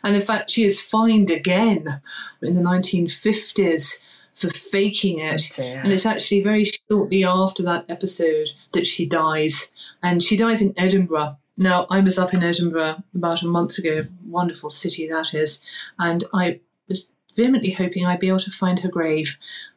And 0.03 0.15
in 0.17 0.23
fact, 0.23 0.51
she 0.51 0.65
is 0.65 0.81
fined 0.81 1.31
again 1.31 2.01
in 2.43 2.55
the 2.55 2.61
1950s 2.61 3.99
for 4.35 4.49
faking 4.49 5.19
it. 5.21 5.59
and 5.59 5.93
it's 5.93 6.07
actually 6.07 6.43
very 6.43 6.65
shortly 6.65 7.25
after 7.25 7.63
that 7.65 7.85
episode 7.89 8.53
that 8.73 8.87
she 8.87 9.07
dies. 9.07 9.71
And 10.03 10.23
she 10.23 10.37
dies 10.37 10.63
in 10.63 10.73
Edinburgh. 10.77 11.37
Now, 11.57 11.87
I 11.91 12.01
was 12.01 12.19
up 12.19 12.33
in 12.33 12.43
Edinburgh 12.43 13.03
about 13.15 13.43
a 13.43 13.47
month 13.47 13.77
ago. 13.77 14.07
Wonderful 14.27 14.71
city 14.71 15.07
that 15.09 15.35
is. 15.35 15.61
And 15.99 16.25
I 16.33 16.61
was 16.89 17.09
vehemently 17.37 17.71
hoping 17.73 18.07
I'd 18.07 18.21
be 18.21 18.29
able 18.29 18.39
to 18.41 18.51
find 18.51 18.81
her 18.81 18.89
grave. 18.89 19.37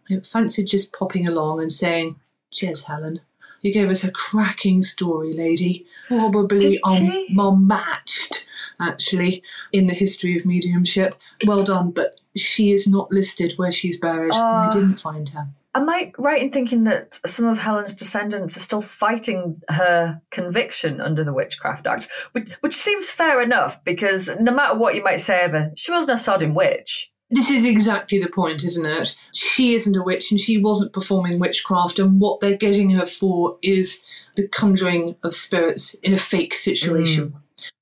I 0.09 0.19
fancied 0.19 0.67
just 0.67 0.93
popping 0.93 1.27
along 1.27 1.61
and 1.61 1.71
saying, 1.71 2.15
Cheers, 2.51 2.83
Helen. 2.83 3.19
You 3.61 3.73
gave 3.73 3.89
us 3.89 4.03
a 4.03 4.11
cracking 4.11 4.81
story, 4.81 5.33
lady. 5.33 5.85
Probably 6.07 6.79
unmatched, 6.83 8.45
actually, 8.83 9.41
in 9.71 9.87
the 9.87 9.93
history 9.93 10.35
of 10.35 10.45
mediumship. 10.45 11.15
Well 11.45 11.63
done, 11.63 11.91
but 11.91 12.19
she 12.35 12.71
is 12.71 12.87
not 12.87 13.11
listed 13.11 13.53
where 13.57 13.71
she's 13.71 13.99
buried. 13.99 14.33
and 14.33 14.41
I 14.43 14.67
Ah. 14.67 14.71
didn't 14.71 14.99
find 14.99 15.27
her. 15.29 15.47
Am 15.75 15.89
I 15.89 16.11
right 16.19 16.39
in 16.41 16.51
thinking 16.51 16.83
that 16.83 17.19
some 17.25 17.45
of 17.45 17.57
Helen's 17.57 17.95
descendants 17.95 18.55
are 18.55 18.59
still 18.59 18.81
fighting 18.81 19.59
her 19.69 20.21
conviction 20.29 21.01
under 21.01 21.23
the 21.23 21.33
Witchcraft 21.33 21.87
Act? 21.87 22.09
Which, 22.33 22.47
which 22.61 22.73
seems 22.75 23.09
fair 23.09 23.41
enough 23.41 23.83
because 23.83 24.29
no 24.39 24.53
matter 24.53 24.77
what 24.77 24.93
you 24.93 25.03
might 25.03 25.19
say 25.19 25.45
of 25.45 25.51
her, 25.51 25.71
she 25.75 25.91
wasn't 25.91 26.11
a 26.11 26.21
sodding 26.21 26.53
witch. 26.53 27.09
this 27.31 27.49
is 27.49 27.65
exactly 27.65 28.19
the 28.19 28.27
point, 28.29 28.63
isn't 28.63 28.85
it? 28.85 29.15
She 29.33 29.73
isn't 29.73 29.97
a 29.97 30.03
witch 30.03 30.29
and 30.29 30.39
she 30.39 30.59
wasn't 30.59 30.93
performing 30.93 31.39
witchcraft, 31.39 31.97
and 31.97 32.21
what 32.21 32.39
they're 32.39 32.55
getting 32.55 32.91
her 32.91 33.07
for 33.07 33.57
is 33.63 34.03
the 34.35 34.47
conjuring 34.49 35.15
of 35.23 35.33
spirits 35.33 35.95
in 36.03 36.13
a 36.13 36.17
fake 36.17 36.53
situation. 36.53 37.29
Mm. 37.29 37.33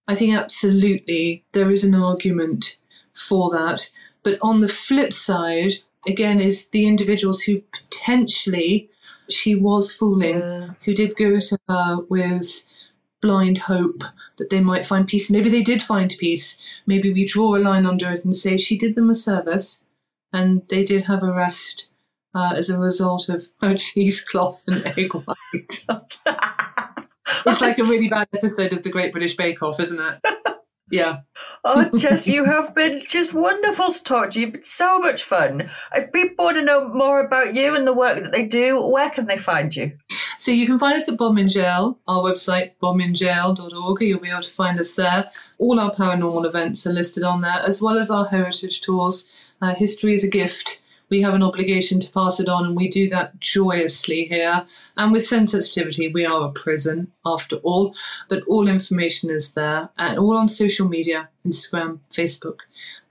I 0.07 0.15
think 0.15 0.35
absolutely 0.35 1.45
there 1.53 1.71
is 1.71 1.83
an 1.83 1.95
argument 1.95 2.77
for 3.13 3.49
that. 3.51 3.89
But 4.23 4.37
on 4.41 4.59
the 4.59 4.67
flip 4.67 5.13
side, 5.13 5.73
again, 6.07 6.39
is 6.39 6.67
the 6.69 6.85
individuals 6.85 7.41
who 7.41 7.61
potentially 7.73 8.89
she 9.29 9.55
was 9.55 9.93
fooling, 9.93 10.39
yeah. 10.39 10.73
who 10.83 10.93
did 10.93 11.15
go 11.15 11.39
to 11.39 11.57
her 11.69 11.97
with 12.09 12.63
blind 13.21 13.59
hope 13.59 14.03
that 14.37 14.49
they 14.49 14.59
might 14.59 14.85
find 14.85 15.07
peace. 15.07 15.29
Maybe 15.29 15.49
they 15.49 15.61
did 15.61 15.81
find 15.81 16.13
peace. 16.19 16.57
Maybe 16.87 17.13
we 17.13 17.25
draw 17.25 17.55
a 17.55 17.59
line 17.59 17.85
under 17.85 18.09
it 18.09 18.25
and 18.25 18.35
say 18.35 18.57
she 18.57 18.77
did 18.77 18.95
them 18.95 19.09
a 19.09 19.15
service 19.15 19.83
and 20.33 20.63
they 20.69 20.83
did 20.83 21.03
have 21.03 21.23
a 21.23 21.31
rest 21.31 21.87
uh, 22.33 22.53
as 22.55 22.69
a 22.69 22.79
result 22.79 23.29
of 23.29 23.47
her 23.61 23.75
cheesecloth 23.75 24.63
and 24.67 24.85
egg 24.97 25.11
white. 25.13 25.85
it's 27.45 27.61
like 27.61 27.79
a 27.79 27.83
really 27.83 28.09
bad 28.09 28.27
episode 28.35 28.73
of 28.73 28.83
The 28.83 28.89
Great 28.89 29.11
British 29.11 29.35
Bake 29.35 29.61
Off, 29.61 29.79
isn't 29.79 29.99
it? 29.99 30.19
Yeah. 30.91 31.21
oh, 31.63 31.89
Jess, 31.97 32.27
you 32.27 32.43
have 32.45 32.75
been 32.75 33.01
just 33.07 33.33
wonderful 33.33 33.93
to 33.93 34.03
talk 34.03 34.31
to. 34.31 34.41
You've 34.41 34.51
been 34.51 34.63
so 34.63 34.99
much 34.99 35.23
fun. 35.23 35.71
If 35.95 36.11
people 36.11 36.45
want 36.45 36.57
to 36.57 36.63
know 36.65 36.89
more 36.89 37.25
about 37.25 37.55
you 37.55 37.75
and 37.75 37.87
the 37.87 37.93
work 37.93 38.21
that 38.21 38.33
they 38.33 38.45
do, 38.45 38.85
where 38.85 39.09
can 39.09 39.25
they 39.25 39.37
find 39.37 39.73
you? 39.73 39.93
So 40.37 40.51
you 40.51 40.65
can 40.65 40.77
find 40.77 40.97
us 40.97 41.07
at 41.07 41.17
Bodmin 41.17 41.47
Jail, 41.47 41.97
our 42.07 42.21
website, 42.21 42.71
bodminjail.org. 42.83 44.01
You'll 44.01 44.19
be 44.19 44.29
able 44.29 44.41
to 44.41 44.49
find 44.49 44.79
us 44.79 44.95
there. 44.95 45.31
All 45.59 45.79
our 45.79 45.93
paranormal 45.93 46.45
events 46.45 46.85
are 46.85 46.93
listed 46.93 47.23
on 47.23 47.41
there, 47.41 47.61
as 47.65 47.81
well 47.81 47.97
as 47.97 48.11
our 48.11 48.25
heritage 48.25 48.81
tours. 48.81 49.31
Uh, 49.61 49.73
History 49.73 50.13
is 50.13 50.25
a 50.25 50.29
gift 50.29 50.80
we 51.11 51.21
have 51.21 51.35
an 51.35 51.43
obligation 51.43 51.99
to 51.99 52.11
pass 52.11 52.39
it 52.39 52.49
on, 52.49 52.65
and 52.65 52.75
we 52.75 52.87
do 52.87 53.07
that 53.09 53.39
joyously 53.39 54.25
here. 54.25 54.65
And 54.97 55.11
with 55.11 55.27
sensitivity, 55.27 56.07
we 56.07 56.25
are 56.25 56.47
a 56.47 56.51
prison 56.51 57.11
after 57.25 57.57
all, 57.57 57.93
but 58.29 58.41
all 58.47 58.67
information 58.67 59.29
is 59.29 59.51
there 59.51 59.89
and 59.97 60.17
all 60.17 60.37
on 60.37 60.47
social 60.47 60.87
media 60.87 61.29
Instagram, 61.45 61.99
Facebook. 62.11 62.59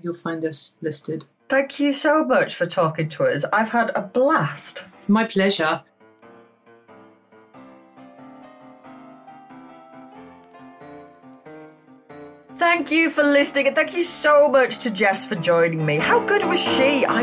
You'll 0.01 0.15
find 0.15 0.45
us 0.45 0.75
listed. 0.81 1.27
Thank 1.49 1.79
you 1.79 1.93
so 1.93 2.25
much 2.25 2.55
for 2.55 2.65
talking 2.65 3.09
to 3.11 3.25
us. 3.25 3.45
I've 3.53 3.71
had 3.71 3.91
a 3.95 4.03
blast. 4.03 4.85
My 5.07 5.25
pleasure. 5.25 5.83
Thank 12.61 12.91
you 12.91 13.09
for 13.09 13.23
listening, 13.23 13.69
and 13.69 13.75
thank 13.75 13.97
you 13.97 14.03
so 14.03 14.47
much 14.47 14.77
to 14.81 14.91
Jess 14.91 15.27
for 15.27 15.35
joining 15.35 15.87
me. 15.87 15.97
How 15.97 16.21
good 16.21 16.45
was 16.45 16.61
she? 16.61 17.07
I 17.07 17.23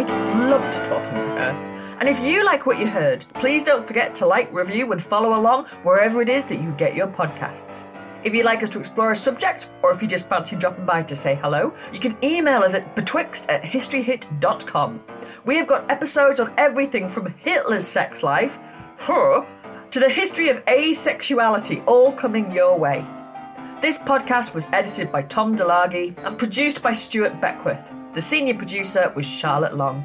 loved 0.50 0.74
talking 0.84 1.20
to 1.20 1.28
her. 1.28 1.96
And 2.00 2.10
if 2.10 2.20
you 2.22 2.44
like 2.44 2.66
what 2.66 2.80
you 2.80 2.88
heard, 2.88 3.24
please 3.36 3.62
don't 3.64 3.86
forget 3.86 4.16
to 4.16 4.26
like, 4.26 4.52
review, 4.52 4.92
and 4.92 5.00
follow 5.00 5.40
along 5.40 5.68
wherever 5.84 6.24
it 6.24 6.30
is 6.30 6.46
that 6.46 6.60
you 6.60 6.72
get 6.72 6.96
your 6.96 7.06
podcasts. 7.06 7.86
If 8.24 8.34
you'd 8.34 8.46
like 8.46 8.64
us 8.64 8.70
to 8.72 8.80
explore 8.80 9.12
a 9.12 9.16
subject, 9.16 9.70
or 9.84 9.92
if 9.92 10.02
you 10.02 10.08
just 10.08 10.28
fancy 10.28 10.56
dropping 10.56 10.88
by 10.88 11.04
to 11.04 11.16
say 11.16 11.36
hello, 11.36 11.72
you 11.94 12.00
can 12.00 12.18
email 12.24 12.64
us 12.64 12.74
at 12.74 12.96
betwixt 12.96 13.48
at 13.48 13.62
historyhit.com. 13.62 15.04
We 15.46 15.56
have 15.58 15.68
got 15.68 15.92
episodes 15.92 16.40
on 16.40 16.52
everything 16.58 17.08
from 17.08 17.32
Hitler's 17.38 17.86
sex 17.86 18.24
life, 18.24 18.58
to 19.06 19.46
the 20.00 20.10
history 20.10 20.50
of 20.50 20.66
asexuality, 20.66 21.84
all 21.86 22.12
coming 22.12 22.52
your 22.52 22.76
way. 22.76 23.06
This 23.80 24.00
podcast 24.00 24.56
was 24.56 24.68
edited 24.74 25.12
by 25.12 25.22
Tom 25.22 25.56
Delargy 25.56 26.18
and 26.26 26.36
produced 26.36 26.82
by 26.82 26.94
Stuart 26.94 27.40
Beckwith. 27.40 27.94
The 28.14 28.22
senior 28.22 28.56
producer 28.56 29.14
was 29.16 29.24
Charlotte 29.24 29.78
Long. 29.78 30.04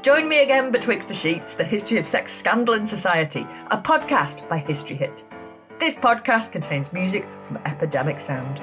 Join 0.00 0.30
me 0.30 0.42
again 0.42 0.72
betwixt 0.72 1.08
the 1.08 1.14
sheets, 1.14 1.54
the 1.54 1.62
history 1.62 1.98
of 1.98 2.06
sex 2.06 2.32
scandal 2.32 2.74
in 2.74 2.86
society, 2.86 3.46
a 3.70 3.76
podcast 3.76 4.48
by 4.48 4.56
History 4.56 4.96
Hit. 4.96 5.26
This 5.78 5.94
podcast 5.94 6.52
contains 6.52 6.94
music 6.94 7.28
from 7.40 7.58
Epidemic 7.66 8.18
Sound. 8.18 8.62